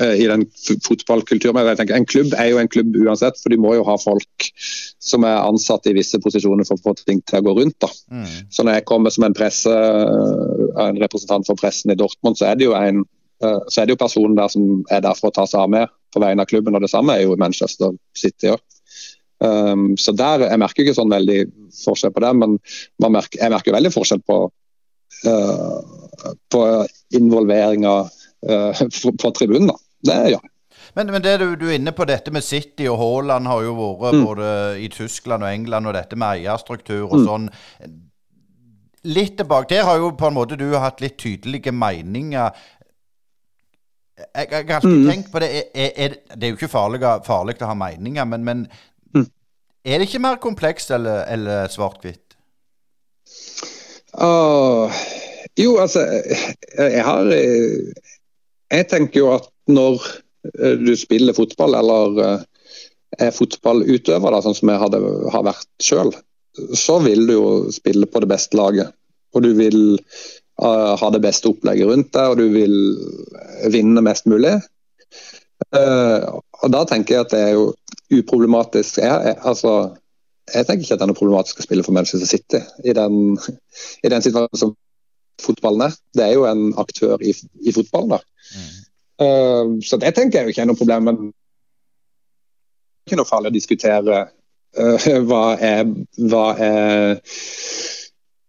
I 0.00 0.24
den 0.30 0.46
fotballkulturen. 0.86 1.58
Jeg 1.60 1.76
tenker, 1.76 1.98
En 1.98 2.06
klubb 2.08 2.30
er 2.32 2.46
jo 2.48 2.60
en 2.62 2.70
klubb 2.72 2.94
uansett, 3.02 3.36
for 3.36 3.52
de 3.52 3.58
må 3.60 3.74
jo 3.76 3.82
ha 3.84 3.98
folk 4.00 4.46
som 5.02 5.26
er 5.28 5.42
ansatt 5.42 5.90
i 5.90 5.92
visse 5.92 6.16
posisjoner 6.24 6.64
for 6.64 6.78
å 6.78 6.84
få 6.86 6.94
ting 7.02 7.18
til 7.28 7.42
å 7.42 7.44
gå 7.44 7.52
rundt. 7.58 7.76
da. 7.84 7.90
Mm. 8.08 8.30
Så 8.48 8.64
når 8.64 8.78
jeg 8.78 8.86
kommer 8.88 9.12
som 9.12 9.26
en, 9.26 9.36
presse, 9.36 9.74
en 10.86 11.02
representant 11.02 11.44
for 11.44 11.60
pressen 11.60 11.92
i 11.92 11.98
Dortmund, 12.00 12.38
så 12.40 12.48
er 12.48 12.56
det 12.56 12.70
jo 12.70 12.78
en 12.78 13.02
så 13.40 13.80
er 13.80 13.88
det 13.88 13.94
jo 13.94 14.00
personen 14.02 14.34
der 14.36 14.50
som 14.52 14.82
er 14.92 15.00
der 15.00 15.16
for 15.16 15.30
å 15.30 15.34
ta 15.34 15.46
seg 15.48 15.62
av 15.62 15.70
med 15.72 15.92
på 16.12 16.20
vegne 16.20 16.44
av 16.44 16.50
klubben. 16.50 16.76
Og 16.76 16.84
det 16.84 16.90
samme 16.92 17.16
er 17.16 17.24
jo 17.24 17.38
Manchester 17.40 17.94
City 18.18 18.52
òg. 18.52 18.60
Um, 19.40 19.96
så 19.96 20.12
der, 20.12 20.44
Jeg 20.50 20.60
merker 20.60 20.84
ikke 20.84 20.96
sånn 20.98 21.12
veldig 21.12 21.38
forskjell 21.80 22.12
på 22.12 22.20
det, 22.20 22.32
men 22.36 22.58
merker, 23.00 23.40
jeg 23.40 23.52
merker 23.54 23.72
veldig 23.72 23.92
forskjell 23.94 24.20
på, 24.28 24.38
uh, 25.24 25.78
på 26.52 26.64
involveringa 27.16 27.94
uh, 28.04 28.82
på 29.22 29.32
tribunen. 29.38 29.72
da. 29.72 29.78
Det 30.04 30.18
gjør 30.18 30.36
jeg. 30.36 30.54
Men, 30.98 31.12
men 31.14 31.22
det 31.22 31.36
du, 31.38 31.46
du, 31.56 31.68
er 31.70 31.78
inne 31.78 31.94
på 31.94 32.04
dette 32.08 32.32
med 32.34 32.44
City 32.44 32.88
og 32.90 32.98
Haaland 32.98 33.46
har 33.46 33.62
jo 33.62 33.74
vært 33.78 34.18
mm. 34.18 34.24
både 34.26 34.46
i 34.82 34.88
Tyskland 34.92 35.46
og 35.46 35.52
England, 35.52 35.86
og 35.86 35.94
dette 35.94 36.18
med 36.18 36.40
eierstruktur 36.40 37.04
og 37.06 37.20
mm. 37.20 37.26
sånn. 37.28 37.50
Litt 39.08 39.38
tilbake 39.38 39.70
Der 39.72 39.86
har 39.88 39.96
jo 40.02 40.10
på 40.12 40.28
en 40.28 40.36
måte 40.36 40.58
du 40.60 40.66
hatt 40.76 41.00
litt 41.00 41.16
tydelige 41.22 41.72
meninger. 41.72 42.52
Jeg, 44.20 44.48
jeg 44.50 44.66
har 44.68 44.80
alltid 44.80 44.96
mm. 44.96 45.10
tenkt 45.10 45.30
på 45.32 45.42
det 45.42 45.50
er, 45.56 45.90
er, 45.90 46.16
Det 46.34 46.46
er 46.46 46.52
jo 46.52 46.58
ikke 46.58 46.72
farlig, 46.72 47.00
farlig 47.26 47.56
å 47.60 47.70
ha 47.70 47.76
meninger, 47.78 48.28
men, 48.32 48.44
men 48.46 48.64
mm. 49.16 49.26
er 49.84 50.00
det 50.00 50.08
ikke 50.08 50.22
mer 50.24 50.40
komplekst 50.42 50.92
eller, 50.96 51.24
eller 51.30 51.70
svart-hvitt? 51.72 52.36
Uh, 54.10 54.90
jo, 55.54 55.76
altså 55.78 56.02
Jeg 56.74 57.04
har 57.06 57.28
Jeg 57.30 58.88
tenker 58.90 59.20
jo 59.22 59.28
at 59.36 59.46
når 59.70 60.02
eh, 60.58 60.74
du 60.80 60.90
spiller 60.98 61.36
fotball 61.36 61.76
eller 61.78 62.18
eh, 62.24 62.40
er 63.18 63.34
fotballutøver, 63.34 64.32
da, 64.32 64.40
sånn 64.44 64.56
som 64.56 64.70
jeg 64.72 64.82
hadde, 64.82 65.00
har 65.34 65.46
vært 65.46 65.68
sjøl, 65.82 66.12
så 66.78 66.98
vil 67.04 67.26
du 67.28 67.34
jo 67.34 67.48
spille 67.74 68.06
på 68.06 68.22
det 68.22 68.30
beste 68.30 68.58
laget. 68.58 68.94
Og 69.34 69.44
du 69.44 69.50
vil 69.58 69.80
ha 70.60 71.08
det 71.14 71.22
beste 71.24 71.48
opplegget 71.48 71.88
rundt 71.88 72.10
deg, 72.12 72.32
og 72.32 72.36
du 72.40 72.46
vil 72.52 72.74
vinne 73.72 74.02
mest 74.04 74.28
mulig. 74.28 74.58
Uh, 75.76 76.40
og 76.62 76.72
Da 76.72 76.84
tenker 76.88 77.14
jeg 77.14 77.26
at 77.26 77.32
det 77.32 77.40
er 77.40 77.52
jo 77.56 77.64
uproblematisk. 78.18 78.98
Jeg, 78.98 79.22
jeg, 79.26 79.36
altså, 79.46 79.72
jeg 80.54 80.66
tenker 80.66 80.84
ikke 80.84 80.94
at 80.96 81.00
det 81.00 81.06
er 81.06 81.12
noe 81.12 81.20
problematisk 81.20 81.60
å 81.60 81.66
spille 81.66 81.84
for 81.86 81.96
Manchester 81.96 82.28
City 82.28 82.60
i 82.84 82.94
den, 82.96 83.36
i 84.04 84.12
den 84.12 84.24
situasjonen 84.24 84.62
som 84.62 84.74
fotballen 85.40 85.86
er. 85.86 85.96
Det 86.16 86.24
er 86.26 86.34
jo 86.36 86.46
en 86.48 86.70
aktør 86.80 87.22
i, 87.22 87.34
i 87.64 87.74
fotballen. 87.76 88.16
da. 88.16 88.20
Mm. 88.56 88.70
Uh, 89.20 89.66
så 89.84 90.00
det 90.00 90.14
tenker 90.16 90.40
jeg 90.40 90.48
jo 90.48 90.54
ikke 90.54 90.66
er 90.66 90.70
noe 90.72 90.80
problem. 90.80 91.08
Men 91.08 91.22
det 91.30 91.30
er 91.30 93.12
ikke 93.12 93.22
noe 93.22 93.30
farlig 93.30 93.52
å 93.52 93.56
diskutere 93.56 94.20
uh, 94.26 95.08
hva, 95.28 95.44
er, 95.56 95.84
hva 96.32 96.46
er 96.58 97.20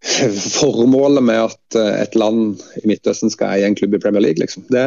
formålet 0.60 1.24
med 1.24 1.44
at 1.50 1.78
uh, 1.78 1.94
et 2.02 2.18
land 2.18 2.62
i 2.82 2.88
Midtøsten 2.90 3.34
skal 3.34 3.56
eie 3.56 3.70
en 3.70 3.78
klubb 3.78 3.96
i 3.98 4.02
Premier 4.02 4.26
League. 4.26 4.42
Liksom. 4.42 4.66
Det, 4.74 4.84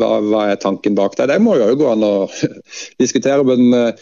hva, 0.00 0.12
hva, 0.26 0.44
er 0.50 0.62
tanken 0.62 0.98
bak 0.98 1.16
det? 1.18 1.30
Det 1.30 1.40
må 1.42 1.56
jo 1.60 1.72
gå 1.78 1.90
an 1.92 2.06
å 2.06 2.14
diskutere. 3.02 3.44
Men, 3.46 3.92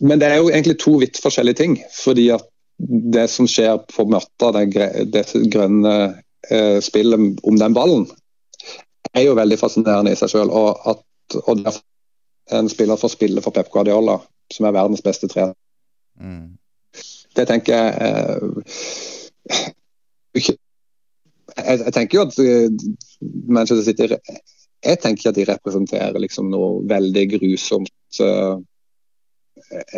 men, 0.00 0.16
det 0.18 0.30
er 0.30 0.40
jo 0.40 0.52
egentlig 0.52 0.78
to 0.82 0.96
vidt 1.02 1.20
forskjellige 1.22 1.62
ting. 1.62 1.76
fordi 1.96 2.30
at 2.34 2.46
det 2.78 3.26
som 3.30 3.48
skjer 3.50 3.80
på 3.90 4.06
Mørta, 4.06 4.52
det, 4.54 4.86
det 5.10 5.24
grønne 5.50 5.94
spillet 6.82 7.40
om 7.42 7.56
den 7.58 7.74
ballen, 7.74 8.04
er 9.18 9.24
jo 9.26 9.34
veldig 9.34 9.58
fascinerende 9.58 10.12
i 10.14 10.18
seg 10.20 10.30
selv. 10.30 10.54
Og 10.54 10.78
at 10.86 11.02
og 11.34 11.66
en 12.50 12.68
spiller 12.68 12.96
får 12.96 13.08
spille 13.08 13.42
for 13.44 13.50
Pep 13.50 13.70
Guardiola, 13.72 14.18
som 14.54 14.66
er 14.66 14.76
verdens 14.76 15.04
beste 15.04 15.28
trener. 15.28 15.54
Mm. 16.20 16.56
Det 17.36 17.44
tenker 17.48 17.74
jeg 17.74 17.88
eh, 18.02 18.68
jeg, 20.38 20.56
jeg, 21.56 21.92
tenker 21.94 22.18
jo 22.18 22.24
at 22.26 22.38
eh, 22.42 22.68
Manchester 23.48 23.84
City 23.84 24.08
Jeg 24.84 25.00
tenker 25.02 25.30
at 25.30 25.38
de 25.38 25.46
representerer 25.48 26.18
liksom 26.22 26.50
noe 26.52 26.84
veldig 26.88 27.24
grusomt. 27.34 28.20
Uh, 28.22 28.60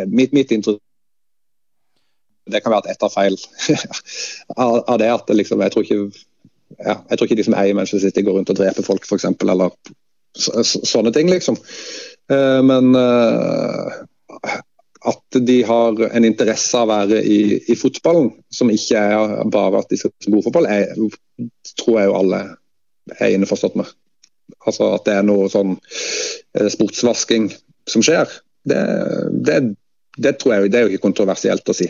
mitt, 0.09 0.33
mitt 0.33 0.51
inntrykk 0.55 0.81
det 2.51 2.63
kan 2.65 2.73
være 2.73 2.89
at 2.89 2.91
ett 2.91 3.05
av 3.07 3.13
feil 3.15 3.37
av, 4.57 4.99
det 4.99 5.11
at 5.13 5.31
liksom, 5.35 5.61
jeg 5.63 5.73
tror 5.73 5.85
ikke 5.87 6.01
ja, 6.79 6.97
jeg 7.11 7.19
tror 7.19 7.27
ikke 7.27 7.39
de 7.39 7.47
som 7.47 7.57
eier 7.59 7.77
Manchester 7.77 8.09
City 8.09 8.25
går 8.27 8.39
rundt 8.39 8.51
og 8.53 8.59
dreper 8.59 8.87
folk, 8.87 9.05
f.eks. 9.05 9.27
Eller 9.43 9.75
sånne 10.65 11.11
ting, 11.13 11.31
liksom. 11.31 11.57
Eh, 12.31 12.61
men 12.63 12.95
eh, 12.95 13.80
at 15.31 15.47
de 15.47 15.63
har 15.63 16.01
en 16.11 16.27
interesse 16.27 16.79
av 16.79 16.89
å 16.89 16.93
være 16.93 17.23
i, 17.23 17.41
i 17.71 17.77
fotballen, 17.79 18.33
som 18.51 18.71
ikke 18.73 18.99
er 18.99 19.51
bare 19.53 19.83
at 19.83 19.91
de 19.93 19.99
skal 20.01 20.13
spille 20.19 20.43
fotball, 20.43 20.67
jeg, 20.71 21.11
tror 21.79 22.01
jeg 22.01 22.11
jo 22.11 22.17
alle 22.19 22.41
er 23.19 23.35
innforstått 23.35 23.79
med. 23.79 23.91
Altså 24.67 24.93
At 24.97 25.07
det 25.07 25.15
er 25.21 25.27
noe 25.27 25.47
sånn 25.51 25.77
eh, 25.77 26.69
sportsvasking 26.73 27.51
som 27.91 28.03
skjer, 28.05 28.31
det, 28.69 28.81
det, 29.47 29.61
det 30.19 30.37
tror 30.41 30.57
jeg 30.57 30.73
det 30.73 30.81
er 30.81 30.87
jo 30.87 30.95
ikke 30.95 31.09
kontroversielt 31.09 31.71
å 31.71 31.77
si. 31.77 31.89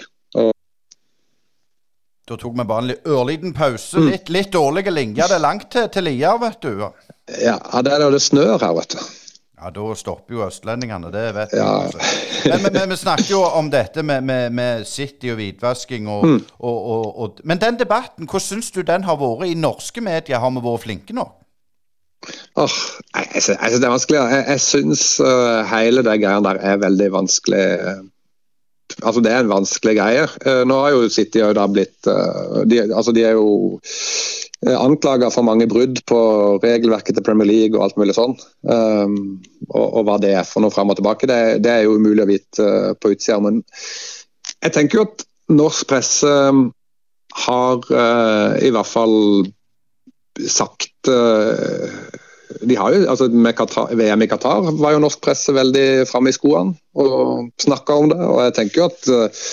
Da 2.31 2.37
tok 2.38 2.55
vi 2.55 2.62
bare 2.62 2.85
en 2.85 3.09
ørliten 3.11 3.55
pause. 3.57 3.98
Mm. 3.98 4.11
Litt, 4.12 4.29
litt 4.31 4.53
dårlige 4.55 4.92
linjer. 4.94 5.26
Det 5.26 5.35
er 5.35 5.42
langt 5.42 5.66
til, 5.72 5.88
til 5.90 6.07
Lier, 6.07 6.37
vet 6.38 6.61
du. 6.62 6.85
Ja, 7.42 7.57
det 7.83 7.96
er 7.96 8.05
det 8.07 8.20
snør 8.22 8.61
her, 8.62 8.76
vet 8.76 8.94
du. 8.94 9.00
Ja, 9.61 9.70
Da 9.70 9.94
stopper 9.94 10.35
jo 10.35 10.46
østlendingene, 10.46 11.11
det 11.12 11.27
vet 11.37 11.53
ja. 11.53 11.64
du. 11.64 11.87
Altså. 11.87 11.99
Men, 12.49 12.62
men, 12.62 12.73
men, 12.73 12.92
vi 12.94 12.96
snakker 12.96 13.31
jo 13.31 13.42
om 13.44 13.68
dette 13.70 14.03
med, 14.03 14.25
med, 14.25 14.55
med 14.57 14.87
City 14.88 15.33
og 15.35 15.37
hvitvasking. 15.40 16.09
Og, 16.09 16.25
mm. 16.27 16.38
og, 16.59 16.79
og, 16.94 17.18
og, 17.20 17.42
men 17.44 17.61
den 17.61 17.79
debatten, 17.81 18.25
hvordan 18.25 18.46
syns 18.46 18.70
du 18.73 18.81
den 18.87 19.05
har 19.05 19.20
vært 19.20 19.51
i 19.51 19.59
norske 19.59 20.01
medier? 20.01 20.40
Har 20.40 20.55
vi 20.57 20.64
vært 20.64 20.87
flinke 20.87 21.16
nå? 21.16 21.27
Oh, 22.61 22.79
jeg, 23.16 23.42
jeg, 23.49 23.77
det 23.81 23.85
er 23.85 23.92
vanskelig. 23.92 24.20
Jeg, 24.20 24.46
jeg 24.49 24.64
syns 24.64 25.05
uh, 25.25 25.61
hele 25.70 26.05
det 26.05 26.16
greia 26.23 26.40
der 26.44 26.61
er 26.73 26.81
veldig 26.81 27.12
vanskelig. 27.12 27.64
Altså 29.03 29.22
Det 29.24 29.33
er 29.33 29.44
en 29.44 29.53
vanskelig 29.53 29.96
greie. 29.98 30.26
Eh, 30.46 30.62
nå 30.68 30.79
har 30.83 30.94
jo 30.94 31.11
City 31.12 31.42
da 31.57 31.66
blitt 31.70 32.09
eh, 32.11 32.61
de, 32.68 32.83
altså 32.88 33.14
de 33.16 33.24
er 33.26 33.37
jo 33.38 33.79
eh, 34.66 34.76
anklaga 34.76 35.31
for 35.33 35.46
mange 35.46 35.68
brudd 35.70 36.03
på 36.11 36.20
regelverket 36.64 37.16
til 37.16 37.26
Premier 37.26 37.48
League 37.50 37.79
og 37.79 37.87
alt 37.87 38.00
mulig 38.00 38.16
sånn. 38.18 38.37
Um, 38.66 39.38
og, 39.68 39.87
og, 39.87 40.03
hva 40.09 40.18
det 40.22 40.35
er 40.40 40.48
for 40.48 40.64
noe 40.64 40.74
fram 40.74 40.92
og 40.92 41.00
tilbake, 41.00 41.29
det, 41.31 41.40
det 41.64 41.72
er 41.72 41.87
jo 41.87 41.96
umulig 42.00 42.26
å 42.26 42.31
vite 42.31 42.68
på 43.00 43.14
utsida. 43.14 43.40
Men 43.44 43.62
jeg 44.61 44.76
tenker 44.76 45.00
jo 45.00 45.07
at 45.09 45.26
norsk 45.50 45.88
presse 45.90 46.35
har 47.46 47.90
uh, 47.94 48.59
i 48.59 48.72
hvert 48.74 48.90
fall 48.90 49.16
sagt 50.50 51.11
uh, 51.11 51.87
de 52.60 52.76
har 52.76 52.94
jo, 52.94 53.02
altså 53.10 53.28
Qatar, 53.56 53.92
VM 53.96 54.24
i 54.24 54.28
Qatar 54.30 54.64
var 54.80 54.94
jo 54.94 55.02
norsk 55.02 55.20
presse 55.24 55.54
veldig 55.54 56.06
framme 56.10 56.32
i 56.32 56.36
skoene 56.36 56.74
og 56.98 57.50
snakka 57.62 57.98
om 58.02 58.10
det. 58.12 58.18
Og 58.26 58.40
jeg 58.44 58.56
tenker 58.58 58.82
jo 58.82 58.88
at 58.88 59.10
uh, 59.14 59.44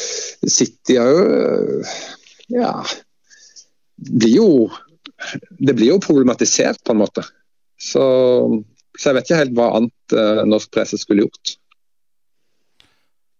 City 0.47 0.97
òg 1.01 1.19
jo 1.19 2.57
ja, 2.57 2.73
blir 3.97 4.35
jo 4.37 4.49
Det 5.59 5.73
blir 5.75 5.89
jo 5.89 6.01
problematisert 6.03 6.79
på 6.85 6.93
en 6.93 7.01
måte. 7.01 7.23
Så, 7.81 8.03
så 8.97 9.09
jeg 9.09 9.17
vet 9.17 9.27
ikke 9.27 9.39
helt 9.41 9.55
hva 9.57 9.71
annet 9.79 10.15
uh, 10.15 10.43
norsk 10.47 10.71
presse 10.73 10.99
skulle 11.01 11.25
gjort. 11.25 11.57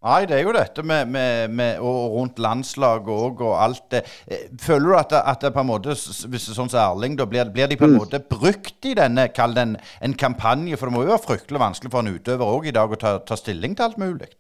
Nei, 0.08 0.22
det 0.30 0.38
er 0.38 0.46
jo 0.46 0.54
dette 0.56 0.84
med, 0.88 1.10
med, 1.12 1.52
med 1.52 1.82
og 1.84 2.14
rundt 2.14 2.38
landslaget 2.40 3.10
òg 3.12 3.42
og 3.44 3.56
alt 3.60 3.88
det. 3.92 4.04
Eh, 4.32 4.46
føler 4.62 4.86
du 4.88 4.96
at 4.96 5.10
det, 5.12 5.22
at 5.34 5.42
det 5.44 5.52
på 5.56 5.64
en 5.66 5.68
måte, 5.68 5.96
hvis 5.96 6.46
det 6.46 6.54
er 6.54 6.56
sånn 6.56 6.72
som 6.72 6.80
Erling, 6.80 7.18
da 7.20 7.26
blir, 7.28 7.50
blir, 7.52 7.68
de 7.68 7.80
på 7.80 7.90
en 7.90 7.98
mm. 7.98 8.00
måte 8.00 8.22
brukt 8.24 8.88
i 8.88 8.94
denne, 8.96 9.28
kall 9.36 9.58
det 9.58 9.66
en, 9.68 9.74
en, 10.08 10.16
kampanje? 10.20 10.80
For 10.80 10.88
det 10.88 10.96
må 10.96 11.04
jo 11.04 11.12
være 11.12 11.26
fryktelig 11.26 11.64
vanskelig 11.64 11.92
for 11.92 12.06
en 12.06 12.14
utøver 12.16 12.54
òg 12.56 12.70
i 12.70 12.76
dag 12.78 12.94
å 12.94 13.02
ta, 13.02 13.18
ta, 13.28 13.40
stilling 13.40 13.76
til 13.76 13.90
alt 13.90 14.00
mulig? 14.00 14.32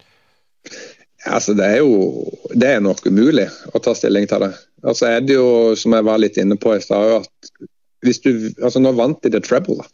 Altså 1.27 1.58
Det 1.58 1.67
er 1.67 1.82
jo 1.82 2.23
det 2.56 2.71
er 2.71 2.84
nok 2.86 3.03
umulig 3.10 3.49
å 3.75 3.82
ta 3.84 3.95
stilling 3.97 4.30
til 4.30 4.45
det. 4.45 4.53
Altså 4.88 5.10
er 5.10 5.25
det 5.25 5.36
jo, 5.36 5.49
som 5.75 5.97
jeg 5.97 6.08
var 6.08 6.23
litt 6.23 6.39
inne 6.39 6.56
på 6.62 6.77
i 6.77 6.84
stad, 6.84 7.25
at 7.25 7.67
hvis 8.06 8.21
du, 8.23 8.32
altså 8.62 8.80
nå 8.80 8.93
vant 8.95 9.19
de 9.25 9.34
The 9.34 9.43
Treble. 9.43 9.82
da. 9.82 9.91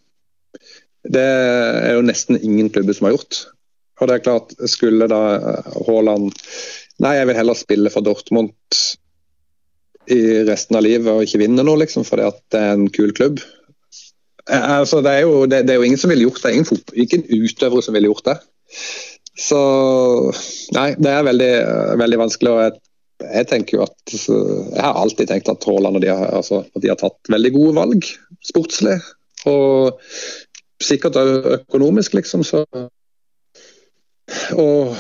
Det 1.17 1.23
er 1.23 1.97
jo 1.97 2.05
nesten 2.05 2.37
ingen 2.37 2.69
klubber 2.69 2.93
som 2.93 3.09
har 3.09 3.17
gjort. 3.17 3.45
Og 4.01 4.09
det 4.09 4.15
er 4.15 4.25
klart, 4.25 4.53
skulle 4.69 5.09
da 5.11 5.21
Haaland 5.87 6.31
Nei, 7.01 7.15
jeg 7.17 7.27
vil 7.27 7.37
heller 7.39 7.57
spille 7.57 7.89
for 7.89 8.05
Dortmund 8.05 8.53
i 10.13 10.19
resten 10.45 10.77
av 10.77 10.83
livet 10.85 11.09
og 11.09 11.23
ikke 11.25 11.39
vinne 11.41 11.63
noe, 11.65 11.79
liksom, 11.81 12.05
fordi 12.05 12.27
at 12.27 12.37
det 12.53 12.59
er 12.59 12.75
en 12.75 12.85
kul 12.93 13.13
klubb. 13.17 13.41
Altså, 14.51 14.99
det, 15.01 15.11
er 15.11 15.23
jo, 15.23 15.45
det, 15.49 15.63
det 15.65 15.73
er 15.73 15.81
jo 15.81 15.87
ingen 15.87 15.99
som 15.99 16.11
ville 16.11 16.27
gjort 16.27 16.43
det. 16.43 16.53
Ingen, 16.53 16.81
ingen 16.93 17.25
utøvere 17.47 17.83
som 17.85 17.95
ville 17.95 18.11
gjort 18.11 18.27
det. 18.27 18.37
Så 19.39 19.59
Nei, 20.75 20.89
det 20.99 21.11
er 21.11 21.27
veldig, 21.27 21.51
veldig 22.01 22.19
vanskelig. 22.21 22.51
og 22.51 22.61
jeg, 22.61 22.75
jeg 23.23 23.47
tenker 23.49 23.77
jo 23.77 23.85
at 23.85 24.13
Jeg 24.13 24.83
har 24.83 24.99
alltid 24.99 25.29
tenkt 25.31 25.51
at 25.51 25.65
Haaland 25.69 25.97
og 25.97 26.03
de 26.03 26.11
har, 26.11 26.27
altså, 26.41 26.63
de 26.75 26.91
har 26.91 26.99
tatt 26.99 27.31
veldig 27.31 27.53
gode 27.55 27.75
valg 27.79 28.09
sportslig. 28.43 28.99
Og 29.49 29.97
sikkert 30.83 31.17
økonomisk, 31.17 32.19
liksom. 32.19 32.43
Så 32.43 32.65
Og 34.59 34.95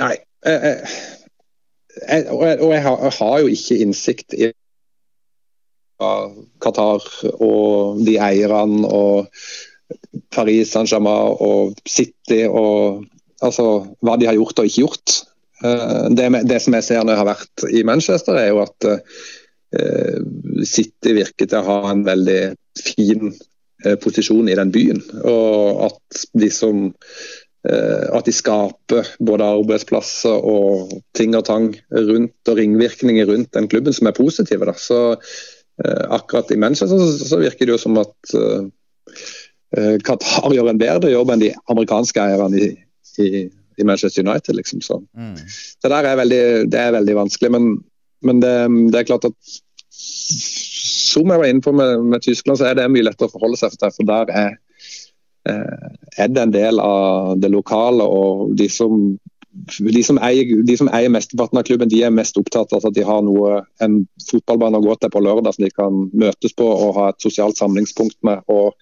Nei. 0.00 0.16
Jeg, 0.46 0.86
jeg, 2.08 2.26
og 2.32 2.44
jeg, 2.46 2.60
og 2.64 2.70
har, 2.72 3.02
jeg 3.04 3.12
har 3.18 3.40
jo 3.42 3.50
ikke 3.52 3.76
innsikt 3.84 4.36
i 4.38 4.48
Qatar 6.64 7.04
og 7.44 8.00
de 8.06 8.16
eierne 8.16 8.88
og 8.88 9.28
Paris 10.32 10.72
Saint-Germain 10.72 11.34
og 11.44 11.74
City 11.88 12.46
og 12.46 13.04
altså 13.44 13.66
hva 14.00 14.16
de 14.20 14.28
har 14.30 14.38
gjort 14.38 14.62
og 14.62 14.70
ikke 14.70 14.86
gjort. 14.86 15.16
Eh, 15.64 16.06
det, 16.16 16.30
det, 16.48 16.60
som 16.64 16.76
jeg 16.78 16.86
ser 16.86 17.04
når 17.04 17.14
jeg 17.14 17.22
har 17.22 17.30
vært 17.32 17.66
i 17.68 17.84
Manchester, 17.84 18.38
er 18.40 18.50
jo 18.52 18.62
at 18.64 18.88
uh, 18.90 20.20
City 20.64 21.14
virker 21.16 21.48
til 21.48 21.60
å 21.60 21.66
ha 21.68 21.92
en 21.92 22.04
veldig 22.06 22.40
fin 22.80 23.28
uh, 23.30 23.96
posisjon 24.00 24.48
i 24.48 24.56
den 24.56 24.72
byen. 24.74 25.02
Og 25.20 25.84
at 25.90 26.24
de 26.32 26.50
som 26.54 26.88
at 27.60 28.24
de 28.24 28.32
skaper 28.32 29.08
både 29.20 29.44
arbeidsplasser 29.44 30.46
og 30.48 30.94
ting 31.12 31.34
og 31.36 31.42
tang 31.44 31.66
rundt, 31.92 32.32
og 32.48 32.56
ringvirkninger 32.56 33.28
rundt 33.28 33.50
den 33.52 33.68
klubben 33.68 33.92
som 33.92 34.08
er 34.08 34.16
positive. 34.16 34.64
Da. 34.64 34.72
Så 34.80 35.00
akkurat 36.08 36.48
i 36.54 36.56
Manchester 36.56 36.96
så, 36.96 37.28
så 37.28 37.40
virker 37.42 37.68
det 37.68 37.74
jo 37.74 37.82
som 37.82 38.00
at 38.00 38.32
Qatar 40.08 40.54
gjør 40.56 40.72
en 40.72 40.80
bedre 40.80 41.12
jobb 41.12 41.34
enn 41.34 41.44
de 41.44 41.52
amerikanske 41.68 42.24
eierne 42.24 42.64
i, 42.64 42.70
i, 43.20 43.44
i 43.80 43.86
Manchester 43.86 44.24
United. 44.24 44.56
Liksom, 44.56 44.80
så. 44.80 45.00
Mm. 45.16 45.36
så 45.82 45.92
der 45.92 46.08
er 46.08 46.16
veldig, 46.20 46.44
det 46.72 46.80
er 46.80 46.96
veldig 46.96 47.16
vanskelig. 47.16 47.52
Men, 47.56 47.68
men 48.26 48.42
det, 48.42 48.54
det, 48.92 49.00
er 49.00 49.08
klart 49.12 49.28
at 49.28 49.36
som 49.90 51.30
jeg 51.30 51.42
var 51.42 51.48
inne 51.50 51.64
på 51.64 51.72
med, 51.74 52.04
med, 52.06 52.22
Tyskland, 52.22 52.58
så 52.58 52.70
er 52.70 52.78
det 52.78 52.90
mye 52.92 53.06
lettere 53.06 53.30
å 53.30 53.34
forholde 53.34 53.58
seg 53.60 53.74
til. 53.76 53.94
For 53.96 54.08
der 54.08 54.30
er, 54.30 54.52
eh, 54.54 54.69
er 55.50 56.30
det 56.30 56.42
en 56.42 56.54
del 56.54 56.80
av 56.82 57.36
det 57.40 57.50
lokale. 57.52 58.06
og 58.06 58.56
de 58.56 58.68
som 58.68 59.18
de 59.50 60.02
som, 60.06 60.18
eier, 60.22 60.46
eier 60.94 61.10
mesteparten 61.12 61.58
av 61.58 61.64
klubben, 61.66 61.90
de 61.90 62.02
er 62.06 62.12
mest 62.14 62.38
opptatt 62.38 62.72
av 62.76 62.84
at 62.86 62.94
de 62.94 63.02
har 63.06 63.22
noe, 63.26 63.62
en 63.82 63.96
fotballbane 64.28 64.78
å 64.78 64.84
gå 64.84 64.94
til 65.00 65.10
på 65.12 65.22
lørdag 65.26 65.56
som 65.56 65.66
de 65.66 65.72
kan 65.74 66.04
møtes 66.14 66.54
på 66.56 66.68
og 66.70 66.94
ha 66.98 67.08
et 67.10 67.24
sosialt 67.24 67.58
samlingspunkt 67.58 68.16
med. 68.26 68.44
og 68.46 68.76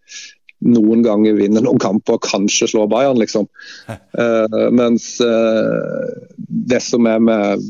noen 0.65 1.05
ganger 1.07 1.37
vinner 1.39 1.63
noen 1.63 1.79
kamper 1.83 2.17
og 2.17 2.25
kanskje 2.27 2.69
slår 2.73 2.89
Bayern, 2.91 3.21
liksom. 3.21 3.47
Uh, 3.89 4.69
mens 4.75 5.07
uh, 5.23 6.09
det 6.49 6.81
som 6.83 7.07
er 7.07 7.23
med 7.23 7.67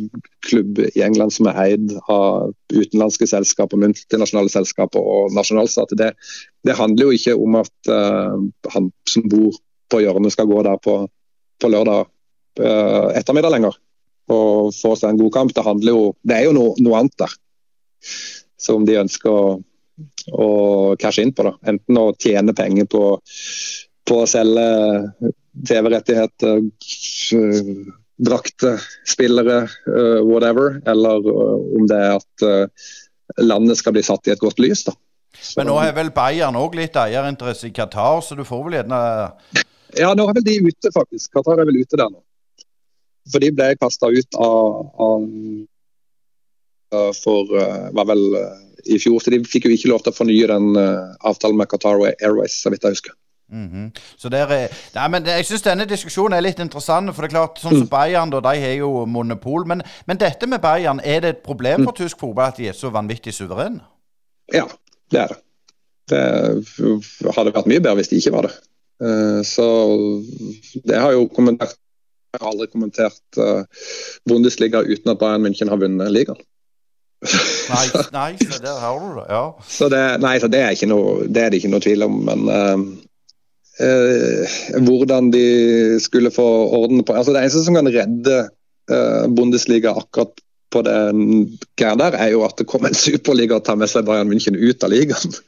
klubb 0.49 0.81
i 0.87 1.03
England 1.05 1.35
som 1.37 1.51
er 1.51 1.61
eid 1.67 1.93
av 2.09 2.55
utenlandske 2.73 3.29
selskaper, 3.29 3.81
multinasjonale 3.81 4.53
selskaper 4.53 5.05
og 5.05 5.35
nasjonalstater, 5.37 6.01
det, 6.01 6.13
det, 6.65 6.79
handler 6.79 7.09
jo 7.09 7.19
ikke 7.19 7.37
om 7.37 7.59
at 7.61 7.93
uh, 7.93 8.39
han 8.73 8.93
som 9.11 9.29
bor 9.29 9.59
på 9.93 10.03
hjørnet 10.05 10.33
skal 10.33 10.49
gå 10.49 10.63
der 10.65 10.81
på, 10.85 11.03
på 11.61 11.73
lørdag 11.73 12.09
ettermiddag 12.59 13.53
lenger 13.55 13.77
og 14.35 14.73
få 14.75 14.97
seg 14.99 15.13
en 15.13 15.21
god 15.21 15.31
kamp. 15.37 15.53
Det, 15.55 15.63
handler 15.63 15.95
jo, 15.95 16.01
det 16.27 16.35
er 16.35 16.49
jo 16.49 16.55
no, 16.57 16.65
noe 16.83 16.99
annet 16.99 17.15
der 17.23 17.37
som 18.59 18.83
de 18.89 18.99
ønsker 18.99 19.31
å 19.31 19.43
å 20.33 20.97
cashe 21.01 21.23
inn 21.25 21.35
på. 21.35 21.47
Da. 21.49 21.55
Enten 21.73 21.99
å 22.01 22.11
tjene 22.21 22.55
penger 22.57 22.89
på, 22.91 23.05
på 24.09 24.21
å 24.23 24.29
selge 24.29 24.67
TV-rettigheter, 25.69 26.63
drakter, 28.19 28.83
spillere, 29.07 29.69
uh, 29.89 30.21
whatever. 30.27 30.81
Eller 30.87 31.29
uh, 31.29 31.77
om 31.79 31.87
det 31.91 31.99
er 31.99 32.17
at 32.19 32.47
uh, 32.47 32.67
landet 33.43 33.79
skal 33.79 33.95
bli 33.97 34.03
satt 34.07 34.29
i 34.29 34.35
et 34.35 34.43
godt 34.43 34.59
lys. 34.63 34.85
da. 34.89 34.93
Så, 35.39 35.61
Men 35.61 35.71
nå 35.71 35.79
er 35.83 35.93
vel 35.95 36.11
Bayern 36.15 36.59
òg 36.59 36.75
litt 36.79 36.97
eierinteresse 36.99 37.69
i 37.69 37.75
Qatar, 37.75 38.21
så 38.27 38.35
du 38.35 38.45
får 38.49 38.65
vel 38.67 38.79
gjerne 38.81 38.99
Ja, 39.97 40.15
nå 40.17 40.27
er 40.27 40.35
vel 40.41 40.47
de 40.47 40.57
ute, 40.67 40.91
faktisk. 40.95 41.31
Qatar 41.37 41.61
er 41.63 41.69
vel 41.69 41.81
ute 41.83 41.97
der 42.01 42.11
nå. 42.11 42.21
For 43.29 43.45
de 43.45 43.51
ble 43.53 43.75
kasta 43.77 44.09
ut 44.09 44.39
av, 44.41 44.89
av 45.05 45.21
for 47.13 47.51
var 47.53 48.07
vel 48.09 48.23
i 48.87 48.99
fjor. 49.03 49.21
Så 49.23 49.33
de 49.35 49.41
fikk 49.45 49.69
jo 49.69 49.75
ikke 49.75 49.91
lov 49.93 50.05
til 50.05 50.15
å 50.15 50.19
fornye 50.19 50.51
den 50.51 50.77
uh, 50.79 51.15
avtalen 51.27 51.59
med 51.59 51.71
Qatar 51.71 52.03
Airways, 52.13 52.61
så 52.63 52.73
vidt 52.75 52.87
jeg 52.87 52.99
husker. 52.99 53.17
Mm 53.53 53.69
-hmm. 53.69 54.01
Så 54.17 54.29
der 54.29 54.47
er, 54.47 54.69
nei, 54.95 55.09
men 55.09 55.27
Jeg 55.27 55.47
syns 55.47 55.63
denne 55.63 55.85
diskusjonen 55.85 56.37
er 56.37 56.41
litt 56.41 56.59
interessant. 56.59 57.15
For 57.15 57.23
det 57.23 57.29
er 57.29 57.37
klart, 57.37 57.59
sånn 57.59 57.71
som 57.71 57.89
mm. 57.89 57.89
Bayern, 57.89 58.31
da, 58.31 58.41
de 58.41 58.61
har 58.61 58.73
jo 58.73 59.05
monopol. 59.05 59.67
Men, 59.67 59.83
men, 60.07 60.17
dette 60.17 60.47
med 60.47 60.61
Bayern, 60.61 61.01
er 61.05 61.21
det 61.21 61.29
et 61.29 61.37
problem 61.37 61.85
for 61.85 61.93
mm. 61.93 61.97
tysk 61.97 62.19
fotball 62.21 62.49
at 62.49 62.57
de 62.57 62.69
er 62.69 62.73
så 62.73 62.91
vanvittig 62.91 63.35
suverene? 63.35 63.81
Ja, 64.53 64.67
det 65.11 65.21
er 65.21 65.27
det. 65.27 65.39
Det 66.11 67.33
hadde 67.37 67.53
vært 67.53 67.67
mye 67.67 67.81
bedre 67.81 67.95
hvis 67.95 68.09
de 68.09 68.17
ikke 68.17 68.33
var 68.33 68.43
det. 68.43 68.55
Uh, 69.03 69.43
så 69.43 69.67
det 70.85 70.99
har 70.99 71.13
jo 71.13 71.27
kommentert 71.27 71.77
Jeg 72.35 72.41
har 72.43 72.51
aldri 72.51 72.67
kommentert 72.67 73.39
uh, 73.39 73.65
Bundesliga 74.29 74.83
uten 74.83 75.11
at 75.11 75.19
Bayern 75.19 75.47
München 75.47 75.69
har 75.69 75.81
vunnet 75.81 76.13
ligaen. 76.13 76.37
Nei, 78.15 78.37
så 78.39 78.61
der 78.63 78.79
har 78.79 78.99
du 79.03 79.09
det. 79.19 79.27
Ja. 79.29 79.45
Så 79.67 79.89
det, 79.91 80.03
nei, 80.23 80.37
så 80.41 80.51
det 80.51 80.63
er, 80.63 80.79
noe, 80.91 81.27
det 81.27 81.43
er 81.43 81.51
det 81.51 81.61
ikke 81.61 81.73
noe 81.73 81.83
tvil 81.83 82.07
om. 82.07 82.19
Men 82.29 82.45
uh, 82.47 82.85
uh, 83.83 84.59
hvordan 84.87 85.33
de 85.35 85.47
skulle 86.03 86.33
få 86.35 86.47
orden 86.79 87.03
på 87.03 87.17
altså 87.19 87.35
Det 87.35 87.43
eneste 87.43 87.65
som 87.67 87.79
kan 87.79 87.91
redde 87.91 88.39
uh, 88.47 89.27
Bundesliga 89.35 89.97
akkurat 89.99 90.39
på 90.69 90.83
den 90.85 91.21
greia 91.81 91.97
der, 91.97 92.17
er 92.21 92.35
jo 92.35 92.43
at 92.45 92.59
det 92.61 92.69
kommer 92.69 92.93
en 92.93 92.99
superliga 92.99 93.57
og 93.57 93.65
tar 93.67 93.79
med 93.81 93.89
seg 93.91 94.05
Bayern 94.07 94.29
München 94.31 94.59
ut 94.59 94.85
av 94.85 94.93
ligaen. 94.93 95.39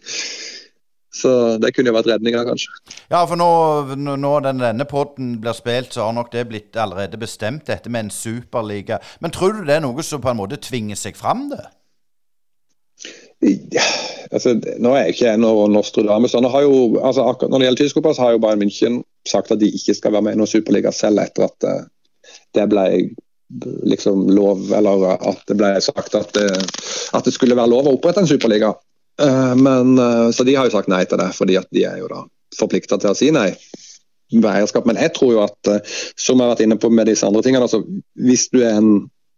Så 1.11 1.31
det 1.59 1.73
kunne 1.75 1.91
jo 1.91 1.97
vært 1.97 2.07
redninga, 2.13 2.45
kanskje. 2.47 2.71
Ja, 3.11 3.25
for 3.27 3.35
nå, 3.39 3.51
når 3.99 4.45
denne 4.47 4.87
podden 4.87 5.33
blir 5.43 5.57
spilt, 5.59 5.91
så 5.95 6.07
har 6.07 6.15
nok 6.15 6.31
det 6.31 6.47
blitt 6.53 6.79
allerede 6.79 7.19
bestemt, 7.19 7.67
dette 7.67 7.91
med 7.91 8.07
en 8.07 8.15
superliga. 8.15 9.01
Men 9.21 9.35
tror 9.35 9.57
du 9.57 9.65
det 9.67 9.81
er 9.81 9.85
noe 9.85 10.07
som 10.07 10.23
på 10.23 10.31
en 10.31 10.39
måte 10.39 10.61
tvinger 10.63 10.99
seg 10.99 11.19
fram, 11.19 11.49
det? 11.51 11.65
Ja, 13.73 13.87
altså, 14.31 14.53
nå 14.55 14.93
er 14.93 15.07
jeg 15.07 15.17
ikke 15.17 15.33
en 15.33 15.43
Nostradamus. 15.43 16.35
Nostradamusene. 16.37 17.01
altså, 17.01 17.25
når 17.49 17.59
det 17.59 17.67
gjelder 17.67 17.83
tysk 17.83 17.99
fotball, 17.99 18.19
har 18.21 18.37
jo 18.37 18.43
Bayern 18.45 18.63
München 18.63 19.01
sagt 19.29 19.51
at 19.51 19.61
de 19.61 19.71
ikke 19.73 19.97
skal 19.97 20.13
være 20.13 20.27
med 20.29 20.37
i 20.37 20.41
noen 20.41 20.51
superliga 20.51 20.93
selv 20.93 21.23
etter 21.25 21.49
at 21.49 21.67
uh, 21.67 21.81
det 22.55 22.69
ble 22.71 22.85
liksom 23.91 24.29
lov, 24.31 24.69
eller 24.77 25.09
at 25.17 25.41
det 25.49 25.57
ble 25.59 25.73
sagt 25.83 26.15
at 26.15 26.31
det, 26.37 26.47
at 27.17 27.27
det 27.27 27.33
skulle 27.35 27.57
være 27.59 27.73
lov 27.73 27.89
å 27.89 27.97
opprette 27.97 28.23
en 28.23 28.31
superliga. 28.31 28.75
Uh, 29.21 29.55
men, 29.59 29.97
uh, 29.99 30.29
så 30.35 30.47
de 30.47 30.57
har 30.57 30.69
jo 30.69 30.75
sagt 30.75 30.91
nei 30.93 31.03
til 31.09 31.21
det, 31.21 31.31
fordi 31.37 31.59
at 31.61 31.71
de 31.75 31.87
er 31.89 32.01
jo 32.03 32.11
da 32.13 32.25
forplikta 32.57 32.99
til 33.01 33.13
å 33.13 33.17
si 33.19 33.31
nei. 33.35 33.51
Men 34.31 34.99
jeg 35.01 35.11
tror 35.17 35.33
jo 35.35 35.41
at, 35.43 35.71
som 36.15 36.39
jeg 36.39 36.47
har 36.47 36.53
vært 36.53 36.63
inne 36.63 36.79
på 36.79 36.91
med 36.95 37.09
disse 37.11 37.27
andre 37.27 37.43
tingene, 37.43 37.67
altså, 37.67 37.83
hvis 38.15 38.47
du 38.53 38.61
er 38.63 38.77
en 38.79 38.93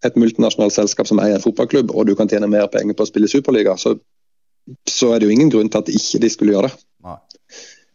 et 0.06 0.18
multinasjonalt 0.18 0.74
selskap 0.74 1.08
som 1.08 1.20
eier 1.22 1.38
en 1.38 1.44
fotballklubb, 1.44 1.92
og 1.94 2.08
du 2.08 2.16
kan 2.18 2.30
tjene 2.30 2.50
mer 2.50 2.66
penger 2.72 2.96
på 2.98 3.06
å 3.06 3.10
spille 3.10 3.30
Superliga, 3.30 3.76
så, 3.78 3.94
så 4.90 5.12
er 5.12 5.20
det 5.20 5.28
jo 5.28 5.36
ingen 5.36 5.52
grunn 5.52 5.70
til 5.70 5.82
at 5.82 5.92
ikke 5.92 6.22
de 6.24 6.30
skulle 6.32 6.56
gjøre 6.56 6.70
det. 6.70 6.86
Nei. 7.06 7.18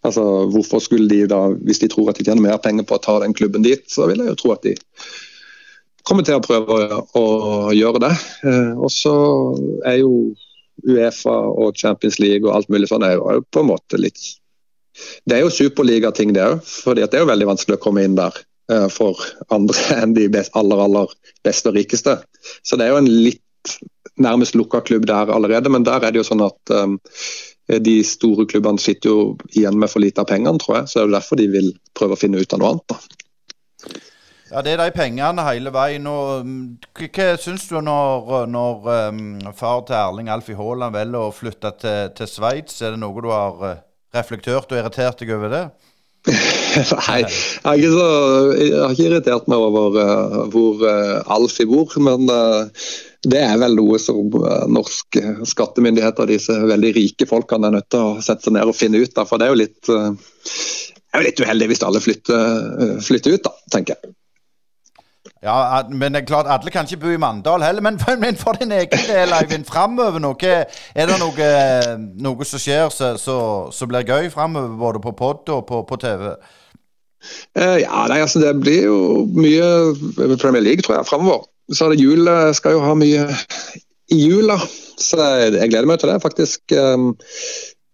Altså, 0.07 0.23
Hvorfor 0.53 0.83
skulle 0.83 1.09
de 1.11 1.25
da, 1.27 1.41
hvis 1.67 1.81
de 1.83 1.89
tror 1.91 2.11
at 2.11 2.19
de 2.19 2.27
tjener 2.27 2.43
mer 2.43 2.59
penger 2.63 2.87
på 2.87 2.95
å 2.95 3.03
ta 3.03 3.17
den 3.23 3.35
klubben 3.35 3.65
dit, 3.65 3.83
så 3.91 4.07
vil 4.07 4.23
jeg 4.23 4.31
jo 4.31 4.39
tro 4.39 4.53
at 4.55 4.63
de 4.63 4.77
kommer 6.07 6.23
til 6.23 6.37
å 6.37 6.43
prøve 6.43 6.77
å, 6.79 7.01
å 7.19 7.55
gjøre 7.75 7.99
det. 8.05 8.13
Eh, 8.47 8.73
og 8.79 8.87
så 8.93 9.15
er 9.83 9.97
jo 9.99 10.11
Uefa 10.85 11.37
og 11.49 11.77
Champions 11.79 12.19
League 12.21 12.45
og 12.45 12.53
alt 12.55 12.69
mulig 12.73 12.89
sånn 12.91 13.05
er 13.05 13.17
jo 13.17 13.41
på 13.51 13.63
en 13.63 13.71
måte 13.71 13.99
litt 14.01 14.19
Det 15.29 15.37
er 15.37 15.43
jo 15.43 15.53
superligating, 15.53 16.31
det 16.33 16.41
òg. 16.41 16.61
For 16.65 16.97
det 16.97 17.11
er 17.13 17.21
jo 17.21 17.29
veldig 17.29 17.51
vanskelig 17.51 17.77
å 17.77 17.81
komme 17.83 18.01
inn 18.05 18.15
der. 18.17 18.33
Eh, 18.71 18.87
for 18.89 19.19
andre 19.53 19.83
enn 20.01 20.15
de 20.17 20.27
aller 20.57 20.81
aller 20.87 21.13
beste 21.45 21.69
og 21.69 21.77
rikeste. 21.77 22.17
Så 22.65 22.79
det 22.79 22.87
er 22.87 22.95
jo 22.95 23.03
en 23.03 23.11
litt 23.11 23.43
nærmest 24.17 24.55
lukka 24.57 24.81
klubb 24.81 25.05
der 25.05 25.29
allerede, 25.29 25.69
men 25.69 25.85
der 25.85 26.01
er 26.01 26.13
det 26.13 26.23
jo 26.23 26.25
sånn 26.25 26.41
at 26.41 26.71
um, 26.73 26.95
de 27.67 27.97
store 28.07 28.47
klubbene 28.49 28.81
sitter 28.81 29.11
jo 29.11 29.23
igjen 29.51 29.77
med 29.77 29.91
for 29.91 30.01
lite 30.01 30.23
av 30.23 30.29
pengene, 30.31 30.57
tror 30.63 30.79
jeg. 30.79 30.89
Så 30.89 30.97
det 30.97 31.03
er 31.03 31.09
jo 31.09 31.17
derfor 31.17 31.39
de 31.39 31.47
vil 31.53 31.71
prøve 31.97 32.15
å 32.15 32.21
finne 32.21 32.41
ut 32.41 32.55
av 32.55 32.63
noe 32.63 32.73
annet. 32.73 32.95
da. 32.95 33.97
Ja, 34.51 34.61
Det 34.63 34.71
er 34.73 34.79
de 34.79 34.93
pengene 34.95 35.43
hele 35.49 35.73
veien. 35.75 36.07
Og, 36.07 36.45
mm, 36.45 36.77
hva 36.95 37.33
syns 37.41 37.67
du 37.67 37.81
når, 37.83 38.47
når 38.47 38.87
um, 39.09 39.25
far 39.55 39.83
til 39.87 39.97
Erling 39.99 40.31
Alfie 40.31 40.55
Haaland 40.55 40.95
velger 40.95 41.27
å 41.27 41.35
flytte 41.35 41.73
til, 41.81 42.15
til 42.15 42.31
Sveits? 42.31 42.79
Er 42.81 42.95
det 42.95 43.01
noe 43.03 43.23
du 43.23 43.29
har 43.33 43.83
reflektert 44.15 44.71
og 44.71 44.79
irritert 44.79 45.19
deg 45.19 45.35
over 45.35 45.51
det? 45.51 45.65
Nei, 46.27 47.19
jeg 47.23 47.91
så, 47.91 48.07
jeg 48.59 48.71
har 48.75 48.95
ikke 48.95 49.05
irritert 49.05 49.47
meg 49.51 49.63
over 49.63 49.95
uh, 49.99 50.39
hvor 50.51 50.81
uh, 50.83 51.21
Alfie 51.37 51.67
bor, 51.69 51.93
men 52.03 52.27
uh, 52.31 52.67
det 53.27 53.39
er 53.43 53.55
vel 53.59 53.75
noe 53.79 53.99
som 53.99 54.31
norske 54.71 55.23
skattemyndigheter, 55.49 56.29
disse 56.29 56.55
veldig 56.69 56.93
rike 56.95 57.27
folkene, 57.27 57.67
er 57.67 57.79
nødt 57.79 57.89
til 57.91 58.03
å 58.03 58.21
sette 58.23 58.47
seg 58.47 58.55
ned 58.55 58.71
og 58.71 58.77
finne 58.77 59.01
ut 59.03 59.19
av. 59.19 59.27
For 59.27 59.41
det 59.41 59.47
er 59.47 59.51
jo 59.51 59.59
litt, 59.63 59.89
er 59.91 61.19
jo 61.19 61.25
litt 61.25 61.41
uheldig 61.43 61.67
hvis 61.73 61.83
alle 61.87 62.03
flytter, 62.03 63.01
flytter 63.03 63.35
ut, 63.35 63.49
da, 63.49 63.55
tenker 63.73 63.97
jeg. 63.97 64.16
Ja, 65.43 65.83
men 65.89 66.13
det 66.13 66.21
er 66.21 66.27
klart, 66.27 66.49
alle 66.49 66.71
kan 66.73 66.87
ikke 66.87 67.01
bo 67.05 67.13
i 67.13 67.19
Mandal 67.21 67.63
heller. 67.65 67.81
Men, 67.81 67.99
for 68.43 68.57
din 68.59 68.71
egen 68.71 69.03
del, 69.07 69.33
Eivind, 69.37 69.67
framover 69.69 70.21
noe 70.23 70.53
Er 70.95 71.09
det 71.09 71.17
noe, 71.21 71.49
noe 72.23 72.47
som 72.47 72.61
skjer 72.61 72.89
som 72.91 73.91
blir 73.91 74.07
gøy 74.07 74.31
framover, 74.33 74.77
både 74.79 75.03
på 75.03 75.15
pod 75.17 75.53
og 75.53 75.65
på, 75.69 75.83
på 75.89 75.99
TV? 76.01 76.31
Uh, 77.57 77.77
ja, 77.81 78.05
nei, 78.07 78.21
altså 78.21 78.39
Det 78.43 78.53
blir 78.61 78.83
jo 78.85 78.99
mye 79.35 80.35
Premier 80.37 80.63
League, 80.63 80.85
tror 80.85 80.99
jeg, 80.99 81.09
framover. 81.09 81.47
Så 81.73 81.89
det 81.91 81.99
jul, 81.99 82.29
skal 82.55 82.77
jo 82.77 82.83
ha 82.85 82.93
mye 82.95 83.25
i 84.13 84.19
jula. 84.29 84.57
Så 84.97 85.19
jeg, 85.19 85.69
gleder 85.69 85.89
meg 85.89 85.99
til 86.01 86.11
det, 86.11 86.21
faktisk. 86.23 86.61
Um, 86.73 87.09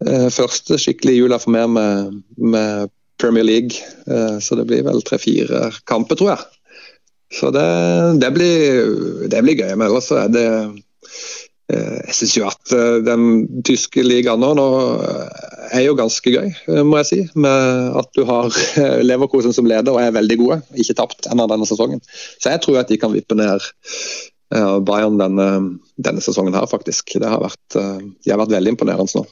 uh, 0.06 0.30
første 0.32 0.78
skikkelige 0.80 1.24
jula 1.24 1.40
for 1.42 1.56
meg 1.56 1.72
med, 1.74 2.20
med 2.38 2.92
Premier 3.22 3.46
League. 3.48 3.80
Uh, 4.08 4.40
så 4.44 4.58
det 4.60 4.68
blir 4.70 4.86
vel 4.86 5.02
tre-fire 5.08 5.72
kamper, 5.90 6.20
tror 6.20 6.36
jeg. 6.36 6.50
Så 7.34 7.50
det, 7.54 7.68
det, 8.22 8.32
blir, 8.36 9.28
det 9.30 9.42
blir, 9.46 9.58
gøy. 9.58 9.74
Men 9.76 9.88
ellers 9.90 10.12
er 10.14 10.30
det 10.34 10.48
eh, 11.74 12.00
Jeg 12.10 12.18
syns 12.20 12.36
jo 12.38 12.48
at 12.50 12.76
eh, 12.76 13.00
den 13.06 13.64
tyske 13.66 14.04
ligaen 14.06 14.44
nå, 14.44 14.52
nå 14.60 14.68
eh, 15.02 15.48
er 15.80 15.88
jo 15.88 15.96
ganske 15.98 16.30
gøy, 16.30 16.52
må 16.86 17.00
jeg 17.02 17.10
si. 17.10 17.22
Med 17.34 17.98
at 17.98 18.12
du 18.18 18.26
har 18.30 18.54
Leverkosen 19.10 19.56
som 19.56 19.70
leder 19.70 19.96
og 19.96 20.04
er 20.04 20.14
veldig 20.14 20.40
gode. 20.44 20.62
Ikke 20.78 20.98
tapt 21.02 21.30
ennå 21.32 21.50
denne 21.50 21.68
sesongen. 21.70 22.04
Så 22.38 22.54
jeg 22.54 22.62
tror 22.66 22.84
at 22.84 22.94
de 22.94 23.00
kan 23.02 23.16
vippe 23.16 23.38
ned 23.40 23.66
Bayern 24.86 25.16
denne, 25.18 25.48
denne 25.98 26.22
sesongen 26.22 26.54
her, 26.54 26.68
faktisk. 26.70 27.16
Det 27.18 27.26
har 27.26 27.42
vært, 27.42 27.74
de 27.74 28.30
har 28.30 28.38
vært 28.38 28.54
veldig 28.54 28.76
imponerende 28.76 29.18
nå. 29.18 29.24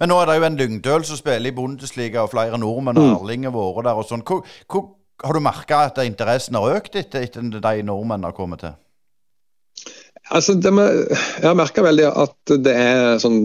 Men 0.00 0.10
nå 0.10 0.16
er 0.18 0.30
det 0.30 0.34
jo 0.38 0.46
en 0.48 0.56
Lyngdøl 0.58 1.04
som 1.06 1.18
spiller 1.20 1.52
i 1.52 1.54
Bundesliga, 1.54 2.24
og 2.24 2.32
flere 2.32 2.58
nordmenn 2.58 2.98
og 2.98 3.04
mm. 3.04 3.12
Erling 3.18 3.44
har 3.46 3.52
vært 3.54 3.86
der. 3.86 4.00
og 4.00 4.08
sånn. 4.08 4.24
Hvor, 4.26 4.40
hvor, 4.72 4.88
har 5.22 5.34
du 5.34 5.42
merka 5.44 5.84
at 5.88 6.00
interessen 6.04 6.58
har 6.58 6.78
økt 6.78 6.96
etter, 6.98 7.26
at 7.26 7.36
de 7.36 7.84
nordmennene 7.86 8.30
har 8.30 8.36
kommet 8.36 8.64
til? 8.64 8.74
Altså, 10.30 10.54
med, 10.54 11.08
jeg 11.10 11.44
har 11.44 11.56
merka 11.58 11.82
veldig 11.82 12.04
at 12.06 12.52
det 12.62 12.72
er 12.78 13.18
sånn 13.20 13.40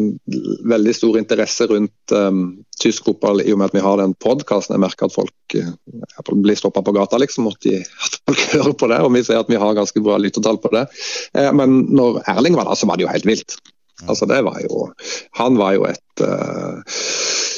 veldig 0.69 0.93
stor 0.93 1.17
interesse 1.17 1.65
rundt 1.71 2.13
um, 2.13 2.43
tysk 2.79 3.09
fotball 3.09 3.41
i 3.41 3.49
og 3.51 3.59
med 3.59 3.71
at 3.71 3.77
vi 3.79 3.83
har 3.83 3.97
den 3.99 4.13
podkasten. 4.21 4.75
Jeg 4.77 4.83
merker 4.85 5.09
at 5.09 5.15
folk 5.15 5.57
uh, 5.57 6.35
blir 6.37 6.59
stoppa 6.59 6.83
på 6.85 6.93
gata, 6.95 7.19
liksom, 7.23 7.49
at, 7.49 7.59
de, 7.65 7.81
at, 7.81 8.19
folk 8.29 8.45
hører 8.53 8.77
på 8.77 8.91
det. 8.93 9.01
Og 9.03 9.11
vi 9.17 9.25
ser 9.25 9.41
at 9.41 9.49
vi 9.51 9.59
har 9.59 9.79
ganske 9.79 10.05
bra 10.05 10.19
lyttertall 10.21 10.61
på 10.61 10.71
det. 10.77 10.85
Uh, 11.33 11.49
men 11.57 11.81
når 11.89 12.21
Erling 12.29 12.59
var 12.59 12.69
der, 12.69 12.79
så 12.79 12.89
var 12.89 13.01
det 13.01 13.07
jo 13.07 13.11
helt 13.15 13.27
vilt. 13.27 13.57
Altså, 14.05 14.29
det 14.29 14.43
var 14.45 14.59
jo 14.61 14.91
Han 15.39 15.55
var 15.57 15.73
jo 15.73 15.87
et 15.89 16.21
uh, 16.21 16.83
Eh, 16.85 17.56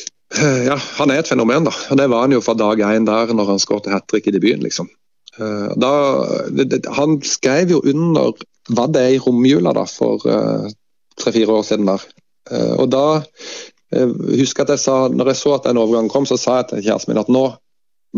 ja, 0.70 0.78
han 1.00 1.12
er 1.12 1.24
et 1.24 1.30
fenomen, 1.32 1.66
da. 1.66 1.74
Og 1.90 1.98
det 1.98 2.10
var 2.12 2.26
han 2.26 2.34
jo 2.36 2.44
fra 2.46 2.54
dag 2.58 2.82
én 2.86 3.08
der, 3.08 3.34
når 3.34 3.56
han 3.56 3.62
skåret 3.62 3.90
hat 3.94 4.08
trick 4.12 4.30
i 4.30 4.34
debuten, 4.36 4.64
liksom. 4.66 4.90
Eh, 5.40 5.72
da, 5.80 5.92
han 6.98 7.20
skrev 7.26 7.76
jo 7.76 7.82
under 7.88 8.36
hva 8.70 8.86
det 8.92 9.02
er 9.02 9.16
i 9.16 9.22
romjula 9.24 9.74
da, 9.74 9.86
for 9.90 10.26
uh, 10.30 10.68
tre-fire 11.18 11.56
år 11.56 11.64
siden. 11.66 11.88
der. 11.90 12.04
Uh, 12.52 12.76
og 12.84 12.92
da 12.94 13.06
uh, 13.18 14.12
husker 14.38 14.62
jeg 14.62 14.68
at 14.68 14.76
jeg 14.76 14.84
sa, 14.84 14.98
når 15.10 15.32
jeg 15.32 15.40
så 15.42 15.56
at 15.56 15.66
den 15.66 15.80
overgangen 15.82 16.12
kom, 16.14 16.28
så 16.30 16.38
sa 16.38 16.60
jeg 16.60 16.70
til 16.70 16.84
kjæresten 16.86 17.14
min 17.14 17.22
at 17.24 17.32
nå 17.34 17.48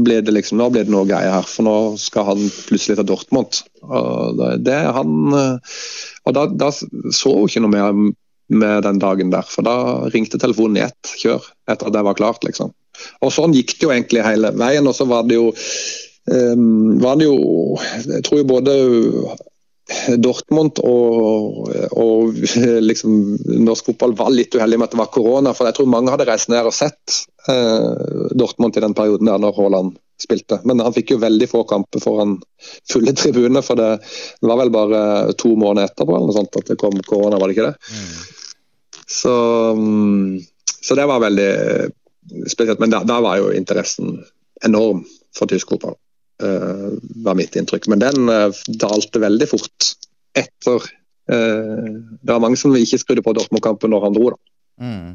blir 0.01 0.24
det 0.24 0.34
liksom, 0.34 0.59
nå 0.59 0.70
blir 0.72 0.88
det 0.88 0.91
noe 0.91 1.07
greier 1.07 1.36
her, 1.36 1.47
for 1.47 1.68
nå 1.68 1.78
skal 1.99 2.28
han 2.30 2.43
plutselig 2.68 2.97
til 2.99 3.07
Dortmund. 3.07 3.62
Og 3.84 4.43
det, 4.64 4.78
han, 4.95 5.34
og 5.36 6.36
da, 6.36 6.45
da 6.47 6.70
så 6.72 7.34
hun 7.36 7.49
ikke 7.49 7.64
noe 7.64 7.74
mer 7.74 7.89
med 8.52 8.84
den 8.84 8.99
dagen 9.02 9.32
der. 9.34 9.47
For 9.47 9.66
da 9.66 9.76
ringte 10.14 10.39
telefonen 10.41 10.80
i 10.80 10.86
ett 10.88 11.16
kjør 11.22 11.45
etter 11.72 11.89
at 11.89 11.95
det 11.95 12.06
var 12.08 12.18
klart, 12.20 12.43
liksom. 12.47 12.74
Og 13.26 13.34
sånn 13.34 13.56
gikk 13.56 13.78
det 13.78 13.88
jo 13.88 13.93
egentlig 13.93 14.26
hele 14.26 14.52
veien. 14.58 14.88
Og 14.88 14.95
så 14.97 15.08
var 15.10 15.26
det 15.28 15.39
jo, 15.39 15.49
um, 16.30 16.99
var 17.02 17.18
det 17.20 17.30
jo 17.30 17.39
Jeg 18.06 18.28
tror 18.28 18.41
jo 18.41 18.49
både 18.52 18.76
Dortmund 20.22 20.80
og, 20.88 21.72
og 21.99 22.38
liksom, 22.89 23.18
norsk 23.66 23.91
fotball 23.91 24.14
var 24.20 24.32
litt 24.32 24.56
uheldig 24.56 24.80
med 24.80 24.89
at 24.89 24.95
det 24.95 25.02
var 25.02 25.12
korona. 25.16 25.56
For 25.58 25.68
jeg 25.68 25.80
tror 25.80 25.91
mange 25.91 26.14
hadde 26.14 26.30
reist 26.30 26.52
ned 26.52 26.68
og 26.68 26.76
sett 26.76 27.24
uh, 27.49 28.32
Dortmund 28.38 28.78
i 28.78 28.86
den 28.86 28.95
perioden 28.97 29.32
der 29.32 29.41
når 29.41 29.58
Haaland 29.58 29.97
spilte. 30.22 30.60
Men 30.70 30.84
han 30.86 30.93
fikk 30.95 31.16
jo 31.16 31.22
veldig 31.22 31.47
få 31.49 31.64
kamper 31.70 32.04
foran 32.04 32.38
fulle 32.91 33.14
tribuner, 33.18 33.66
for 33.66 33.80
det 33.80 33.89
var 34.45 34.60
vel 34.62 34.74
bare 34.74 35.02
to 35.39 35.56
måneder 35.58 35.89
etterpå 35.89 36.14
eller 36.14 36.30
noe 36.30 36.38
sånt 36.38 36.62
at 36.62 36.70
det 36.72 36.78
kom 36.82 36.99
korona, 37.08 37.39
var 37.41 37.49
det 37.49 37.58
ikke 37.58 37.72
det? 37.72 37.95
Mm. 37.95 38.14
Så, 39.12 39.34
mm, 39.76 40.39
så, 40.82 40.95
det 40.95 41.07
var 41.07 41.24
veldig 41.24 41.51
spesielt. 42.47 42.80
Men 42.80 42.93
da, 42.93 43.03
da 43.07 43.20
var 43.24 43.41
jo 43.41 43.51
interessen 43.55 44.22
enorm 44.66 45.03
for 45.38 45.49
tysk 45.51 45.74
fotball, 45.74 45.97
uh, 46.43 46.91
var 47.26 47.38
mitt 47.39 47.55
inntrykk. 47.55 47.89
Men 47.91 48.03
den 48.03 48.32
uh, 48.32 48.64
dalte 48.82 49.24
veldig 49.24 49.49
fort 49.51 49.93
etter 50.38 50.80
uh, 51.32 51.91
Det 52.22 52.32
var 52.32 52.43
mange 52.43 52.59
som 52.59 52.76
ikke 52.76 53.01
skrudde 53.01 53.26
på 53.26 53.36
Dortmund-kampen 53.36 53.91
når 53.91 54.07
han 54.07 54.18
dro, 54.18 54.34
da. 54.34 54.41
Mm. 54.82 55.14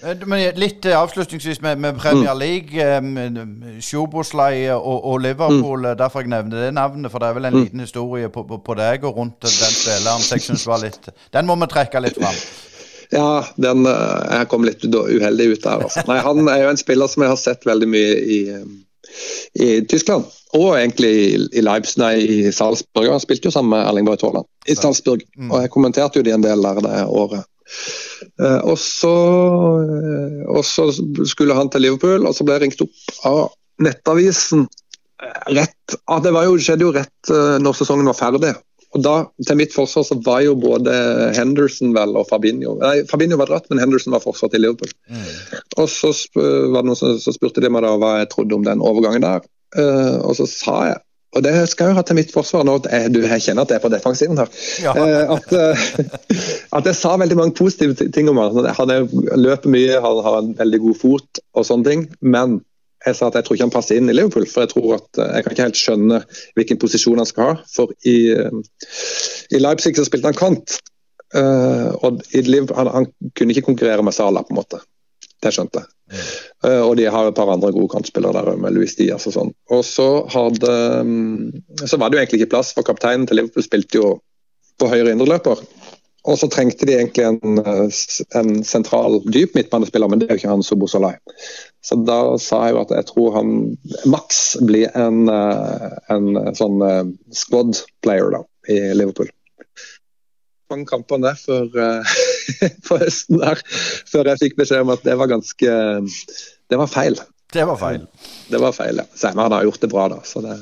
Men 0.00 0.40
litt 0.56 0.86
avslutningsvis 0.86 1.58
med, 1.60 1.76
med 1.78 1.98
Premier 2.00 2.32
mm. 2.32 2.38
League. 2.40 2.86
Um, 2.96 3.80
Sjoboslai 3.84 4.70
og, 4.72 5.04
og, 5.04 5.18
Liverpool, 5.20 5.84
mm. 5.84 5.98
derfor 5.98 6.24
jeg 6.24 6.32
nevner 6.32 6.64
det 6.64 6.70
navnet. 6.74 7.10
For 7.12 7.20
det 7.20 7.28
er 7.28 7.36
vel 7.36 7.50
en 7.50 7.56
mm. 7.58 7.60
liten 7.66 7.84
historie 7.84 8.30
på, 8.32 8.46
på, 8.48 8.62
på 8.64 8.76
deg 8.80 9.04
og 9.04 9.20
rundt 9.20 9.44
den 9.44 9.52
spilleren 9.76 10.24
som 10.24 10.38
jeg 10.38 10.46
syns 10.46 10.66
var 10.70 10.80
litt 10.80 11.12
Den 11.34 11.46
må 11.50 11.58
vi 11.60 11.68
trekke 11.68 12.00
litt 12.00 12.16
fram. 12.16 12.38
Ja, 13.10 13.44
den, 13.58 13.86
eh, 13.86 14.36
jeg 14.38 14.48
kom 14.50 14.66
litt 14.66 14.84
uheldig 14.86 15.48
ut 15.54 15.64
der. 15.64 15.86
Altså. 15.86 16.04
Nei, 16.08 16.18
han 16.22 16.50
er 16.50 16.64
jo 16.64 16.70
en 16.72 16.80
spiller 16.80 17.10
som 17.10 17.24
jeg 17.24 17.32
har 17.32 17.40
sett 17.40 17.66
veldig 17.66 17.88
mye 17.90 18.12
i, 18.20 18.40
i 19.58 19.70
Tyskland. 19.90 20.28
Og 20.58 20.74
egentlig 20.78 21.10
i, 21.10 21.30
i 21.58 21.62
Leipzig, 21.62 21.98
nei, 22.02 22.14
i 22.22 22.52
Salzburg. 22.54 23.10
Han 23.10 23.22
spilte 23.22 23.50
jo 23.50 23.54
sammen 23.54 23.74
med 23.74 23.86
Erling 23.86 24.06
Braut 24.06 24.22
Haaland 24.26 24.46
i 24.70 24.78
Salzburg. 24.78 25.24
Mm. 25.38 25.50
Og 25.50 25.64
jeg 25.64 25.72
kommenterte 25.74 26.20
jo 26.20 26.26
de 26.26 26.34
en 26.34 26.46
del 26.46 26.62
der 26.66 26.82
det 26.86 27.02
året. 27.06 27.46
Uh, 28.34 28.58
og, 28.66 28.74
så, 28.82 29.12
og 30.50 30.64
så 30.66 30.88
skulle 31.30 31.54
han 31.54 31.70
til 31.70 31.86
Liverpool, 31.86 32.26
og 32.26 32.34
så 32.34 32.42
ble 32.46 32.56
jeg 32.56 32.64
ringt 32.64 32.82
opp 32.82 33.20
av 33.30 33.44
Nettavisen 33.80 34.64
rett 35.54 35.94
ah, 36.10 36.18
Det 36.24 36.32
var 36.34 36.48
jo, 36.48 36.56
skjedde 36.58 36.84
jo 36.84 36.90
rett 36.96 37.30
når 37.62 37.76
sesongen 37.78 38.08
var 38.10 38.18
ferdig. 38.18 38.50
Og 38.90 39.04
da, 39.04 39.14
Til 39.46 39.58
mitt 39.60 39.74
forsvar 39.74 40.06
så 40.08 40.16
var 40.24 40.40
jo 40.44 40.56
både 40.58 40.94
Henderson 41.36 41.94
vel 41.94 42.16
og 42.18 42.26
Fabinho 42.30 42.74
Nei, 42.80 42.96
Fabinho 43.10 43.38
var 43.40 43.52
dratt, 43.52 43.68
men 43.70 43.82
Henderson 43.82 44.14
var 44.16 44.24
forsvar 44.24 44.50
til 44.52 44.64
Liverpool. 44.64 44.90
Mm. 45.10 45.28
Og 45.78 45.86
Så 45.92 46.14
var 46.34 46.82
det 46.82 46.88
noen 46.90 46.98
som, 46.98 47.14
så 47.22 47.34
spurte 47.36 47.62
de 47.62 47.70
meg 47.70 47.86
da 47.86 47.94
hva 48.00 48.16
jeg 48.20 48.32
trodde 48.34 48.58
om 48.58 48.66
den 48.66 48.82
overgangen 48.82 49.26
der. 49.26 49.46
Uh, 49.76 50.18
og 50.26 50.34
så 50.40 50.48
sa 50.50 50.76
jeg 50.88 50.98
og 51.30 51.44
det 51.46 51.52
skal 51.70 51.86
jeg 51.86 51.94
jo 51.94 51.98
ha 52.00 52.02
til 52.02 52.16
mitt 52.18 52.32
forsvar 52.34 52.64
nå, 52.66 52.72
jeg, 52.90 53.12
du, 53.14 53.20
jeg 53.22 53.42
kjenner 53.44 53.62
at 53.62 53.70
jeg 53.70 53.78
er 53.78 53.82
på 53.84 53.90
defensiven 53.92 54.40
her. 54.40 54.48
Ja. 54.82 54.94
Uh, 54.98 55.36
at, 55.36 55.52
uh, 55.54 55.84
at, 56.80 56.88
jeg 56.88 56.96
sa 56.98 57.12
veldig 57.20 57.36
mange 57.38 57.54
positive 57.54 57.94
ting 58.10 58.26
om 58.32 58.40
ham. 58.42 58.58
Han 58.80 58.90
løper 59.38 59.70
mye, 59.70 60.00
han 60.02 60.18
har 60.26 60.40
en 60.40 60.50
veldig 60.58 60.80
god 60.88 60.98
fot 60.98 61.42
og 61.54 61.68
sånne 61.68 61.86
ting. 61.86 62.02
Men 62.18 62.58
jeg 63.06 63.16
sa 63.16 63.30
at 63.30 63.38
jeg 63.38 63.46
tror 63.46 63.56
ikke 63.56 63.66
han 63.68 63.72
passer 63.72 63.96
inn 63.96 64.12
i 64.12 64.14
Liverpool, 64.16 64.46
for 64.50 64.64
jeg 64.64 64.72
tror 64.74 64.98
at 64.98 65.20
eh, 65.20 65.32
jeg 65.36 65.44
kan 65.44 65.54
ikke 65.54 65.66
helt 65.68 65.80
skjønne 65.80 66.20
hvilken 66.58 66.80
posisjon 66.82 67.20
han 67.22 67.28
skal 67.28 67.50
ha. 67.50 67.56
For 67.72 67.92
i, 68.08 68.18
eh, 68.34 68.96
i 69.56 69.60
Leipzig 69.60 69.94
så 69.96 70.04
spilte 70.08 70.28
han 70.30 70.38
kant, 70.38 70.76
uh, 71.36 71.96
og 72.04 72.20
Liverpool, 72.34 72.76
han, 72.76 72.90
han, 72.94 73.10
kunne 73.38 73.54
ikke 73.54 73.68
konkurrere 73.70 74.04
med 74.04 74.16
Sala, 74.16 74.44
på 74.44 74.54
en 74.54 74.60
måte. 74.60 74.82
Det 75.40 75.52
skjønte 75.56 75.80
jeg. 75.80 75.88
Mm. 76.10 76.24
Uh, 76.66 76.82
og 76.84 76.92
de 77.00 77.06
har 77.14 77.28
et 77.28 77.38
par 77.38 77.52
andre 77.52 77.72
gode 77.72 77.88
kantspillere 77.94 78.44
der 78.44 78.60
med 78.60 78.76
Louis 78.76 78.92
Diaz 78.98 79.24
og 79.30 79.36
sånn. 79.36 79.54
Og 79.72 79.84
så 79.86 80.08
hadde 80.32 80.74
um, 81.00 81.48
Så 81.86 81.96
var 81.96 82.10
det 82.10 82.18
jo 82.18 82.24
egentlig 82.24 82.42
ikke 82.42 82.54
plass, 82.56 82.74
for 82.76 82.86
kapteinen 82.86 83.24
til 83.30 83.40
Liverpool 83.40 83.64
spilte 83.64 84.02
jo 84.02 84.10
på 84.80 84.90
høyre 84.92 85.14
indreløper. 85.14 85.64
Og 86.28 86.36
så 86.36 86.50
trengte 86.52 86.84
de 86.84 86.98
egentlig 86.98 87.24
en, 87.24 87.60
en 88.36 88.50
sentral, 88.66 89.22
dyp 89.32 89.54
midtbanespiller, 89.56 90.10
men 90.10 90.20
det 90.20 90.28
er 90.28 90.36
jo 90.36 90.42
ikke 90.42 90.52
han 90.52 90.64
Sobosolai. 90.64 91.14
Så 91.80 91.96
da 92.04 92.18
sa 92.40 92.60
jeg 92.66 92.76
jo 92.76 92.82
at 92.82 92.92
jeg 92.92 93.08
tror 93.08 93.36
han 93.38 93.52
maks 94.12 94.40
blir 94.68 94.90
en, 94.98 95.24
eh, 95.32 95.86
en 96.12 96.54
sånn 96.56 96.82
eh, 96.84 97.04
squad 97.32 97.80
player 98.04 98.32
da, 98.34 98.42
i 98.68 98.78
Liverpool. 98.96 99.30
Mange 100.70 100.86
kamper 100.90 101.22
der 101.24 101.40
før, 101.40 101.66
på 102.86 102.98
eh, 102.98 103.04
høsten 103.06 103.40
der, 103.40 103.64
før 104.12 104.32
jeg 104.32 104.44
fikk 104.44 104.60
beskjed 104.60 104.84
om 104.84 104.92
at 104.92 105.06
det 105.08 105.16
var 105.20 105.32
ganske 105.32 105.76
Det 106.70 106.78
var 106.78 106.90
feil. 106.90 107.16
Det 107.50 107.64
var 107.66 107.80
feil. 107.80 108.04
Det 108.50 108.60
var 108.62 108.76
feil, 108.76 109.00
ja. 109.00 109.32
Han 109.32 109.52
har 109.56 109.64
gjort 109.66 109.80
det 109.82 109.90
bra, 109.90 110.04
da. 110.12 110.20
Så 110.22 110.44
det, 110.44 110.54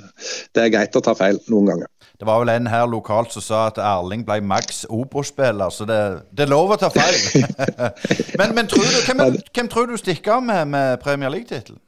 det 0.57 0.63
er 0.63 0.73
greit 0.73 0.97
å 0.97 1.05
ta 1.05 1.13
feil 1.19 1.43
noen 1.51 1.75
ganger. 1.75 1.91
Det 2.19 2.27
var 2.27 2.41
vel 2.43 2.51
en 2.51 2.67
her 2.67 2.87
lokalt 2.91 3.31
som 3.31 3.43
sa 3.45 3.59
at 3.69 3.77
Erling 3.79 4.25
ble 4.27 4.41
maks 4.43 4.83
Obos-spiller, 4.91 5.71
så 5.71 5.87
det, 5.87 5.99
det, 6.35 6.49
er 6.49 6.51
lov 6.51 6.73
å 6.75 6.79
ta 6.81 6.91
feil. 6.91 7.45
men, 8.41 8.57
men 8.57 8.67
tror 8.71 8.83
du, 8.83 8.97
hvem, 9.07 9.37
hvem, 9.55 9.69
tror 9.71 9.87
du 9.87 9.95
stikker 10.01 10.41
av 10.41 10.43
med, 10.49 10.65
med 10.73 10.99
Premier 11.05 11.31
League-tittelen? 11.31 11.79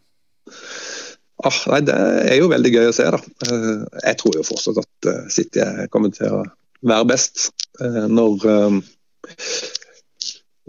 ah, 1.43 1.59
nei, 1.73 1.81
Det 1.89 1.99
er 2.31 2.39
jo 2.39 2.53
veldig 2.53 2.73
gøy 2.77 2.93
å 2.93 2.95
se. 2.95 3.09
da. 3.11 3.21
Eh, 3.49 3.83
jeg 4.05 4.21
tror 4.23 4.39
jo 4.39 4.47
fortsatt 4.47 4.79
at 4.85 5.11
eh, 5.11 5.27
City 5.35 5.67
kommer 5.91 6.15
til 6.15 6.31
å 6.31 6.45
være 6.87 7.11
best 7.11 7.51
når, 7.81 8.47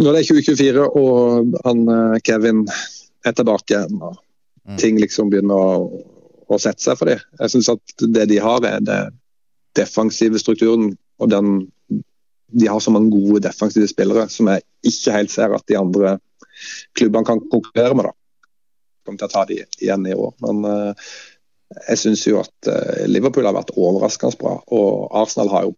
når 0.01 0.09
det 0.09 0.19
er 0.19 0.27
2024 0.27 0.87
og 0.99 1.55
han 1.63 1.85
Kevin 2.27 2.65
er 3.27 3.35
tilbake 3.37 3.75
igjen. 3.77 4.01
og 4.01 4.17
mm. 4.67 4.77
ting 4.81 4.99
liksom 4.99 5.29
begynner 5.31 5.55
å, 5.55 6.03
å 6.49 6.59
sette 6.59 6.83
seg 6.83 6.99
for 6.99 7.11
dem. 7.11 7.21
Jeg 7.39 7.53
syns 7.53 7.71
at 7.71 8.05
det 8.15 8.27
de 8.31 8.39
har, 8.43 8.65
er 8.67 8.83
det 8.85 9.01
defensive 9.77 10.39
strukturen. 10.39 10.97
og 11.21 11.29
den 11.29 11.69
de 12.51 12.67
har 12.67 12.79
så 12.79 12.91
mange 12.91 13.11
gode 13.11 13.43
defensive 13.45 13.87
spillere 13.87 14.27
som 14.31 14.49
jeg 14.51 14.65
ikke 14.87 15.15
helt 15.15 15.33
ser 15.33 15.53
at 15.55 15.67
de 15.69 15.77
andre 15.79 16.17
klubbene 16.97 17.27
kan 17.27 17.39
konkurrere 17.51 17.95
med. 17.95 18.09
da. 18.09 18.15
Kommer 19.05 19.21
til 19.21 19.29
å 19.29 19.33
ta 19.33 19.45
de 19.49 19.61
igjen 19.79 20.07
i 20.09 20.17
år. 20.17 20.33
Men 20.43 20.65
uh, 20.67 21.13
jeg 21.87 22.01
syns 22.03 22.25
jo 22.27 22.41
at 22.41 22.69
uh, 22.69 23.05
Liverpool 23.09 23.47
har 23.47 23.55
vært 23.55 23.73
overraskende 23.77 24.39
bra. 24.41 24.57
Og 24.67 25.07
Arsenal 25.23 25.53
har 25.53 25.69
jo 25.69 25.77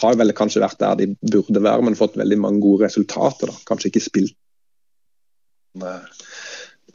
har 0.00 0.14
vel 0.14 0.30
kanskje 0.38 0.62
vært 0.62 0.78
der 0.78 0.98
de 1.00 1.06
burde 1.18 1.60
være, 1.64 1.82
men 1.82 1.98
fått 1.98 2.14
veldig 2.18 2.36
mange 2.38 2.62
gode 2.62 2.86
resultater. 2.86 3.50
da. 3.50 3.64
Kanskje 3.68 3.90
ikke 3.90 4.06
spilt. 4.06 4.36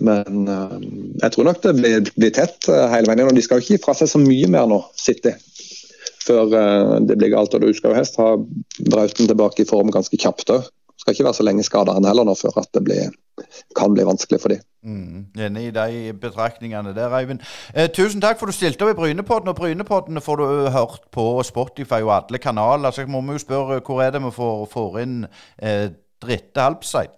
Men 0.05 0.47
uh, 0.49 0.79
jeg 1.21 1.35
tror 1.35 1.51
nok 1.51 1.61
det 1.63 1.75
blir, 1.77 2.13
blir 2.15 2.33
tett 2.33 2.71
hele 2.71 3.11
veien. 3.11 3.27
Og 3.29 3.37
de 3.37 3.43
skal 3.45 3.59
jo 3.59 3.67
ikke 3.67 3.77
gi 3.77 3.83
fra 3.85 3.97
seg 3.99 4.09
så 4.09 4.23
mye 4.23 4.49
mer 4.51 4.71
nå, 4.71 4.81
City 4.97 5.35
før 6.25 6.49
uh, 6.53 6.95
det 7.05 7.17
blir 7.19 7.33
galt. 7.33 7.53
og 7.53 7.75
skal 7.77 7.93
jo 7.93 7.99
helst 7.99 8.17
ha 8.21 8.33
Brauten 8.91 9.29
tilbake 9.29 9.63
i 9.63 9.69
form 9.69 9.93
ganske 9.93 10.17
kjapt 10.17 10.51
òg. 10.53 10.67
Skal 10.97 11.13
ikke 11.13 11.27
være 11.27 11.37
så 11.37 11.43
lenge 11.43 11.63
skada 11.67 11.93
han 11.93 12.07
heller 12.07 12.25
nå 12.25 12.33
før 12.39 12.61
at 12.61 12.69
det 12.73 12.81
blir, 12.87 13.11
kan 13.75 13.93
bli 13.93 14.05
vanskelig 14.07 14.39
for 14.41 14.53
dem. 14.53 14.61
Mm, 14.85 15.25
enig 15.47 15.65
i 15.67 15.73
de 15.75 16.13
betraktningene 16.21 16.93
der, 16.95 17.11
Eivind. 17.17 17.43
Eh, 17.73 17.89
tusen 17.91 18.21
takk 18.23 18.39
for 18.39 18.47
du 18.47 18.55
stilte 18.55 18.85
opp 18.85 18.93
i 18.93 18.99
Brynepodden. 19.01 19.51
Og 19.51 19.57
Brynepodden 19.59 20.21
får 20.21 20.39
du 20.39 20.45
hørt 20.71 21.03
på 21.11 21.27
Spotify 21.43 21.99
og 22.05 22.15
alle 22.15 22.39
kanaler. 22.39 22.95
Så 22.95 23.07
må 23.09 23.21
vi 23.25 23.35
jo 23.35 23.43
spørre 23.43 23.81
hvor 23.83 24.01
er 24.01 24.15
det 24.15 24.23
vi 24.23 24.31
får, 24.31 24.65
får 24.71 24.99
inn 25.03 25.19
eh, 25.59 25.89
Dritte 26.23 26.63
Halbseid? 26.63 27.11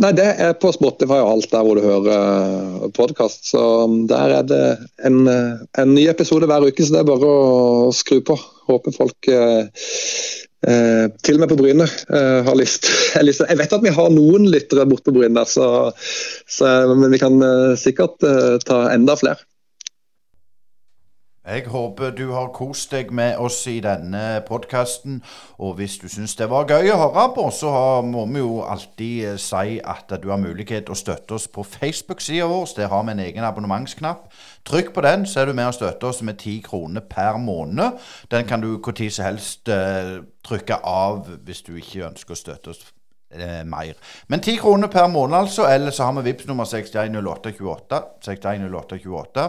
Nei, 0.00 0.12
det 0.16 0.26
er 0.40 0.54
på 0.60 0.70
Spotify 0.74 1.18
og 1.20 1.32
alt 1.34 1.50
der 1.52 1.64
hvor 1.66 1.78
du 1.78 1.84
hører 1.84 2.10
eh, 2.12 2.84
podkast. 2.96 3.48
Så 3.50 3.62
um, 3.84 4.04
der 4.10 4.36
er 4.38 4.46
det 4.48 4.62
en, 5.06 5.22
eh, 5.28 5.64
en, 5.80 5.94
ny 5.94 6.06
episode 6.10 6.48
hver 6.48 6.66
uke, 6.66 6.84
så 6.84 6.96
det 6.96 7.02
er 7.02 7.10
bare 7.10 7.32
å 7.32 7.90
skru 7.94 8.20
på. 8.24 8.38
Håper 8.70 8.96
folk 8.96 9.30
eh, 9.32 9.66
eh 10.70 11.06
til 11.24 11.38
og 11.38 11.42
med 11.42 11.52
på 11.52 11.58
Bryne 11.60 11.86
eh, 11.86 12.40
har 12.46 12.58
lyst. 12.58 12.88
Jeg 13.18 13.60
vet 13.60 13.76
at 13.76 13.84
vi 13.84 13.94
har 13.96 14.10
noen 14.14 14.48
lyttere 14.52 14.88
borte 14.88 15.10
på 15.10 15.18
Bryne, 15.18 15.44
så, 15.48 15.68
så, 16.48 16.74
men 16.94 17.12
vi 17.12 17.22
kan 17.22 17.40
eh, 17.44 17.78
sikkert 17.80 18.20
ta 18.66 18.84
enda 18.94 19.18
flere. 19.20 19.49
Jeg 21.50 21.64
håper 21.66 22.12
du 22.14 22.28
har 22.30 22.52
kost 22.54 22.92
deg 22.94 23.08
med 23.10 23.40
oss 23.42 23.56
i 23.66 23.80
denne 23.82 24.38
podkasten. 24.46 25.16
Og 25.58 25.72
hvis 25.80 25.96
du 25.98 26.04
syns 26.06 26.36
det 26.38 26.46
var 26.46 26.68
gøy 26.70 26.92
å 26.92 26.98
høre 27.00 27.24
på, 27.34 27.48
så 27.50 27.70
må 28.06 28.22
vi 28.30 28.38
jo 28.38 28.60
alltid 28.62 29.24
eh, 29.32 29.38
si 29.42 29.80
at 29.82 30.12
du 30.22 30.28
har 30.30 30.38
mulighet 30.38 30.86
til 30.86 30.94
å 30.94 30.98
støtte 31.00 31.34
oss 31.34 31.48
på 31.50 31.64
Facebook-sida 31.66 32.46
vår. 32.46 32.68
Der 32.76 32.92
har 32.92 33.02
vi 33.02 33.14
en 33.16 33.22
egen 33.24 33.46
abonnementsknapp. 33.48 34.28
Trykk 34.70 34.92
på 34.94 35.02
den, 35.02 35.24
så 35.26 35.40
er 35.40 35.50
du 35.50 35.56
med 35.58 35.72
og 35.72 35.74
støtter 35.74 36.12
oss 36.12 36.20
med 36.22 36.38
ti 36.38 36.60
kroner 36.62 37.02
per 37.10 37.40
måned. 37.42 37.98
Den 38.30 38.46
kan 38.46 38.62
du 38.62 38.76
når 38.78 39.08
som 39.10 39.26
helst 39.26 39.72
uh, 39.74 40.20
trykke 40.46 40.78
av 40.86 41.32
hvis 41.48 41.64
du 41.66 41.72
ikke 41.74 42.04
ønsker 42.12 42.36
å 42.36 42.38
støtte 42.38 42.70
oss 42.70 42.84
eh, 43.34 43.64
mer. 43.66 43.98
Men 44.30 44.44
ti 44.44 44.54
kroner 44.60 44.92
per 44.92 45.10
måned, 45.10 45.34
altså. 45.48 45.66
Eller 45.66 45.90
så 45.90 46.06
har 46.06 46.14
vi 46.20 46.28
VIPS 46.30 46.46
nummer 46.46 46.70
610828. 46.70 48.00
610828. 48.28 49.48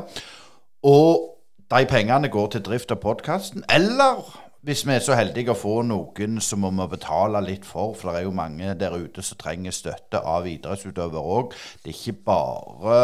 Og 0.89 1.37
de 1.71 1.85
pengene 1.87 2.27
går 2.27 2.47
til 2.51 2.63
drift 2.67 2.91
av 2.91 2.99
podkasten. 2.99 3.63
Eller 3.71 4.25
hvis 4.61 4.83
vi 4.85 4.93
er 4.93 5.01
så 5.01 5.15
heldige 5.15 5.53
å 5.53 5.57
få 5.57 5.77
noen 5.87 6.41
som 6.43 6.65
vi 6.65 6.71
må 6.75 6.87
betale 6.91 7.39
litt 7.45 7.63
for, 7.65 7.93
for 7.95 8.11
det 8.11 8.21
er 8.21 8.25
jo 8.27 8.33
mange 8.35 8.73
der 8.77 8.93
ute 8.93 9.23
som 9.23 9.39
trenger 9.39 9.71
støtte 9.73 10.19
av 10.19 10.49
idrettsutøvere 10.51 11.21
òg. 11.37 11.55
Det 11.81 11.93
er 11.93 11.99
ikke 12.01 12.25
bare 12.27 12.97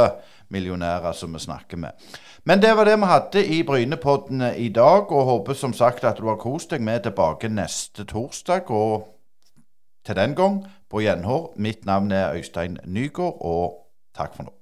millionærer 0.53 1.15
som 1.15 1.34
vi 1.34 1.39
snakker 1.39 1.80
med. 1.80 2.07
Men 2.43 2.61
det 2.61 2.74
var 2.78 2.88
det 2.88 2.97
vi 2.99 3.11
hadde 3.11 3.45
i 3.55 3.61
Brynepodden 3.68 4.43
i 4.55 4.68
dag, 4.70 5.11
og 5.11 5.30
håper 5.32 5.55
som 5.55 5.74
sagt 5.74 6.03
at 6.03 6.20
du 6.20 6.28
har 6.28 6.39
kost 6.39 6.76
deg 6.76 6.84
med 6.84 7.07
tilbake 7.07 7.49
neste 7.51 8.03
torsdag. 8.07 8.72
Og 8.72 9.07
til 10.05 10.15
den 10.15 10.36
gang, 10.36 10.65
på 10.91 11.01
gjenhår. 11.03 11.53
Mitt 11.55 11.86
navn 11.86 12.11
er 12.11 12.36
Øystein 12.36 12.78
Nygaard, 12.86 13.39
og 13.41 13.88
takk 14.15 14.36
for 14.36 14.47
nå. 14.47 14.53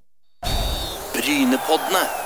Brynepoddene. 1.14 2.25